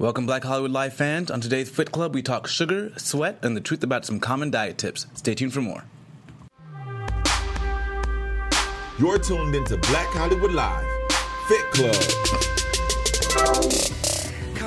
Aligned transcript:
Welcome, 0.00 0.26
Black 0.26 0.44
Hollywood 0.44 0.70
Live 0.70 0.94
fans. 0.94 1.28
On 1.28 1.40
today's 1.40 1.68
Fit 1.68 1.90
Club, 1.90 2.14
we 2.14 2.22
talk 2.22 2.46
sugar, 2.46 2.92
sweat, 2.96 3.40
and 3.42 3.56
the 3.56 3.60
truth 3.60 3.82
about 3.82 4.04
some 4.04 4.20
common 4.20 4.48
diet 4.48 4.78
tips. 4.78 5.08
Stay 5.14 5.34
tuned 5.34 5.52
for 5.52 5.60
more. 5.60 5.82
You're 8.96 9.18
tuned 9.18 9.56
into 9.56 9.76
Black 9.76 10.06
Hollywood 10.10 10.52
Live, 10.52 10.86
Fit 11.48 11.64
Club. 11.72 11.96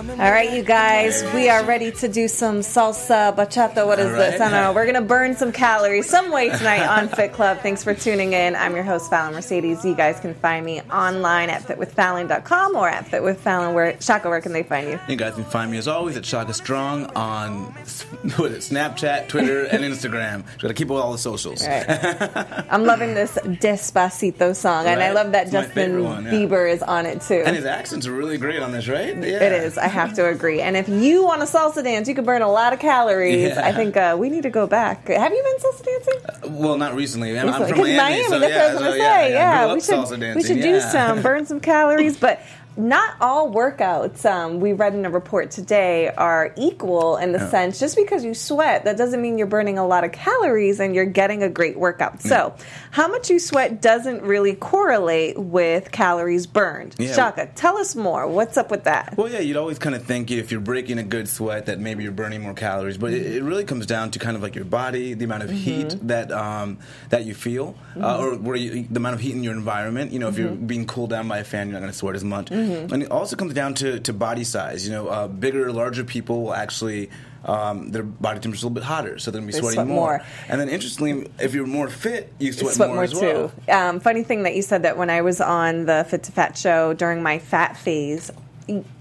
All 0.09 0.31
right, 0.31 0.51
you 0.51 0.63
guys, 0.63 1.23
we 1.31 1.47
are 1.47 1.63
ready 1.63 1.91
to 1.91 2.07
do 2.07 2.27
some 2.27 2.61
salsa, 2.61 3.35
bachata. 3.35 3.85
What 3.85 3.99
is 3.99 4.07
All 4.07 4.13
this? 4.13 4.41
I 4.41 4.49
don't 4.49 4.51
know. 4.51 4.73
We're 4.73 4.85
going 4.85 4.95
to 4.95 5.07
burn 5.07 5.35
some 5.35 5.51
calories 5.51 6.09
some 6.09 6.31
way 6.31 6.49
tonight 6.49 6.83
on 6.87 7.07
Fit 7.15 7.33
Club. 7.33 7.59
Thanks 7.59 7.83
for 7.83 7.93
tuning 7.93 8.33
in. 8.33 8.55
I'm 8.55 8.73
your 8.73 8.83
host, 8.83 9.11
Fallon 9.11 9.35
Mercedes. 9.35 9.85
You 9.85 9.93
guys 9.93 10.19
can 10.19 10.33
find 10.33 10.65
me 10.65 10.81
online 10.91 11.51
at 11.51 11.61
fitwithfallon.com 11.67 12.75
or 12.75 12.89
at 12.89 13.05
fitwithfallon. 13.05 13.75
Where, 13.75 14.01
Shaka, 14.01 14.27
where 14.27 14.41
can 14.41 14.53
they 14.53 14.63
find 14.63 14.89
you? 14.89 14.99
You 15.07 15.17
guys 15.17 15.35
can 15.35 15.43
find 15.43 15.69
me 15.71 15.77
as 15.77 15.87
always 15.87 16.17
at 16.17 16.25
Shaka 16.25 16.55
Strong 16.55 17.05
on 17.15 17.65
what 18.37 18.51
is 18.53 18.71
it, 18.71 18.73
Snapchat, 18.73 19.27
Twitter, 19.27 19.65
and 19.71 19.83
Instagram. 19.83 20.43
Got 20.57 20.69
to 20.69 20.73
keep 20.73 20.87
up 20.87 20.95
with 20.95 21.03
all 21.03 21.11
the 21.11 21.19
socials. 21.19 21.61
All 21.61 21.69
right. 21.69 22.65
I'm 22.71 22.85
loving 22.85 23.13
this 23.13 23.33
Despacito 23.43 24.55
song, 24.55 24.87
and 24.87 25.03
I 25.03 25.11
love 25.11 25.31
that 25.33 25.43
It's 25.43 25.51
Justin 25.51 26.03
one, 26.03 26.25
yeah. 26.25 26.31
Bieber 26.31 26.71
is 26.71 26.81
on 26.81 27.05
it 27.05 27.21
too. 27.21 27.43
And 27.45 27.55
his 27.55 27.65
accents 27.65 28.07
are 28.07 28.13
really 28.13 28.39
great 28.39 28.63
on 28.63 28.71
this, 28.71 28.87
right? 28.87 29.15
Yeah. 29.15 29.43
It 29.43 29.51
is. 29.51 29.77
I 29.77 29.90
have 29.91 30.13
to 30.15 30.27
agree. 30.27 30.61
And 30.61 30.75
if 30.75 30.89
you 30.89 31.23
want 31.23 31.41
to 31.41 31.47
salsa 31.47 31.83
dance, 31.83 32.07
you 32.07 32.15
can 32.15 32.25
burn 32.25 32.41
a 32.41 32.51
lot 32.51 32.73
of 32.73 32.79
calories. 32.79 33.49
Yeah. 33.49 33.61
I 33.65 33.71
think 33.71 33.95
uh, 33.97 34.15
we 34.19 34.29
need 34.29 34.43
to 34.43 34.49
go 34.49 34.67
back. 34.67 35.07
Have 35.07 35.31
you 35.31 35.43
been 35.43 35.71
salsa 35.71 35.85
dancing? 35.85 36.59
Well, 36.59 36.77
not 36.77 36.95
recently. 36.95 37.37
I'm, 37.39 37.49
I'm 37.49 37.67
from 37.67 37.77
'Cause 37.77 37.87
Miami, 37.87 38.23
so 38.23 38.39
that's 38.39 38.51
yeah, 38.53 38.57
what 38.57 38.69
I 38.69 38.73
was 38.73 38.79
so 38.79 38.85
gonna 38.85 38.97
yeah, 38.97 39.17
say. 39.27 39.31
yeah, 39.31 39.73
we 39.73 39.79
should 39.81 39.95
salsa 39.95 40.11
we 40.11 40.17
dancing, 40.17 40.55
should 40.55 40.61
do 40.63 40.79
some 40.79 41.21
burn 41.21 41.45
some 41.45 41.59
calories, 41.59 42.17
but 42.17 42.41
not 42.77 43.15
all 43.19 43.51
workouts. 43.51 44.25
Um, 44.25 44.59
we 44.59 44.73
read 44.73 44.93
in 44.93 45.05
a 45.05 45.09
report 45.09 45.51
today 45.51 46.09
are 46.09 46.53
equal 46.57 47.17
in 47.17 47.31
the 47.31 47.49
sense 47.49 47.79
just 47.79 47.95
because 47.95 48.23
you 48.23 48.33
sweat, 48.33 48.85
that 48.85 48.97
doesn't 48.97 49.21
mean 49.21 49.37
you're 49.37 49.47
burning 49.47 49.77
a 49.77 49.85
lot 49.85 50.03
of 50.03 50.11
calories 50.11 50.79
and 50.79 50.95
you're 50.95 51.05
getting 51.05 51.43
a 51.43 51.49
great 51.49 51.77
workout. 51.77 52.21
So, 52.21 52.55
how 52.91 53.07
much 53.07 53.29
you 53.29 53.39
sweat 53.39 53.81
doesn't 53.81 54.21
really 54.21 54.55
correlate 54.55 55.37
with 55.37 55.91
calories 55.91 56.47
burned. 56.47 56.95
Yeah. 56.97 57.13
Shaka, 57.13 57.49
tell 57.55 57.77
us 57.77 57.95
more. 57.95 58.27
What's 58.27 58.57
up 58.57 58.71
with 58.71 58.85
that? 58.85 59.17
Well, 59.17 59.29
yeah, 59.29 59.39
you'd 59.39 59.57
always 59.57 59.79
kind 59.79 59.95
of 59.95 60.03
think 60.03 60.31
if 60.31 60.51
you're 60.51 60.61
breaking 60.61 60.97
a 60.97 61.03
good 61.03 61.27
sweat 61.27 61.65
that 61.67 61.79
maybe 61.79 62.03
you're 62.03 62.11
burning 62.11 62.41
more 62.41 62.53
calories, 62.53 62.97
but 62.97 63.13
it, 63.13 63.37
it 63.37 63.43
really 63.43 63.63
comes 63.63 63.85
down 63.85 64.11
to 64.11 64.19
kind 64.19 64.35
of 64.35 64.43
like 64.43 64.55
your 64.55 64.65
body, 64.65 65.13
the 65.13 65.25
amount 65.25 65.43
of 65.43 65.49
heat 65.51 65.95
that 66.07 66.31
um, 66.31 66.79
that 67.09 67.25
you 67.25 67.33
feel, 67.33 67.75
uh, 67.99 68.19
or 68.19 68.35
where 68.35 68.55
you, 68.55 68.85
the 68.89 68.97
amount 68.97 69.15
of 69.15 69.21
heat 69.21 69.35
in 69.35 69.43
your 69.43 69.53
environment. 69.53 70.11
You 70.11 70.19
know, 70.19 70.29
if 70.29 70.37
you're 70.37 70.51
being 70.51 70.85
cooled 70.85 71.09
down 71.09 71.27
by 71.27 71.39
a 71.39 71.43
fan, 71.43 71.67
you're 71.67 71.73
not 71.73 71.79
going 71.79 71.91
to 71.91 71.97
sweat 71.97 72.15
as 72.15 72.23
much. 72.23 72.51
And 72.61 73.03
it 73.03 73.11
also 73.11 73.35
comes 73.35 73.53
down 73.53 73.73
to, 73.75 73.99
to 73.99 74.13
body 74.13 74.43
size. 74.43 74.85
You 74.87 74.93
know, 74.93 75.07
uh, 75.07 75.27
bigger, 75.27 75.71
larger 75.71 76.03
people 76.03 76.43
will 76.43 76.53
actually. 76.53 77.09
Um, 77.43 77.89
their 77.89 78.03
body 78.03 78.39
temperature 78.39 78.57
is 78.57 78.63
a 78.63 78.67
little 78.67 78.75
bit 78.75 78.83
hotter, 78.83 79.17
so 79.17 79.31
they're 79.31 79.41
going 79.41 79.51
to 79.51 79.57
be 79.57 79.59
They 79.59 79.61
sweating 79.61 79.77
sweat 79.77 79.87
more. 79.87 80.17
more. 80.17 80.25
And 80.47 80.61
then, 80.61 80.69
interestingly, 80.69 81.27
if 81.39 81.55
you're 81.55 81.65
more 81.65 81.89
fit, 81.89 82.31
you 82.37 82.53
sweat, 82.53 82.75
sweat 82.75 82.89
more, 82.89 82.97
more, 82.97 83.03
as 83.03 83.15
well. 83.15 83.49
too. 83.49 83.71
Um, 83.71 83.99
funny 83.99 84.21
thing 84.21 84.43
that 84.43 84.55
you 84.55 84.61
said 84.61 84.83
that 84.83 84.95
when 84.95 85.09
I 85.09 85.21
was 85.23 85.41
on 85.41 85.87
the 85.87 86.05
Fit 86.07 86.21
to 86.23 86.31
Fat 86.31 86.55
show 86.55 86.93
during 86.93 87.23
my 87.23 87.39
fat 87.39 87.77
phase, 87.77 88.29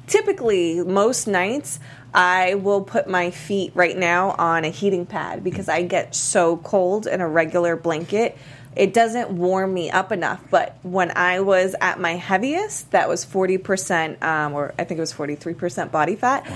typically 0.06 0.82
most 0.82 1.26
nights 1.26 1.80
I 2.14 2.54
will 2.54 2.82
put 2.82 3.08
my 3.08 3.30
feet 3.30 3.72
right 3.74 3.96
now 3.96 4.30
on 4.32 4.64
a 4.64 4.68
heating 4.70 5.06
pad 5.06 5.44
because 5.44 5.68
I 5.68 5.82
get 5.82 6.14
so 6.14 6.56
cold 6.58 7.06
in 7.06 7.20
a 7.20 7.28
regular 7.28 7.76
blanket. 7.76 8.36
It 8.76 8.94
doesn't 8.94 9.30
warm 9.30 9.74
me 9.74 9.90
up 9.90 10.12
enough. 10.12 10.42
But 10.50 10.76
when 10.82 11.10
I 11.16 11.40
was 11.40 11.74
at 11.80 11.98
my 11.98 12.12
heaviest, 12.12 12.92
that 12.92 13.08
was 13.08 13.26
40%, 13.26 14.22
um, 14.22 14.52
or 14.54 14.72
I 14.78 14.84
think 14.84 14.98
it 14.98 15.00
was 15.00 15.12
43% 15.12 15.90
body 15.90 16.14
fat, 16.16 16.46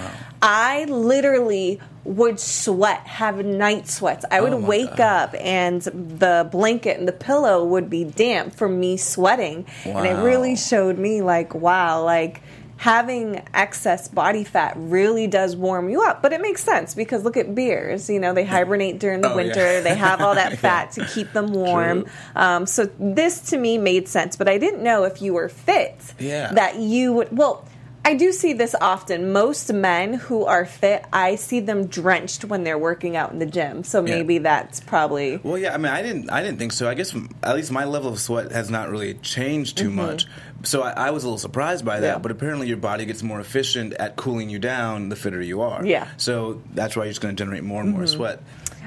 I 0.40 0.84
literally 0.84 1.80
would 2.04 2.38
sweat, 2.38 3.00
have 3.06 3.44
night 3.44 3.88
sweats. 3.88 4.24
I 4.30 4.40
would 4.42 4.52
Oh 4.52 4.58
wake 4.58 4.96
God. 4.96 5.32
up 5.32 5.34
and 5.40 5.82
the 5.82 6.48
blanket 6.52 6.98
and 6.98 7.08
the 7.08 7.12
pillow 7.12 7.64
would 7.64 7.90
be 7.90 8.04
damp 8.04 8.54
from 8.54 8.78
me 8.78 8.96
sweating. 8.96 9.66
And 9.84 10.06
it 10.06 10.22
really 10.22 10.54
showed 10.54 10.98
me, 10.98 11.20
like, 11.22 11.54
wow, 11.54 12.04
like 12.04 12.42
having 12.76 13.42
excess 13.54 14.08
body 14.08 14.44
fat 14.44 14.74
really 14.76 15.26
does 15.26 15.56
warm 15.56 15.88
you 15.88 16.02
up. 16.02 16.22
But 16.22 16.32
it 16.32 16.40
makes 16.40 16.62
sense 16.62 16.94
because 16.94 17.24
look 17.24 17.36
at 17.36 17.54
bears. 17.54 18.10
You 18.10 18.20
know, 18.20 18.32
they 18.34 18.44
hibernate 18.44 18.98
during 18.98 19.20
the 19.20 19.32
Oh, 19.32 19.36
winter, 19.36 19.60
yeah. 19.74 19.80
they 19.80 19.94
have 19.94 20.20
all 20.20 20.34
that 20.34 20.50
Yeah. 20.52 20.56
fat 20.58 20.92
to 20.92 21.04
keep 21.06 21.32
them 21.32 21.52
warm. 21.52 22.06
Um, 22.36 22.66
so 22.66 22.88
this 22.98 23.40
to 23.50 23.58
me 23.58 23.78
made 23.78 24.08
sense. 24.08 24.36
But 24.36 24.48
I 24.48 24.58
didn't 24.58 24.82
know 24.82 25.04
if 25.04 25.22
you 25.22 25.34
were 25.34 25.48
fit 25.48 25.96
Yeah. 26.18 26.52
that 26.52 26.76
you 26.76 27.12
would, 27.14 27.36
well, 27.36 27.64
I 28.06 28.14
do 28.14 28.32
see 28.32 28.52
this 28.52 28.74
often. 28.80 29.32
Most 29.32 29.72
men 29.72 30.12
who 30.14 30.44
are 30.44 30.66
fit, 30.66 31.06
I 31.12 31.36
see 31.36 31.60
them 31.60 31.86
drenched 31.86 32.44
when 32.44 32.62
they're 32.62 32.78
working 32.78 33.16
out 33.16 33.32
in 33.32 33.38
the 33.38 33.46
gym. 33.46 33.82
So 33.82 34.04
Yeah. 34.04 34.16
maybe 34.16 34.38
that's 34.38 34.80
probably 34.80 35.40
Well, 35.42 35.56
yeah, 35.56 35.72
I 35.72 35.78
mean, 35.78 35.90
I 35.92 36.02
didn't, 36.02 36.30
I 36.30 36.42
didn't 36.42 36.58
think 36.58 36.72
so. 36.72 36.88
I 36.88 36.94
guess 36.94 37.14
at 37.42 37.54
least 37.54 37.72
my 37.72 37.84
level 37.84 38.12
of 38.12 38.18
sweat 38.20 38.52
has 38.52 38.68
not 38.68 38.90
really 38.90 39.14
changed 39.14 39.78
too 39.78 39.90
much. 39.90 40.26
So 40.64 40.82
I, 40.82 40.90
I 40.90 41.10
was 41.10 41.24
a 41.24 41.26
little 41.26 41.38
surprised 41.38 41.84
by 41.84 42.00
that. 42.00 42.06
Mm-hmm. 42.06 42.14
Yeah. 42.16 42.22
But 42.22 42.30
apparently, 42.30 42.68
your 42.68 42.76
body 42.78 43.04
gets 43.04 43.22
more 43.22 43.40
efficient 43.40 43.94
at 43.94 44.16
cooling 44.16 44.48
you 44.50 44.58
down 44.58 45.08
the 45.08 45.16
fitter 45.16 45.40
you 45.40 45.60
are. 45.62 45.84
Yeah. 45.84 46.04
Mm-hmm. 46.04 46.18
So 46.18 46.62
that's 46.74 46.96
why 46.96 47.04
you're 47.04 47.10
just 47.10 47.20
going 47.20 47.34
to 47.36 47.42
generate 47.42 47.62
more 47.64 47.82
and 47.82 47.92
more 47.92 48.06
sweat. 48.06 48.40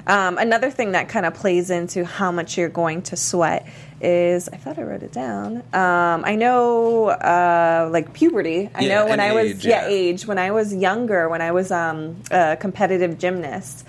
Um, 0.07 0.37
another 0.37 0.71
thing 0.71 0.93
that 0.93 1.09
kind 1.09 1.25
of 1.25 1.33
plays 1.35 1.69
into 1.69 2.05
how 2.05 2.31
much 2.31 2.57
you're 2.57 2.69
going 2.69 3.01
to 3.03 3.17
sweat 3.17 3.67
is 4.01 4.47
I 4.47 4.55
thought 4.57 4.79
I 4.79 4.83
wrote 4.83 5.03
it 5.03 5.11
down. 5.11 5.57
Um, 5.73 6.23
I 6.25 6.35
know, 6.35 7.07
uh, 7.09 7.89
like 7.91 8.13
puberty. 8.13 8.69
I 8.73 8.83
Yeah, 8.83 8.89
know 9.03 9.05
when 9.07 9.19
I 9.19 9.33
was 9.33 9.51
age, 9.51 9.65
yeah. 9.65 9.81
yeah. 9.83 9.87
age 9.87 10.25
when 10.25 10.37
I 10.39 10.51
was 10.51 10.73
younger 10.73 11.27
when 11.29 11.41
I 11.41 11.51
was 11.51 11.71
um, 11.71 12.21
a 12.31 12.55
competitive 12.57 13.17
gymnast. 13.17 13.85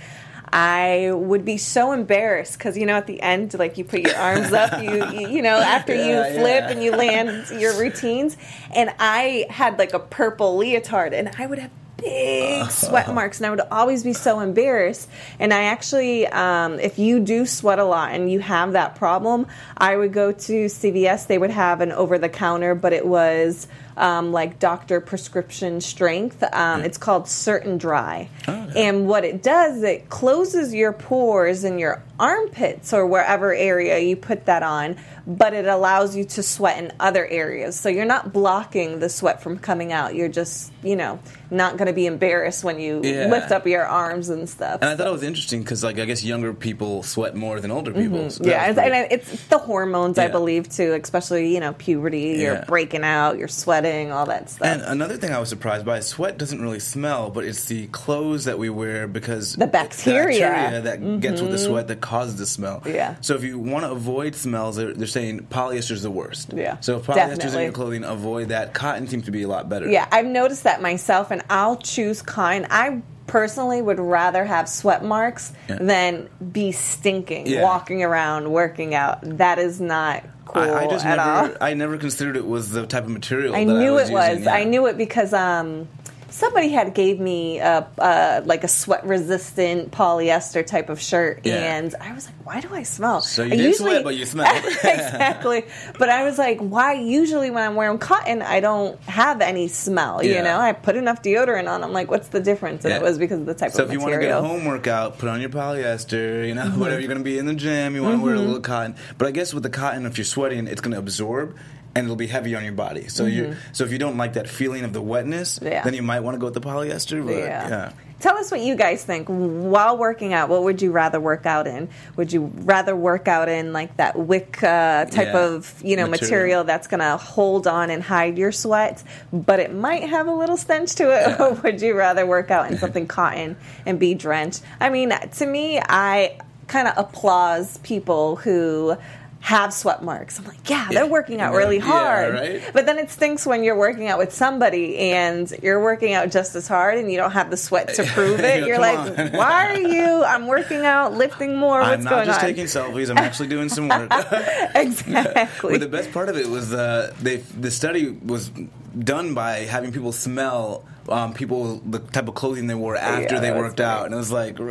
I 0.51 1.11
would 1.12 1.45
be 1.45 1.59
so 1.59 1.93
embarrassed 1.93 2.57
because 2.57 2.77
you 2.78 2.87
know 2.87 2.95
at 2.97 3.07
the 3.07 3.21
end, 3.21 3.53
like 3.59 3.77
you 3.77 3.84
put 3.84 4.01
your 4.01 4.17
arms 4.17 4.51
up, 4.53 4.83
you 4.83 5.05
you, 5.21 5.28
you 5.28 5.43
know 5.43 5.59
after 5.59 5.95
Yeah, 5.95 6.28
you 6.31 6.39
flip 6.41 6.65
yeah. 6.65 6.71
and 6.71 6.83
you 6.83 6.93
land 6.93 7.51
your 7.61 7.78
routines, 7.78 8.37
and 8.75 8.91
I 8.99 9.47
had 9.51 9.78
like 9.78 9.93
a 9.93 9.99
purple 9.99 10.57
leotard, 10.57 11.12
and 11.12 11.31
I 11.39 11.47
would 11.47 11.59
have 11.59 11.71
big 11.98 12.70
sweat 12.70 13.12
marks 13.12 13.38
and 13.38 13.47
i 13.47 13.50
would 13.50 13.60
always 13.70 14.03
be 14.03 14.12
so 14.12 14.41
embarrassed. 14.41 15.09
And 15.38 15.53
i 15.53 15.64
actually 15.64 16.26
um, 16.28 16.78
if 16.81 16.98
you 16.98 17.20
do 17.20 17.47
sweat 17.47 17.78
a 17.78 17.84
lot 17.84 18.12
and 18.12 18.31
you 18.31 18.41
have 18.41 18.72
that 18.72 18.94
problem 18.94 19.47
i 19.76 19.97
would 19.97 20.12
go 20.12 20.32
to 20.32 20.66
cvs 20.66 21.26
they 21.26 21.38
would 21.38 21.50
have 21.50 21.81
an 21.81 21.92
over-the-counter 21.92 22.75
but 22.75 22.92
it 22.92 23.06
was 23.06 23.66
um, 23.98 24.32
like 24.32 24.59
doctor 24.59 25.00
prescription 25.00 25.81
strength 25.81 26.42
um, 26.53 26.82
it's 26.82 26.98
called 26.98 27.28
Certain 27.28 27.78
Dri 27.78 28.28
and 28.47 29.06
what 29.09 29.25
it 29.25 29.42
does 29.42 29.82
it 29.82 30.09
closes 30.09 30.72
your 30.72 30.92
pores 30.92 31.64
in 31.64 31.78
your 31.78 32.03
armpits 32.20 32.92
or 32.92 33.06
wherever 33.06 33.54
area 33.54 33.98
you 33.98 34.16
put 34.16 34.47
that 34.47 34.62
on 34.62 34.97
but 35.26 35.53
it 35.53 35.66
allows 35.66 36.16
you 36.16 36.25
to 36.25 36.42
sweat 36.42 36.82
in 36.82 36.92
other 36.98 37.26
areas 37.26 37.78
so 37.78 37.88
you're 37.88 38.04
not 38.04 38.32
blocking 38.32 38.98
the 39.00 39.09
sweat 39.09 39.42
from 39.42 39.59
coming 39.59 39.92
out 39.92 40.15
you're 40.15 40.28
just 40.28 40.72
you 40.82 40.97
know 40.97 41.19
not 41.50 41.76
going 41.78 41.86
to 41.86 41.92
be 41.94 42.06
embarrassed 42.06 42.62
when 42.65 42.78
you 42.78 43.00
Yeah. 43.03 43.26
lift 43.28 43.50
up 43.53 43.66
your 43.66 43.86
arms 43.86 44.28
and 44.28 44.47
stuff. 44.47 44.80
And 44.82 44.91
I 44.91 44.97
thought 44.97 45.06
it 45.06 45.12
was 45.12 45.22
interesting 45.22 45.62
because, 45.62 45.82
like, 45.82 45.98
I 45.98 46.04
guess 46.04 46.22
younger 46.22 46.53
people 46.53 47.03
sweat 47.03 47.34
more 47.34 47.59
than 47.59 47.70
older 47.70 47.91
people. 47.91 48.19
Mm-hmm. 48.19 48.44
yeah, 48.47 48.66
it's, 48.66 48.78
pretty- 48.78 48.94
and 48.94 49.09
it's 49.10 49.47
the 49.47 49.56
hormones, 49.56 50.19
I 50.19 50.28
believe, 50.28 50.69
too. 50.69 50.92
Especially 51.03 51.54
you 51.54 51.60
know 51.60 51.72
puberty. 51.72 52.36
You're 52.38 52.65
breaking 52.69 53.03
out. 53.03 53.38
You're 53.38 53.48
sweating. 53.48 53.88
All 54.12 54.26
that 54.26 54.50
stuff. 54.50 54.66
And 54.66 54.82
another 54.82 55.16
thing 55.16 55.32
I 55.32 55.38
was 55.38 55.49
surprised 55.49 55.84
by, 55.84 56.00
sweat 56.00 56.38
doesn't 56.38 56.60
really 56.60 56.81
smell, 56.81 57.31
but 57.31 57.44
it's 57.44 57.65
the 57.66 57.87
clothes 57.88 58.44
that 58.44 58.59
we 58.59 58.71
wear 58.71 59.06
because 59.09 59.54
The 59.54 59.66
bacteria. 59.66 60.41
bacteria 60.41 60.81
that 60.82 61.21
gets 61.21 61.41
with 61.41 61.50
the 61.50 61.56
mm-hmm. 61.56 61.66
sweat 61.66 61.88
that 61.88 62.00
causes 62.00 62.37
the 62.37 62.47
smell. 62.47 62.82
Yeah. 62.87 63.16
So 63.21 63.34
if 63.34 63.43
you 63.44 63.59
want 63.59 63.84
to 63.84 63.91
avoid 63.93 64.34
smells, 64.34 64.77
they're, 64.77 64.93
they're 64.94 65.06
saying 65.06 65.47
polyester 65.50 65.93
is 65.93 66.03
the 66.03 66.10
worst. 66.10 66.53
Yeah, 66.54 66.78
So 66.81 66.97
if 66.98 67.06
polyester's 67.06 67.54
in 67.54 67.62
your 67.62 67.72
clothing, 67.72 68.04
avoid 68.04 68.48
that. 68.48 68.75
Cotton 68.75 69.06
seems 69.09 69.25
to 69.25 69.31
be 69.31 69.43
a 69.43 69.48
lot 69.48 69.69
better. 69.69 69.88
Yeah, 69.88 70.06
I've 70.12 70.27
noticed 70.27 70.65
that 70.65 70.82
myself, 70.82 71.31
and 71.31 71.43
I'll 71.50 71.77
choose 71.77 72.22
cotton. 72.22 72.66
I 72.71 73.03
personally 73.27 73.83
would 73.83 74.01
rather 74.01 74.45
have 74.45 74.68
sweat 74.68 75.04
marks 75.04 75.53
Yeah. 75.68 75.77
than 75.80 76.28
be 76.51 76.72
stinking, 76.72 77.47
Yeah. 77.47 77.63
walking 77.63 78.03
around, 78.03 78.51
working 78.51 78.95
out. 78.95 79.18
That 79.22 79.59
is 79.59 79.80
not 79.80 80.24
cool 80.48 80.62
I, 80.62 80.84
I 80.84 80.86
just 80.89 81.04
at 81.06 81.18
all. 81.18 81.42
never, 81.42 81.62
I 81.62 81.74
never 81.74 81.98
considered 81.98 82.36
it 82.36 82.47
was 82.47 82.71
the 82.71 82.86
type 82.86 83.04
of 83.04 83.10
material. 83.10 83.54
I 83.54 83.65
that 83.65 83.72
knew 83.72 83.89
I 83.89 84.00
was 84.00 84.10
it 84.10 84.12
was. 84.12 84.28
using, 84.30 84.45
yeah. 84.45 84.54
I 84.54 84.65
knew 84.65 84.86
it 84.86 84.97
because 84.98 85.33
um, 85.33 85.89
somebody 86.30 86.69
had 86.69 86.95
gave 86.95 87.19
me 87.21 87.59
a, 87.59 87.86
a 87.98 88.42
like 88.45 88.65
a 88.65 88.69
sweat 88.69 89.04
resistant 89.07 89.91
polyester 89.91 90.65
type 90.66 90.89
of 90.89 91.01
shirt, 91.01 91.41
Yeah. 91.45 91.77
and 91.77 91.95
I 92.01 92.13
was 92.13 92.27
like, 92.27 92.34
"Why 92.47 92.60
do 92.60 92.69
I 92.75 92.83
smell?" 92.83 93.21
So 93.21 93.42
you 93.42 93.53
I 93.53 93.57
did 93.57 93.75
sweat, 93.77 94.04
but 94.04 94.16
you 94.16 94.25
smelled. 94.27 94.65
exactly. 94.66 95.65
But 95.98 96.09
I 96.09 96.25
was 96.25 96.39
like, 96.39 96.59
"Why?" 96.60 96.95
Usually, 96.95 97.51
when 97.51 97.63
I'm 97.63 97.75
wearing 97.75 97.98
cotton, 97.98 98.42
I 98.42 98.60
don't 98.60 99.01
have 99.04 99.41
any 99.41 99.69
smell. 99.69 100.22
You 100.22 100.42
know, 100.42 100.59
I 100.59 100.72
put 100.72 100.97
enough 100.97 101.22
deodorant 101.22 101.69
on. 101.69 101.83
I'm 101.83 101.92
like, 101.92 102.10
"What's 102.10 102.28
the 102.28 102.41
difference?" 102.41 102.84
And 102.84 102.92
Yeah. 102.92 102.98
it 102.98 103.03
was 103.03 103.19
because 103.19 103.41
of 103.41 103.47
the 103.47 103.54
type 103.54 103.71
of 103.71 103.75
So 103.75 103.84
if 103.84 103.92
you 103.92 104.01
want 104.01 104.15
to 104.15 104.21
get 104.21 104.30
a 104.30 104.42
home 104.42 104.65
workout, 104.65 105.19
put 105.19 105.28
on 105.28 105.41
your 105.41 105.51
polyester. 105.51 106.47
You 106.47 106.54
know, 106.54 106.65
Mm-hmm. 106.69 106.80
whatever 106.80 107.01
you're 107.01 107.09
going 107.09 107.19
to 107.19 107.25
be 107.25 107.39
in 107.39 107.47
the 107.47 107.54
gym, 107.54 107.95
you 107.95 108.03
want 108.03 108.19
to 108.19 108.22
wear 108.25 108.34
a 108.34 108.39
little 108.39 108.60
cotton. 108.60 108.95
But 109.16 109.28
I 109.28 109.30
guess 109.30 109.54
with 109.54 109.63
the 109.63 109.71
cotton, 109.71 110.04
if 110.07 110.19
you're 110.19 110.25
sweating, 110.25 110.66
it's 110.66 110.80
going 110.83 110.92
to 110.92 110.98
absorb, 110.98 111.57
and 111.95 112.05
it'll 112.05 112.17
be 112.17 112.27
heavy 112.27 112.55
on 112.55 112.63
your 112.65 112.73
body. 112.75 113.09
So 113.09 113.27
you 113.27 113.57
so 113.73 113.85
if 113.85 113.93
you 113.93 113.99
don't 113.99 114.17
like 114.17 114.35
that 114.35 114.49
feeling 114.49 114.85
of 114.85 114.93
the 114.93 115.01
wetness, 115.03 115.59
Mm-hmm. 115.59 115.67
Yeah. 115.67 115.83
then 115.85 115.95
you 115.95 116.03
might 116.03 116.21
want 116.21 116.35
to 116.35 116.39
go 116.39 116.47
with 116.47 116.55
the 116.55 116.61
polyester. 116.61 117.25
But 117.25 117.37
Yeah. 117.37 117.69
yeah. 117.69 117.93
Tell 118.21 118.37
us 118.37 118.51
what 118.51 118.61
you 118.61 118.75
guys 118.75 119.05
think. 119.05 119.29
While 119.29 119.97
working 119.97 120.33
out, 120.33 120.49
what 120.49 120.65
would 120.65 120.83
you 120.83 120.91
rather 120.91 121.21
work 121.21 121.47
out 121.47 121.69
in? 121.69 121.89
Would 122.17 122.33
you 122.33 122.51
rather 122.57 122.97
work 122.97 123.29
out 123.29 123.49
in 123.49 123.73
like 123.73 123.97
that 123.99 124.19
wick 124.19 124.61
uh, 124.61 125.05
type 125.05 125.29
Yeah. 125.33 125.39
of 125.47 125.81
you 125.85 125.95
know 125.97 126.09
material, 126.09 126.31
Material. 126.31 126.65
that's 126.65 126.89
going 126.89 126.99
to 127.01 127.17
hold 127.17 127.69
on 127.69 127.91
and 127.91 128.03
hide 128.03 128.37
your 128.37 128.51
sweat, 128.51 129.05
but 129.33 129.61
it 129.61 129.73
might 129.73 130.03
have 130.09 130.27
a 130.27 130.33
little 130.35 130.57
stench 130.57 130.97
to 130.97 131.05
it? 131.13 131.39
Or 131.41 131.53
would 131.63 131.81
you 131.81 131.95
rather 131.95 132.27
work 132.27 132.51
out 132.51 132.71
in 132.73 132.79
something 132.85 133.07
cotton 133.07 133.57
and 133.87 134.01
be 134.01 134.15
drenched? 134.15 134.63
I 134.81 134.89
mean, 134.91 135.11
to 135.11 135.47
me, 135.47 135.79
I 135.89 136.39
kind 136.67 136.89
of 136.89 136.95
applause 136.99 137.79
people 137.79 138.35
who 138.37 138.97
have 139.41 139.73
sweat 139.73 140.03
marks. 140.03 140.39
I'm 140.39 140.45
like, 140.47 140.69
yeah, 140.69 140.89
they're 140.91 141.07
working 141.07 141.41
out 141.41 141.55
really 141.55 141.77
Yeah, 141.77 141.85
hard. 141.85 142.35
right? 142.35 142.63
But 142.73 142.87
then 142.87 142.99
it 142.99 143.09
stinks 143.11 143.47
when 143.47 143.63
you're 143.63 143.77
working 143.79 144.09
out 144.09 144.19
with 144.19 144.33
somebody 144.33 144.99
and 144.99 145.51
you're 145.63 145.81
working 145.83 146.13
out 146.13 146.31
just 146.31 146.57
as 146.57 146.67
hard 146.67 146.99
and 146.99 147.11
you 147.11 147.17
don't 147.17 147.31
have 147.31 147.49
the 147.51 147.57
sweat 147.57 147.95
to 147.95 148.05
prove 148.15 148.41
it. 148.41 148.67
You're 148.67 148.81
like, 148.81 148.99
on. 148.99 149.33
why 149.33 149.73
are 149.75 149.79
you? 149.79 150.25
I'm 150.25 150.49
working 150.49 150.85
out, 150.85 151.15
lifting 151.15 151.57
more. 151.57 151.81
What's 151.81 151.93
I'm 151.99 152.05
not 152.05 152.11
going 152.11 152.27
just 152.27 152.41
on? 152.41 152.47
taking 152.47 152.65
selfies. 152.67 153.11
I'm 153.11 153.19
actually 153.19 153.49
doing 153.49 153.69
some 153.69 153.89
work. 153.89 154.11
exactly. 154.75 155.73
But 155.73 155.81
the 155.81 155.89
best 155.89 156.13
part 156.13 156.29
of 156.29 156.37
it 156.37 156.49
was 156.49 156.73
uh, 156.75 157.15
they 157.21 157.37
the 157.37 157.71
study 157.71 158.11
was 158.11 158.51
done 158.99 159.35
by 159.35 159.61
having 159.61 159.93
people 159.93 160.13
smell 160.13 160.85
um, 161.09 161.33
people 161.33 161.77
the 161.77 162.01
type 162.01 162.29
of 162.29 162.35
clothing 162.35 162.67
they 162.67 162.75
wore 162.75 162.95
after 162.95 163.37
Yeah, 163.37 163.41
they 163.41 163.51
worked 163.51 163.81
out, 163.81 164.05
and 164.05 164.13
it 164.15 164.19
was 164.19 164.31
like, 164.31 164.59
how 164.59 164.65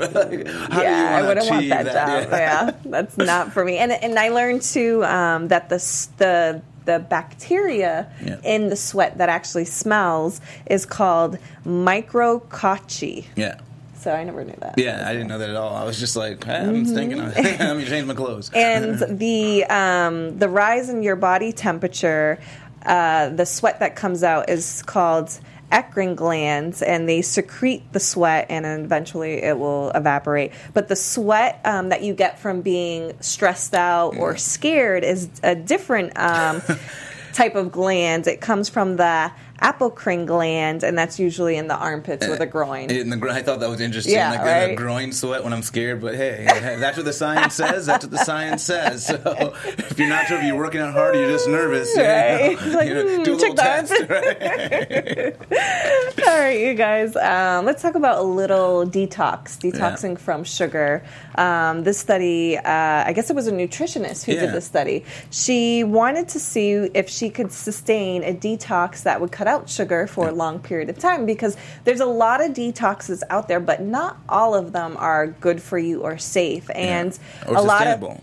yeah, 0.82 1.16
I 1.16 1.18
do 1.18 1.24
you 1.24 1.28
wouldn't 1.28 1.50
want 1.50 1.64
to 1.64 1.70
that, 1.70 1.86
job. 1.86 2.30
Yeah. 2.32 2.72
that's 2.86 3.18
not 3.32 3.54
for 3.54 3.66
me. 3.66 3.78
And 3.80 3.92
and 3.92 4.20
I 4.20 4.30
learned 4.30 4.62
too 4.62 5.04
um, 5.04 5.48
that 5.48 5.70
the 5.70 5.78
the 6.20 6.62
the 6.86 7.00
bacteria 7.00 8.08
Yeah. 8.24 8.40
in 8.44 8.70
the 8.70 8.76
sweat 8.76 9.18
that 9.18 9.30
actually 9.30 9.66
smells 9.66 10.40
is 10.68 10.86
called 10.86 11.38
micrococci. 11.66 13.26
Yeah. 13.36 13.60
So 14.00 14.14
I 14.14 14.24
never 14.24 14.44
knew 14.46 14.56
that. 14.62 14.76
Yeah, 14.78 15.04
I 15.06 15.12
didn't 15.14 15.28
know 15.28 15.40
that 15.40 15.50
at 15.50 15.56
all. 15.56 15.76
I 15.76 15.84
was 15.84 16.00
just 16.00 16.16
like, 16.16 16.44
hey, 16.44 16.56
I'm 16.58 16.86
Mm-hmm. 16.86 16.94
thinking, 16.96 17.18
let 17.60 17.78
me 17.78 17.86
change 17.86 18.06
my 18.08 18.14
clothes. 18.14 18.52
and 18.54 19.00
the 19.20 19.66
um, 19.66 20.38
the 20.38 20.48
rise 20.48 20.90
in 20.90 21.04
your 21.04 21.16
body 21.16 21.52
temperature, 21.52 22.40
uh, 22.88 23.30
the 23.30 23.46
sweat 23.46 23.80
that 23.82 23.96
comes 23.96 24.24
out 24.24 24.50
is 24.50 24.82
called 24.84 25.40
eccrine 25.72 26.16
glands, 26.16 26.82
and 26.82 27.08
they 27.08 27.22
secrete 27.22 27.92
the 27.92 28.00
sweat, 28.00 28.48
and 28.50 28.66
eventually 28.66 29.44
it 29.44 29.58
will 29.60 29.92
evaporate. 29.92 30.54
But 30.74 30.88
the 30.88 30.96
sweat 30.96 31.60
um, 31.66 31.90
that 31.90 32.04
you 32.04 32.14
get 32.14 32.40
from 32.40 32.62
being 32.62 33.14
stressed 33.22 33.74
out 33.74 34.18
or 34.18 34.38
scared 34.38 35.04
is 35.04 35.30
a 35.44 35.56
different 35.56 36.18
um, 36.18 36.62
type 37.34 37.56
of 37.56 37.72
gland. 37.72 38.28
It 38.28 38.42
comes 38.42 38.70
from 38.70 38.96
the 38.96 39.32
apocrine 39.62 40.26
gland, 40.26 40.84
and 40.84 40.98
that's 40.98 41.20
usually 41.20 41.56
in 41.58 41.68
the 41.68 41.76
armpits 41.76 42.26
or 42.28 42.36
the 42.36 42.46
groin. 42.46 42.90
In 42.92 43.10
the, 43.10 43.30
I 43.30 43.42
thought 43.42 43.60
that 43.60 43.70
was 43.70 43.82
interesting, 43.82 44.14
Yeah, 44.14 44.32
like 44.32 44.42
right? 44.42 44.68
the 44.68 44.76
groin 44.76 45.12
sweat 45.12 45.44
when 45.44 45.54
I'm 45.54 45.62
scared. 45.64 46.02
But 46.02 46.16
hey, 46.16 46.46
that's 46.80 46.98
what 46.98 47.06
the 47.06 47.14
science 47.14 47.56
says. 47.56 47.86
That's 47.86 48.06
what 48.06 48.12
the 48.12 48.24
science 48.24 48.64
says. 48.64 49.06
So 49.08 49.54
if 49.66 49.98
you're 50.00 50.10
not 50.10 50.28
sure 50.28 50.38
if 50.38 50.44
you're 50.46 50.56
working 50.58 50.82
out 50.82 50.94
hard 50.94 51.16
or 51.16 51.20
you're 51.22 51.30
just 51.32 51.48
nervous, 51.48 51.90
you 51.96 52.04
know, 52.04 52.08
Right. 52.08 52.62
Like, 52.68 52.88
you 52.90 52.94
know, 52.94 53.18
hmm, 53.18 53.24
do 53.24 53.34
a 53.34 53.36
little 53.36 53.56
test. 53.56 53.94
Right? 54.10 55.36
All 56.28 56.38
right, 56.40 56.60
you 56.60 56.74
guys. 56.74 57.16
Um, 57.16 57.66
let's 57.66 57.82
talk 57.82 57.96
about 57.96 58.20
a 58.20 58.24
little 58.24 58.86
detox, 58.86 59.58
detoxing 59.58 60.18
from 60.20 60.44
sugar. 60.44 61.04
Um, 61.36 61.84
this 61.84 61.98
study, 62.00 62.58
uh, 62.58 62.64
I 62.66 63.14
guess 63.14 63.30
it 63.30 63.36
was 63.36 63.48
a 63.48 63.52
nutritionist 63.52 64.24
who 64.26 64.34
Yeah. 64.34 64.42
did 64.42 64.54
this 64.54 64.66
study. 64.66 65.06
She 65.32 65.84
wanted 65.84 66.28
to 66.30 66.40
see 66.40 66.72
if 66.72 67.10
she 67.10 67.30
could 67.30 67.52
sustain 67.52 68.24
a 68.24 68.34
detox 68.34 69.04
that 69.04 69.22
would 69.22 69.32
cut 69.32 69.47
out 69.48 69.70
sugar 69.70 70.08
for 70.08 70.28
a 70.28 70.32
long 70.32 70.60
period 70.60 70.90
of 70.90 71.00
time 71.00 71.26
because 71.26 71.58
there's 71.84 72.00
a 72.00 72.06
lot 72.06 72.44
of 72.44 72.52
detoxes 72.52 73.24
out 73.30 73.48
there, 73.48 73.60
but 73.60 73.82
not 73.82 74.18
all 74.30 74.54
of 74.54 74.74
them 74.74 74.96
are 74.98 75.28
good 75.28 75.62
for 75.62 75.78
you 75.78 76.02
or 76.02 76.18
safe. 76.18 76.70
And 76.76 77.18
or 77.48 77.56
a 77.56 77.62
lot 77.62 77.88
of 77.88 78.22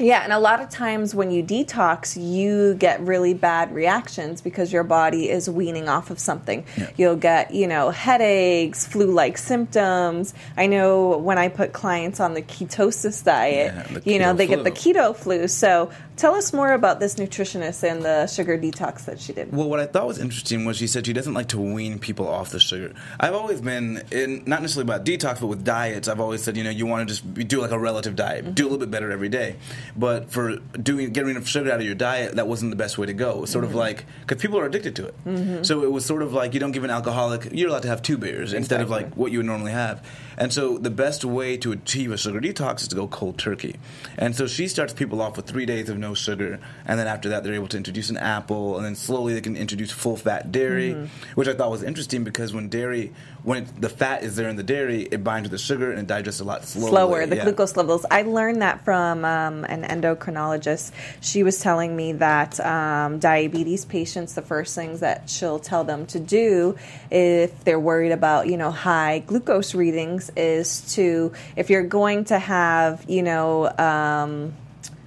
yeah, 0.00 0.22
and 0.22 0.32
a 0.32 0.38
lot 0.38 0.60
of 0.62 0.70
times 0.70 1.14
when 1.14 1.30
you 1.30 1.42
detox, 1.42 2.16
you 2.20 2.74
get 2.74 3.00
really 3.00 3.34
bad 3.34 3.74
reactions 3.74 4.40
because 4.40 4.72
your 4.72 4.82
body 4.82 5.28
is 5.28 5.48
weaning 5.48 5.88
off 5.88 6.10
of 6.10 6.18
something. 6.18 6.64
You'll 6.96 7.16
get, 7.16 7.52
you 7.54 7.66
know, 7.66 7.90
headaches, 7.90 8.86
flu 8.86 9.12
like 9.12 9.36
symptoms. 9.36 10.32
I 10.56 10.66
know 10.66 11.18
when 11.18 11.36
I 11.36 11.48
put 11.48 11.74
clients 11.74 12.18
on 12.18 12.32
the 12.32 12.40
ketosis 12.40 13.22
diet, 13.22 13.74
Yeah, 13.74 13.98
the 13.98 14.10
you 14.10 14.18
know, 14.18 14.32
they 14.32 14.46
get 14.46 14.64
the 14.64 14.70
keto 14.70 15.14
flu. 15.14 15.46
So 15.48 15.90
tell 16.20 16.34
us 16.34 16.52
more 16.52 16.74
about 16.74 17.00
this 17.00 17.14
nutritionist 17.14 17.82
and 17.82 18.02
the 18.02 18.26
sugar 18.26 18.58
detox 18.58 19.06
that 19.06 19.18
she 19.18 19.32
did. 19.32 19.50
Well, 19.50 19.70
what 19.70 19.80
I 19.80 19.86
thought 19.86 20.06
was 20.06 20.18
interesting 20.18 20.66
was 20.66 20.76
she 20.76 20.86
said 20.86 21.06
she 21.06 21.14
doesn't 21.14 21.32
like 21.32 21.48
to 21.48 21.58
wean 21.58 21.98
people 21.98 22.28
off 22.28 22.50
the 22.50 22.60
sugar. 22.60 22.92
I've 23.18 23.34
always 23.34 23.62
been, 23.62 24.02
in, 24.10 24.44
not 24.46 24.60
necessarily 24.60 24.92
about 24.92 25.06
detox, 25.06 25.40
but 25.40 25.46
with 25.46 25.64
diets, 25.64 26.08
I've 26.08 26.20
always 26.20 26.42
said, 26.42 26.58
you 26.58 26.64
know, 26.64 26.70
you 26.70 26.84
want 26.84 27.08
to 27.08 27.14
just 27.14 27.48
do 27.48 27.62
like 27.62 27.70
a 27.70 27.78
relative 27.78 28.16
diet, 28.16 28.54
do 28.54 28.64
a 28.64 28.68
little 28.68 28.78
bit 28.78 28.90
better 28.90 29.10
every 29.10 29.30
day. 29.30 29.56
But 29.96 30.30
for 30.30 30.56
doing 30.56 31.10
getting 31.12 31.28
rid 31.28 31.36
of 31.38 31.48
sugar 31.48 31.72
out 31.72 31.80
of 31.80 31.86
your 31.86 31.94
diet, 31.94 32.36
that 32.36 32.46
wasn't 32.46 32.70
the 32.70 32.76
best 32.76 32.98
way 32.98 33.06
to 33.06 33.14
go. 33.14 33.30
It 33.30 33.40
was 33.40 33.50
sort 33.50 33.64
of 33.64 33.70
mm-hmm. 33.70 33.78
like, 33.78 34.04
because 34.20 34.42
people 34.42 34.58
are 34.58 34.66
addicted 34.66 34.94
to 34.96 35.06
it. 35.06 35.24
Mm-hmm. 35.24 35.62
So 35.62 35.82
it 35.84 35.90
was 35.90 36.04
sort 36.04 36.20
of 36.20 36.34
like 36.34 36.52
you 36.52 36.60
don't 36.60 36.72
give 36.72 36.84
an 36.84 36.90
alcoholic, 36.90 37.48
you're 37.52 37.70
allowed 37.70 37.82
to 37.82 37.88
have 37.88 38.02
two 38.02 38.18
beers 38.18 38.52
instead 38.52 38.82
of 38.82 38.90
like 38.90 39.14
what 39.14 39.32
you 39.32 39.38
would 39.38 39.46
normally 39.46 39.72
have. 39.72 40.06
And 40.36 40.52
so 40.52 40.78
the 40.78 40.90
best 40.90 41.24
way 41.24 41.56
to 41.58 41.72
achieve 41.72 42.12
a 42.12 42.16
sugar 42.16 42.40
detox 42.40 42.82
is 42.82 42.88
to 42.88 42.96
go 42.96 43.06
cold 43.06 43.38
turkey. 43.38 43.76
And 44.16 44.36
so 44.36 44.46
she 44.46 44.68
starts 44.68 44.92
people 44.92 45.20
off 45.20 45.36
with 45.36 45.46
three 45.46 45.66
days 45.66 45.88
of 45.88 45.98
no 45.98 46.09
sugar, 46.14 46.58
and 46.86 46.98
then 46.98 47.06
after 47.06 47.28
that 47.30 47.44
they're 47.44 47.54
able 47.54 47.68
to 47.68 47.76
introduce 47.76 48.10
an 48.10 48.16
apple, 48.16 48.76
and 48.76 48.84
then 48.84 48.94
slowly 48.94 49.34
they 49.34 49.40
can 49.40 49.56
introduce 49.56 49.90
full 49.90 50.16
fat 50.16 50.50
dairy, 50.52 51.08
which 51.34 51.48
I 51.48 51.54
thought 51.54 51.70
was 51.70 51.82
interesting 51.82 52.24
because 52.24 52.52
when 52.52 52.68
dairy, 52.68 53.12
when 53.42 53.64
it, 53.64 53.80
the 53.80 53.88
fat 53.88 54.22
is 54.22 54.36
there 54.36 54.48
in 54.48 54.56
the 54.56 54.62
dairy, 54.62 55.02
it 55.10 55.24
binds 55.24 55.48
with 55.48 55.52
the 55.52 55.64
sugar 55.64 55.90
and 55.90 56.00
it 56.00 56.06
digests 56.06 56.40
a 56.40 56.44
lot 56.44 56.64
slower. 56.64 56.88
slower 56.90 57.26
the 57.26 57.36
Yeah. 57.36 57.44
glucose 57.44 57.76
levels 57.76 58.04
i 58.10 58.22
learned 58.22 58.60
that 58.62 58.84
from 58.84 59.24
um, 59.24 59.64
an 59.64 59.82
endocrinologist 59.84 60.92
she 61.20 61.42
was 61.42 61.58
telling 61.60 61.96
me 61.96 62.12
that 62.12 62.58
um, 62.60 63.18
diabetes 63.18 63.84
patients 63.84 64.34
the 64.34 64.42
first 64.42 64.74
things 64.74 65.00
that 65.00 65.28
she'll 65.30 65.58
tell 65.58 65.84
them 65.84 66.06
to 66.06 66.18
do 66.20 66.76
if 67.10 67.64
they're 67.64 67.80
worried 67.80 68.12
about 68.12 68.46
you 68.46 68.56
know 68.56 68.70
high 68.70 69.20
glucose 69.20 69.74
readings 69.74 70.30
is 70.36 70.94
to 70.94 71.32
if 71.56 71.70
you're 71.70 71.82
going 71.82 72.24
to 72.24 72.38
have 72.38 73.04
you 73.08 73.22
know 73.22 73.70
um, 73.78 74.52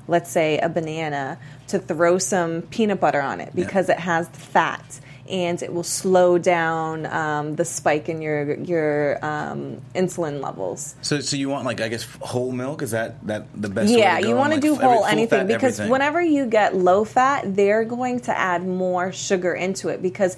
let's 0.07 0.29
say 0.29 0.57
a 0.59 0.69
banana 0.69 1.37
to 1.67 1.79
throw 1.79 2.17
some 2.17 2.61
peanut 2.63 2.99
butter 2.99 3.21
on 3.21 3.39
it 3.39 3.55
because 3.55 3.89
it 3.89 3.99
has 3.99 4.27
the 4.29 4.39
fat 4.39 4.99
and 5.29 5.63
it 5.63 5.73
will 5.73 5.83
slow 5.83 6.37
down 6.37 7.05
um, 7.05 7.55
the 7.55 7.63
spike 7.63 8.09
in 8.09 8.21
your 8.21 8.55
your 8.59 9.23
um, 9.25 9.81
insulin 9.95 10.41
levels. 10.43 10.95
So, 11.01 11.21
so 11.21 11.37
you 11.37 11.47
want 11.47 11.63
like 11.65 11.79
I 11.79 11.87
guess 11.87 12.05
whole 12.19 12.51
milk? 12.51 12.81
Is 12.81 12.91
that 12.91 13.25
that 13.27 13.47
the 13.59 13.69
best? 13.69 13.89
way 13.93 13.99
Yeah, 13.99 14.19
you 14.19 14.35
want 14.35 14.49
to 14.51 14.55
Like, 14.57 14.61
do 14.61 14.73
every- 14.75 14.85
whole 14.85 14.95
full 14.97 15.05
anything 15.05 15.39
fat 15.39 15.47
because 15.47 15.79
everything? 15.79 15.91
whenever 15.91 16.21
you 16.21 16.45
get 16.45 16.75
low 16.75 17.05
fat, 17.05 17.55
they're 17.55 17.85
going 17.85 18.19
to 18.21 18.37
add 18.37 18.67
more 18.67 19.13
sugar 19.13 19.53
into 19.53 19.87
it 19.87 20.01
because 20.01 20.35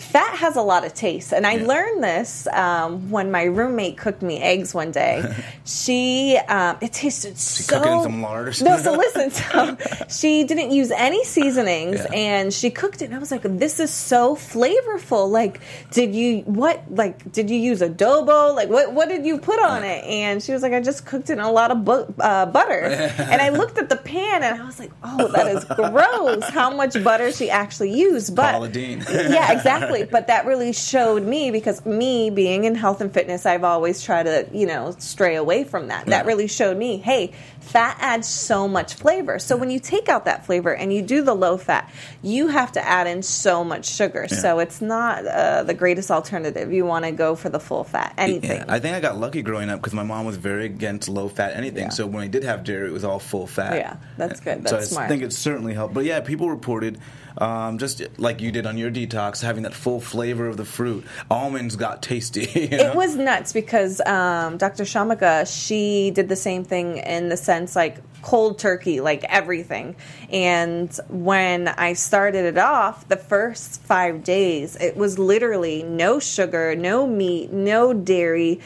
fat 0.00 0.36
has 0.36 0.56
a 0.56 0.62
lot 0.62 0.84
of 0.84 0.94
taste. 0.94 1.32
And 1.32 1.46
I 1.46 1.54
Yeah. 1.56 1.66
learned 1.66 2.02
this 2.04 2.46
um, 2.48 3.10
when 3.10 3.30
my 3.30 3.44
roommate 3.44 3.96
cooked 3.96 4.22
me 4.22 4.40
eggs 4.42 4.74
one 4.74 4.90
day. 4.90 5.22
she 5.64 6.38
um, 6.48 6.76
it 6.80 6.92
tasted 6.92 7.38
so 7.38 7.76
it 7.82 7.86
in 7.86 8.02
some 8.02 8.22
lard 8.22 8.48
or 8.48 8.64
no. 8.64 8.76
So 8.78 8.92
listen, 9.04 9.30
so 9.30 9.76
she 10.08 10.44
didn't 10.44 10.70
use 10.70 10.90
any 10.90 11.24
seasonings 11.24 11.96
Yeah. 11.98 12.12
and 12.18 12.52
she 12.54 12.70
cooked 12.70 13.02
it. 13.02 13.06
And 13.06 13.14
I 13.14 13.18
was 13.18 13.30
like, 13.30 13.42
this 13.42 13.80
is 13.80 13.90
so 13.92 14.36
flavorful. 14.36 15.30
Like, 15.30 15.60
did 15.90 16.14
you 16.14 16.40
what? 16.40 16.82
Like, 16.90 17.30
did 17.32 17.50
you 17.50 17.56
use 17.58 17.80
adobo? 17.80 18.54
Like, 18.54 18.68
what 18.68 18.92
what 18.92 19.08
did 19.08 19.24
you 19.26 19.38
put 19.38 19.58
on 19.60 19.84
it? 19.84 20.04
And 20.16 20.42
she 20.42 20.52
was 20.52 20.62
like, 20.62 20.72
I 20.72 20.80
just 20.80 21.04
cooked 21.04 21.30
it 21.30 21.34
in 21.34 21.40
a 21.40 21.50
lot 21.50 21.70
of 21.70 21.84
bu- 21.84 22.12
uh, 22.20 22.46
butter. 22.46 22.84
and 22.84 23.42
I 23.42 23.50
looked 23.50 23.76
at 23.78 23.88
the 23.88 23.96
pan 23.96 24.42
and 24.42 24.60
I 24.60 24.64
was 24.64 24.78
like, 24.78 24.90
oh, 25.02 25.28
that 25.28 25.46
is 25.48 25.64
gross. 25.64 26.44
How 26.48 26.70
much 26.74 27.02
butter 27.04 27.32
she 27.32 27.50
actually 27.50 27.92
used? 27.92 28.34
But 28.34 28.52
Paula 28.52 28.68
Deen. 28.68 29.04
yeah, 29.10 29.52
exactly. 29.52 29.85
But 30.10 30.26
that 30.28 30.46
really 30.46 30.72
showed 30.72 31.22
me 31.22 31.50
because 31.50 31.84
me 31.86 32.30
being 32.30 32.64
in 32.64 32.74
health 32.74 33.00
and 33.00 33.12
fitness, 33.12 33.46
I've 33.46 33.64
always 33.64 34.02
tried 34.02 34.24
to, 34.24 34.46
you 34.52 34.66
know, 34.66 34.94
stray 34.98 35.36
away 35.36 35.64
from 35.64 35.88
that. 35.88 36.06
That 36.06 36.26
really 36.26 36.46
showed 36.48 36.76
me, 36.76 36.98
hey, 36.98 37.32
fat 37.60 37.96
adds 38.00 38.28
so 38.28 38.68
much 38.68 38.94
flavor. 38.94 39.38
So 39.38 39.56
when 39.56 39.70
you 39.70 39.80
take 39.80 40.08
out 40.08 40.24
that 40.26 40.46
flavor 40.46 40.74
and 40.74 40.92
you 40.92 41.02
do 41.02 41.22
the 41.22 41.34
low 41.34 41.56
fat, 41.56 41.92
you 42.22 42.48
have 42.48 42.72
to 42.72 42.86
add 42.86 43.06
in 43.06 43.22
so 43.22 43.64
much 43.64 43.86
sugar. 43.88 44.28
So 44.28 44.58
it's 44.58 44.80
not 44.80 45.26
uh, 45.26 45.62
the 45.62 45.74
greatest 45.74 46.10
alternative. 46.10 46.72
You 46.72 46.84
want 46.84 47.04
to 47.04 47.12
go 47.12 47.34
for 47.34 47.48
the 47.48 47.60
full 47.60 47.84
fat, 47.84 48.14
anything. 48.18 48.58
Yeah, 48.58 48.64
I 48.68 48.78
think 48.78 48.94
I 48.94 49.00
got 49.00 49.18
lucky 49.18 49.42
growing 49.42 49.70
up 49.70 49.80
because 49.80 49.94
my 49.94 50.02
mom 50.02 50.26
was 50.26 50.36
very 50.36 50.66
against 50.66 51.08
low 51.08 51.28
fat 51.28 51.56
anything. 51.56 51.84
Yeah. 51.84 51.88
So 51.90 52.06
when 52.06 52.22
I 52.22 52.28
did 52.28 52.44
have 52.44 52.64
dairy, 52.64 52.88
it 52.88 52.92
was 52.92 53.04
all 53.04 53.18
full 53.18 53.46
fat. 53.46 53.74
Yeah, 53.76 53.96
that's 54.16 54.40
good. 54.40 54.68
so 54.68 54.76
That's 54.76 54.88
I 54.88 54.94
smart. 54.94 55.08
think 55.08 55.22
it 55.22 55.32
certainly 55.32 55.74
helped. 55.74 55.94
But 55.94 56.04
yeah, 56.04 56.20
people 56.20 56.50
reported 56.50 56.98
um, 57.38 57.78
just 57.78 58.02
like 58.18 58.40
you 58.40 58.50
did 58.52 58.66
on 58.66 58.78
your 58.78 58.90
detox, 58.90 59.42
having 59.42 59.64
that 59.64 59.74
full 59.74 60.00
flavor 60.00 60.46
of 60.46 60.56
the 60.56 60.64
fruit. 60.64 61.04
Almonds 61.30 61.76
got 61.76 62.02
tasty. 62.02 62.46
You 62.66 62.78
know? 62.78 62.90
It 62.90 62.96
was 62.96 63.14
nuts 63.14 63.52
because 63.52 64.00
um, 64.00 64.56
Dr. 64.56 64.84
Shamika, 64.84 65.46
she 65.46 66.10
did 66.10 66.28
the 66.28 66.36
same 66.36 66.64
thing 66.64 66.96
in 66.96 67.28
the 67.28 67.36
sense 67.36 67.76
like 67.76 67.98
cold 68.22 68.58
turkey, 68.58 69.00
like 69.00 69.22
everything. 69.24 69.94
And 70.32 70.92
when 71.08 71.68
I 71.68 71.92
started 71.92 72.44
it 72.44 72.58
off, 72.58 73.06
the 73.08 73.16
first 73.16 73.80
five 73.82 74.24
days, 74.24 74.74
it 74.76 74.96
was 74.96 75.16
literally 75.18 75.84
no 75.84 76.18
sugar, 76.18 76.74
no 76.74 77.06
meat, 77.06 77.52
no 77.52 77.92
dairy, 77.92 78.60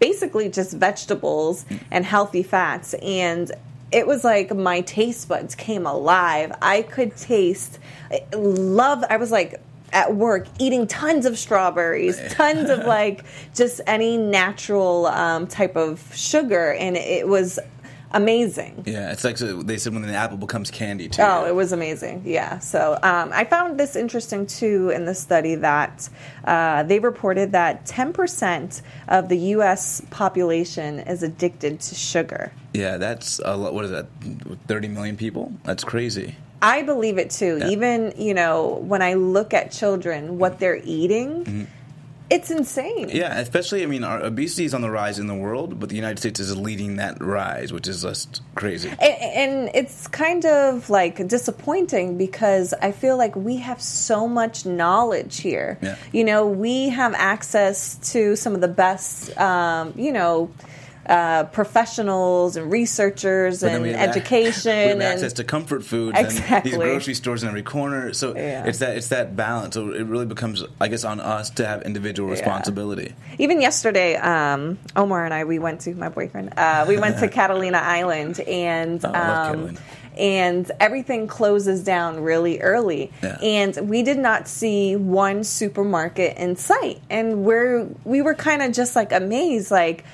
basically 0.00 0.48
just 0.48 0.72
vegetables 0.72 1.64
and 1.92 2.04
healthy 2.04 2.42
fats. 2.42 2.94
And 2.94 3.52
it 3.92 4.06
was 4.06 4.24
like 4.24 4.54
my 4.54 4.80
taste 4.82 5.28
buds 5.28 5.54
came 5.54 5.86
alive. 5.86 6.52
I 6.60 6.82
could 6.82 7.16
taste, 7.16 7.78
love, 8.32 9.04
I 9.08 9.16
was 9.16 9.30
like, 9.30 9.60
at 9.92 10.14
work 10.14 10.46
eating 10.58 10.86
tons 10.86 11.26
of 11.26 11.38
strawberries, 11.38 12.20
tons 12.30 12.68
of 12.68 12.80
like 12.80 13.24
just 13.54 13.80
any 13.86 14.16
natural 14.16 15.06
um, 15.06 15.46
type 15.46 15.76
of 15.76 16.02
sugar, 16.14 16.72
and 16.72 16.96
it 16.96 17.26
was 17.28 17.58
amazing. 18.12 18.84
Yeah, 18.86 19.12
it's 19.12 19.24
like 19.24 19.38
so 19.38 19.62
they 19.62 19.76
said 19.78 19.92
when 19.92 20.02
the 20.02 20.14
apple 20.14 20.36
becomes 20.36 20.70
candy 20.70 21.08
too. 21.08 21.22
Oh, 21.22 21.46
it 21.46 21.54
was 21.54 21.72
amazing. 21.72 22.22
Yeah. 22.24 22.58
So 22.58 22.98
um, 23.02 23.30
I 23.32 23.44
found 23.44 23.78
this 23.78 23.96
interesting 23.96 24.46
too 24.46 24.90
in 24.90 25.04
the 25.04 25.14
study 25.14 25.54
that 25.56 26.08
uh, 26.44 26.82
they 26.84 26.98
reported 26.98 27.52
that 27.52 27.86
10% 27.86 28.82
of 29.08 29.28
the 29.28 29.38
U.S. 29.38 30.02
population 30.10 31.00
is 31.00 31.22
addicted 31.22 31.80
to 31.80 31.94
sugar. 31.94 32.52
Yeah, 32.72 32.96
that's 32.98 33.40
a 33.44 33.56
lot. 33.56 33.74
What 33.74 33.84
is 33.86 33.90
that? 33.90 34.06
Thirty 34.66 34.88
million 34.88 35.16
people? 35.16 35.52
That's 35.64 35.82
crazy. 35.84 36.36
I 36.62 36.82
believe 36.82 37.18
it 37.18 37.30
too. 37.30 37.58
Yeah. 37.58 37.68
Even, 37.68 38.14
you 38.16 38.34
know, 38.34 38.78
when 38.82 39.02
I 39.02 39.14
look 39.14 39.52
at 39.54 39.70
children, 39.70 40.38
what 40.38 40.58
they're 40.58 40.80
eating, 40.84 41.68
it's 42.28 42.50
insane. 42.50 43.10
Yeah, 43.10 43.38
especially 43.38 43.82
I 43.82 43.86
mean, 43.86 44.04
our 44.04 44.20
obesity 44.22 44.64
is 44.64 44.74
on 44.74 44.80
the 44.80 44.90
rise 44.90 45.18
in 45.18 45.26
the 45.26 45.34
world, 45.34 45.78
but 45.78 45.88
the 45.88 45.96
United 45.96 46.18
States 46.18 46.40
is 46.40 46.56
leading 46.56 46.96
that 46.96 47.20
rise, 47.22 47.72
which 47.72 47.86
is 47.86 48.02
just 48.02 48.42
crazy. 48.54 48.88
And, 48.90 49.00
and 49.00 49.70
it's 49.74 50.08
kind 50.08 50.44
of 50.44 50.90
like 50.90 51.26
disappointing 51.28 52.18
because 52.18 52.74
I 52.74 52.92
feel 52.92 53.16
like 53.16 53.36
we 53.36 53.58
have 53.58 53.80
so 53.80 54.26
much 54.26 54.66
knowledge 54.66 55.40
here. 55.40 55.78
Yeah. 55.82 55.96
You 56.12 56.24
know, 56.24 56.46
we 56.46 56.88
have 56.88 57.14
access 57.14 57.96
to 58.12 58.36
some 58.36 58.54
of 58.54 58.60
the 58.60 58.68
best, 58.68 59.36
um, 59.38 59.92
you 59.96 60.12
know, 60.12 60.50
uh, 61.08 61.44
professionals 61.44 62.56
and 62.56 62.70
researchers 62.72 63.60
But 63.60 63.72
and 63.72 63.82
we 63.82 63.90
have 63.90 64.00
ac- 64.00 64.08
education 64.10 64.72
and 64.72 65.02
access 65.02 65.34
to 65.34 65.44
comfort 65.44 65.84
foods 65.84 66.16
and 66.18 66.26
Exactly. 66.26 66.70
these 66.72 66.78
grocery 66.78 67.14
stores 67.14 67.42
in 67.42 67.48
every 67.48 67.62
corner. 67.62 68.12
So 68.12 68.34
Yeah. 68.34 68.66
it's 68.66 68.78
that 68.80 68.96
it's 68.96 69.08
that 69.08 69.36
balance. 69.36 69.74
So 69.74 69.92
it 69.92 70.02
really 70.04 70.26
becomes, 70.26 70.64
I 70.80 70.88
guess, 70.88 71.04
on 71.04 71.20
us 71.20 71.50
to 71.50 71.66
have 71.66 71.82
individual 71.82 72.28
responsibility. 72.28 73.14
even 73.38 73.60
yesterday, 73.60 74.16
um, 74.16 74.78
Omar 74.96 75.24
and 75.24 75.32
I, 75.34 75.44
we 75.44 75.58
went 75.58 75.80
to 75.82 75.94
my 75.94 76.08
boyfriend. 76.08 76.52
Uh, 76.56 76.84
we 76.88 76.98
went 76.98 77.18
to 77.18 77.28
Catalina 77.38 77.78
Island, 77.78 78.40
and 78.40 79.00
Oh, 79.04 79.14
um, 79.14 79.76
and 80.16 80.70
everything 80.80 81.26
closes 81.26 81.84
down 81.84 82.20
really 82.20 82.60
early. 82.60 83.12
Yeah. 83.22 83.36
And 83.42 83.76
we 83.88 84.02
did 84.02 84.18
not 84.18 84.48
see 84.48 84.96
one 84.96 85.44
supermarket 85.44 86.38
in 86.38 86.56
sight, 86.56 87.00
and 87.10 87.44
we're 87.44 87.86
we 88.04 88.22
were 88.22 88.34
kind 88.34 88.62
of 88.62 88.72
just 88.72 88.96
like 88.96 89.12
amazed, 89.12 89.70
like. 89.70 90.04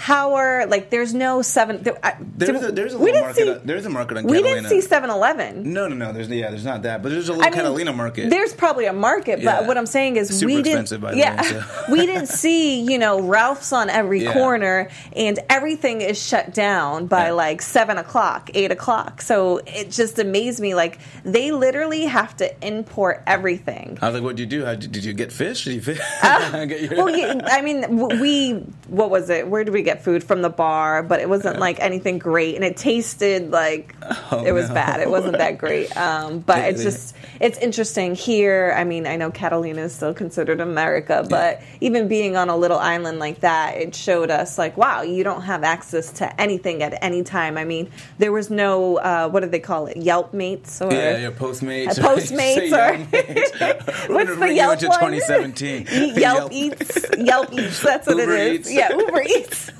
How 0.00 0.34
are 0.34 0.64
like? 0.66 0.90
There's 0.90 1.12
no 1.12 1.42
seven. 1.42 1.82
There, 1.82 1.98
I, 2.04 2.14
There's 2.20 2.60
did- 2.60 2.70
a, 2.70 2.72
there's 2.72 2.94
a 2.94 2.98
little 2.98 3.20
market. 3.20 3.36
see- 3.44 3.50
on- 3.50 3.60
there's 3.64 3.84
a 3.84 3.90
market 3.90 4.16
on 4.18 4.24
we 4.24 4.36
Catalina. 4.38 4.68
didn't 4.68 4.82
see 4.82 4.88
7-Eleven. 4.88 5.72
No, 5.72 5.88
no, 5.88 5.96
no. 5.96 6.12
There's 6.12 6.28
yeah. 6.28 6.50
There's 6.50 6.64
not 6.64 6.82
that, 6.82 7.02
but 7.02 7.08
there's 7.10 7.28
a 7.28 7.32
little 7.32 7.50
Catalina 7.50 7.92
market. 7.92 8.30
There's 8.30 8.52
probably 8.54 8.86
a 8.86 8.92
market, 8.92 9.40
Yeah. 9.40 9.56
but 9.58 9.66
what 9.66 9.76
I'm 9.76 9.86
saying 9.86 10.14
is 10.14 10.28
Super 10.28 10.46
we 10.46 10.54
didn't. 10.62 10.68
expensive, 10.82 11.00
by 11.00 11.10
the 11.12 11.18
yeah, 11.18 11.42
way, 11.42 11.48
so. 11.48 11.64
we 11.90 12.06
didn't 12.06 12.28
see 12.28 12.80
you 12.82 12.96
know 12.96 13.20
Ralph's 13.20 13.72
on 13.72 13.90
every 13.90 14.22
Yeah. 14.22 14.34
corner, 14.34 14.88
and 15.16 15.40
everything 15.50 16.00
is 16.00 16.16
shut 16.22 16.54
down 16.54 17.06
by 17.08 17.26
Yeah. 17.26 17.32
like 17.32 17.60
seven 17.60 17.98
o'clock, 17.98 18.50
eight 18.54 18.70
o'clock. 18.70 19.20
So 19.20 19.58
it 19.66 19.90
just 19.90 20.20
amazed 20.20 20.60
me. 20.60 20.76
Like 20.76 21.00
they 21.24 21.50
literally 21.50 22.04
have 22.04 22.36
to 22.36 22.54
import 22.64 23.24
everything. 23.26 23.98
I 24.00 24.06
was 24.06 24.14
like, 24.14 24.22
"What 24.22 24.36
did 24.36 24.42
you 24.52 24.60
do? 24.60 24.64
How, 24.64 24.76
did 24.76 25.04
you 25.04 25.12
get 25.12 25.32
fish? 25.32 25.64
Did 25.64 25.74
you 25.74 25.80
fish? 25.80 26.00
Uh, 26.22 26.64
get 26.66 26.82
your- 26.82 26.94
Well, 27.04 27.10
yeah, 27.10 27.40
I 27.46 27.62
mean, 27.62 27.96
we 28.20 28.52
what 28.86 29.10
was 29.10 29.28
it? 29.28 29.48
Where 29.48 29.64
did 29.64 29.74
we 29.74 29.82
get 29.88 30.02
food 30.04 30.22
from 30.24 30.42
the 30.42 30.48
bar? 30.50 31.02
But 31.02 31.20
it 31.20 31.28
wasn't 31.28 31.58
like 31.58 31.80
anything 31.80 32.18
great, 32.18 32.54
and 32.56 32.64
it 32.64 32.76
tasted 32.76 33.50
like 33.50 33.94
Oh, 34.30 34.44
it 34.44 34.52
was 34.52 34.68
no. 34.68 34.74
bad. 34.74 35.00
It 35.00 35.10
wasn't 35.10 35.38
that 35.38 35.58
great. 35.58 35.90
Um, 35.98 36.38
but 36.40 36.58
it's 36.64 36.82
just 36.82 37.14
it's 37.40 37.58
interesting 37.58 38.14
here. 38.14 38.72
I 38.76 38.84
mean, 38.84 39.06
I 39.06 39.16
know 39.16 39.30
Catalina 39.30 39.82
is 39.82 39.94
still 39.94 40.14
considered 40.14 40.60
America, 40.60 41.26
but 41.28 41.60
even 41.80 42.08
being 42.08 42.36
on 42.36 42.48
a 42.48 42.56
little 42.56 42.78
island 42.78 43.18
like 43.18 43.40
that, 43.40 43.76
it 43.76 43.94
showed 43.94 44.30
us 44.30 44.58
like, 44.58 44.76
wow, 44.76 45.02
you 45.02 45.24
don't 45.24 45.42
have 45.42 45.64
access 45.64 46.12
to 46.14 46.40
anything 46.40 46.82
at 46.82 47.02
any 47.02 47.22
time. 47.24 47.56
I 47.58 47.64
mean, 47.64 47.90
there 48.18 48.32
was 48.32 48.48
no 48.50 48.96
uh, 48.98 49.28
what 49.28 49.40
do 49.40 49.48
they 49.48 49.60
call 49.60 49.86
it? 49.86 49.96
Yelp 49.96 50.32
mates 50.32 50.80
or 50.80 50.92
yeah, 50.92 51.18
your 51.18 51.32
Postmates. 51.32 51.98
Uh, 51.98 52.08
Postmates 52.08 52.72
or- 52.72 52.96
Yelp. 53.58 54.08
What's 54.08 54.36
the 54.38 54.54
Yelp 54.54 54.82
one? 54.82 55.12
2017. 55.12 56.14
Yelp 56.16 56.52
Eats. 56.52 57.06
Yelp 57.18 57.52
Eats. 57.52 57.82
That's 57.82 58.06
what 58.06 58.16
Uber 58.18 58.34
it 58.34 58.46
is. 58.46 58.58
Eats. 58.60 58.72
Yeah, 58.72 58.96
Uber 58.96 59.22
Eats. 59.22 59.70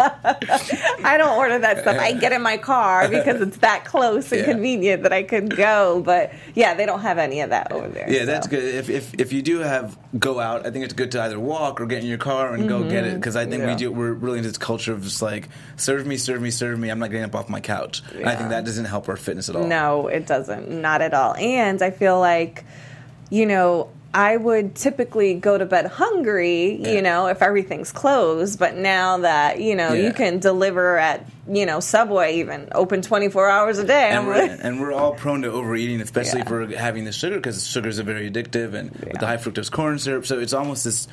I 1.04 1.16
don't 1.18 1.36
order 1.36 1.58
that 1.58 1.80
stuff. 1.82 1.96
I 1.98 2.12
get 2.12 2.32
in 2.32 2.42
my 2.42 2.56
car 2.56 3.08
because 3.08 3.40
it's 3.40 3.58
that 3.58 3.84
close 3.84 4.32
and 4.32 4.40
Yeah. 4.40 4.52
convenient 4.52 5.02
that 5.02 5.12
I 5.12 5.22
could 5.22 5.56
go. 5.56 6.02
But 6.04 6.32
yeah, 6.54 6.74
they 6.74 6.86
don't 6.86 7.00
have 7.00 7.18
any 7.18 7.40
of 7.40 7.50
that 7.50 7.72
over 7.72 7.88
there. 7.88 8.10
Yeah, 8.10 8.20
so. 8.20 8.26
that's 8.26 8.46
good. 8.46 8.62
If, 8.64 8.88
if 8.90 9.14
if 9.20 9.32
you 9.32 9.42
do 9.42 9.58
have 9.60 9.98
go 10.18 10.40
out, 10.40 10.66
I 10.66 10.70
think 10.70 10.84
it's 10.84 10.94
good 10.94 11.12
to 11.12 11.22
either 11.22 11.38
walk 11.38 11.80
or 11.80 11.86
get 11.86 12.02
in 12.02 12.08
your 12.08 12.18
car 12.18 12.54
and 12.54 12.68
go 12.68 12.82
get 12.88 13.04
it 13.04 13.14
because 13.14 13.36
I 13.36 13.46
think 13.46 13.62
we 13.62 13.68
Mm-hmm. 13.70 13.76
Do. 13.76 13.92
We're 13.92 14.12
really 14.12 14.38
into 14.38 14.48
this 14.48 14.58
culture 14.58 14.92
of 14.92 15.02
just 15.02 15.22
like 15.22 15.48
serve 15.76 16.06
me, 16.06 16.16
serve 16.16 16.42
me, 16.42 16.50
serve 16.50 16.78
me. 16.78 16.88
I'm 16.90 16.98
not 16.98 17.10
getting 17.10 17.24
up 17.24 17.34
off 17.34 17.48
my 17.48 17.60
couch. 17.60 18.02
And 18.14 18.28
I 18.28 18.34
think 18.36 18.50
that 18.50 18.64
doesn't 18.64 18.86
help 18.86 19.08
our 19.08 19.16
fitness 19.16 19.48
at 19.48 19.56
all. 19.56 19.66
No, 19.66 20.08
it 20.08 20.26
doesn't. 20.26 20.68
Not 20.70 21.02
at 21.02 21.14
all. 21.14 21.34
And 21.36 21.80
I 21.82 21.90
feel 21.90 22.18
like, 22.18 22.64
you 23.30 23.46
know, 23.46 23.90
I 24.12 24.36
would 24.36 24.74
typically 24.74 25.34
go 25.34 25.56
to 25.56 25.64
bed 25.64 25.86
hungry, 25.86 26.74
Yeah. 26.80 26.92
you 26.94 27.02
know, 27.02 27.26
if 27.28 27.42
everything's 27.42 27.92
closed. 27.92 28.58
But 28.58 28.74
now 28.76 29.18
that, 29.18 29.60
you 29.60 29.76
know, 29.76 29.92
Yeah. 29.92 30.06
you 30.08 30.12
can 30.12 30.40
deliver 30.40 30.98
at, 30.98 31.24
you 31.48 31.64
know, 31.64 31.78
Subway 31.78 32.38
even 32.38 32.68
open 32.72 33.02
24 33.02 33.48
hours 33.48 33.78
a 33.78 33.84
day. 33.86 34.08
And 34.10 34.26
we're, 34.26 34.34
and 34.62 34.80
we're 34.80 34.92
all 34.92 35.12
prone 35.14 35.42
to 35.42 35.50
overeating, 35.52 36.00
especially 36.00 36.40
Yeah. 36.40 36.44
for 36.48 36.66
having 36.76 37.04
the 37.04 37.12
sugar 37.12 37.36
because 37.36 37.64
sugars 37.64 38.00
are 38.00 38.04
very 38.04 38.28
addictive 38.28 38.74
and 38.74 38.90
with 38.90 39.20
the 39.20 39.26
high 39.26 39.36
fructose 39.36 39.70
corn 39.70 39.98
syrup. 40.00 40.26
So 40.26 40.40
it's 40.40 40.52
almost 40.54 40.82
this 40.84 41.06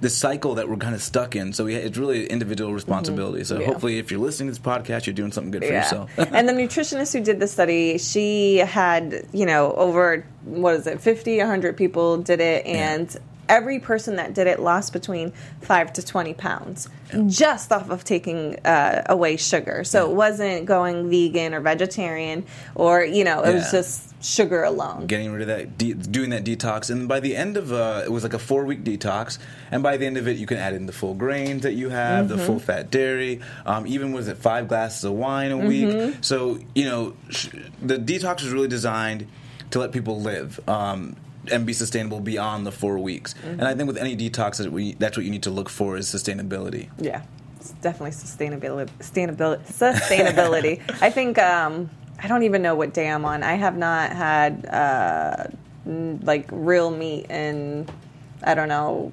this 0.00 0.16
cycle 0.16 0.54
that 0.54 0.68
we're 0.68 0.76
kind 0.76 0.94
of 0.94 1.02
stuck 1.02 1.36
in. 1.36 1.52
So 1.52 1.64
we, 1.66 1.74
it's 1.74 1.98
really 1.98 2.26
individual 2.26 2.72
responsibility. 2.72 3.44
So 3.44 3.54
Mm-hmm. 3.56 3.62
Yeah. 3.62 3.68
hopefully, 3.68 3.98
if 3.98 4.10
you're 4.10 4.20
listening 4.20 4.52
to 4.52 4.58
this 4.58 4.64
podcast, 4.64 5.06
you're 5.06 5.14
doing 5.14 5.32
something 5.32 5.50
good 5.50 5.64
for 5.64 5.72
yourself. 5.72 6.10
and 6.18 6.48
the 6.48 6.52
nutritionist 6.52 7.12
who 7.12 7.22
did 7.22 7.40
the 7.40 7.48
study, 7.48 7.98
she 7.98 8.58
had, 8.58 9.26
you 9.32 9.44
know, 9.46 9.72
over, 9.72 10.24
what 10.44 10.74
is 10.74 10.86
it, 10.86 11.00
50, 11.00 11.38
100 11.38 11.76
people 11.76 12.18
did 12.18 12.40
it, 12.40 12.64
and 12.64 13.14
every 13.48 13.80
person 13.80 14.16
that 14.16 14.32
did 14.32 14.46
it 14.46 14.60
lost 14.60 14.92
between 14.92 15.32
5 15.62 15.92
to 15.94 16.06
20 16.06 16.34
pounds 16.34 16.88
just 17.26 17.72
off 17.72 17.90
of 17.90 18.04
taking 18.04 18.56
uh, 18.64 19.02
away 19.06 19.36
sugar. 19.36 19.82
So 19.82 20.08
it 20.08 20.14
wasn't 20.14 20.66
going 20.66 21.10
vegan 21.10 21.52
or 21.52 21.60
vegetarian 21.60 22.46
or, 22.76 23.02
you 23.02 23.24
know, 23.24 23.42
it 23.42 23.52
was 23.52 23.70
just 23.72 24.09
sugar 24.20 24.62
alone. 24.64 25.06
getting 25.06 25.32
rid 25.32 25.42
of 25.42 25.48
that, 25.48 25.78
de- 25.78 25.94
doing 25.94 26.30
that 26.30 26.44
detox, 26.44 26.90
and 26.90 27.08
by 27.08 27.20
the 27.20 27.34
end 27.36 27.56
of 27.56 27.72
uh, 27.72 28.02
it 28.04 28.10
was 28.10 28.22
like 28.22 28.34
a 28.34 28.38
four 28.38 28.64
week 28.64 28.84
detox, 28.84 29.38
and 29.70 29.82
by 29.82 29.96
the 29.96 30.06
end 30.06 30.16
of 30.16 30.28
it, 30.28 30.36
you 30.36 30.46
can 30.46 30.58
add 30.58 30.74
in 30.74 30.86
the 30.86 30.92
full 30.92 31.14
grains 31.14 31.62
that 31.62 31.72
you 31.74 31.88
have, 31.88 32.26
Mm-hmm. 32.26 32.36
the 32.36 32.44
full 32.44 32.58
fat 32.58 32.90
dairy, 32.90 33.40
um, 33.66 33.86
even 33.86 34.12
was 34.12 34.28
it 34.28 34.36
five 34.38 34.68
glasses 34.68 35.04
of 35.04 35.12
wine 35.12 35.50
a 35.52 35.56
Mm-hmm. 35.56 35.66
week. 36.08 36.16
So 36.20 36.58
you 36.74 36.84
know, 36.84 37.14
sh- 37.30 37.48
the 37.82 37.96
detox 37.96 38.42
is 38.42 38.50
really 38.52 38.68
designed 38.68 39.26
to 39.70 39.78
let 39.78 39.92
people 39.92 40.20
live. 40.20 40.60
Um, 40.68 41.16
and 41.50 41.64
be 41.64 41.72
sustainable 41.72 42.20
beyond 42.20 42.66
the 42.66 42.70
four 42.70 42.98
weeks, 42.98 43.32
Mm-hmm. 43.32 43.48
and 43.60 43.62
I 43.62 43.74
think 43.74 43.86
with 43.86 43.96
any 43.96 44.14
detox, 44.14 44.58
that 44.58 44.70
we, 44.70 44.92
that's 44.94 45.16
what 45.16 45.24
you 45.24 45.30
need 45.32 45.44
to 45.44 45.50
look 45.50 45.70
for 45.70 45.96
is 45.96 46.06
sustainability. 46.06 46.90
Yeah, 46.98 47.22
it's 47.56 47.70
definitely 47.80 48.10
sustainability. 48.10 48.90
Sustainability. 48.98 49.64
Sustainability. 49.72 50.80
I 51.02 51.08
think 51.08 51.38
um, 51.38 51.88
I 52.22 52.28
don't 52.28 52.42
even 52.42 52.62
know 52.62 52.74
what 52.74 52.92
day 52.92 53.08
I'm 53.08 53.24
on. 53.24 53.42
I 53.42 53.54
have 53.54 53.76
not 53.76 54.12
had 54.12 54.66
uh, 54.66 55.44
like 55.86 56.48
real 56.52 56.90
meat 56.90 57.26
in 57.30 57.88
I 58.42 58.54
don't 58.54 58.68
know. 58.68 59.12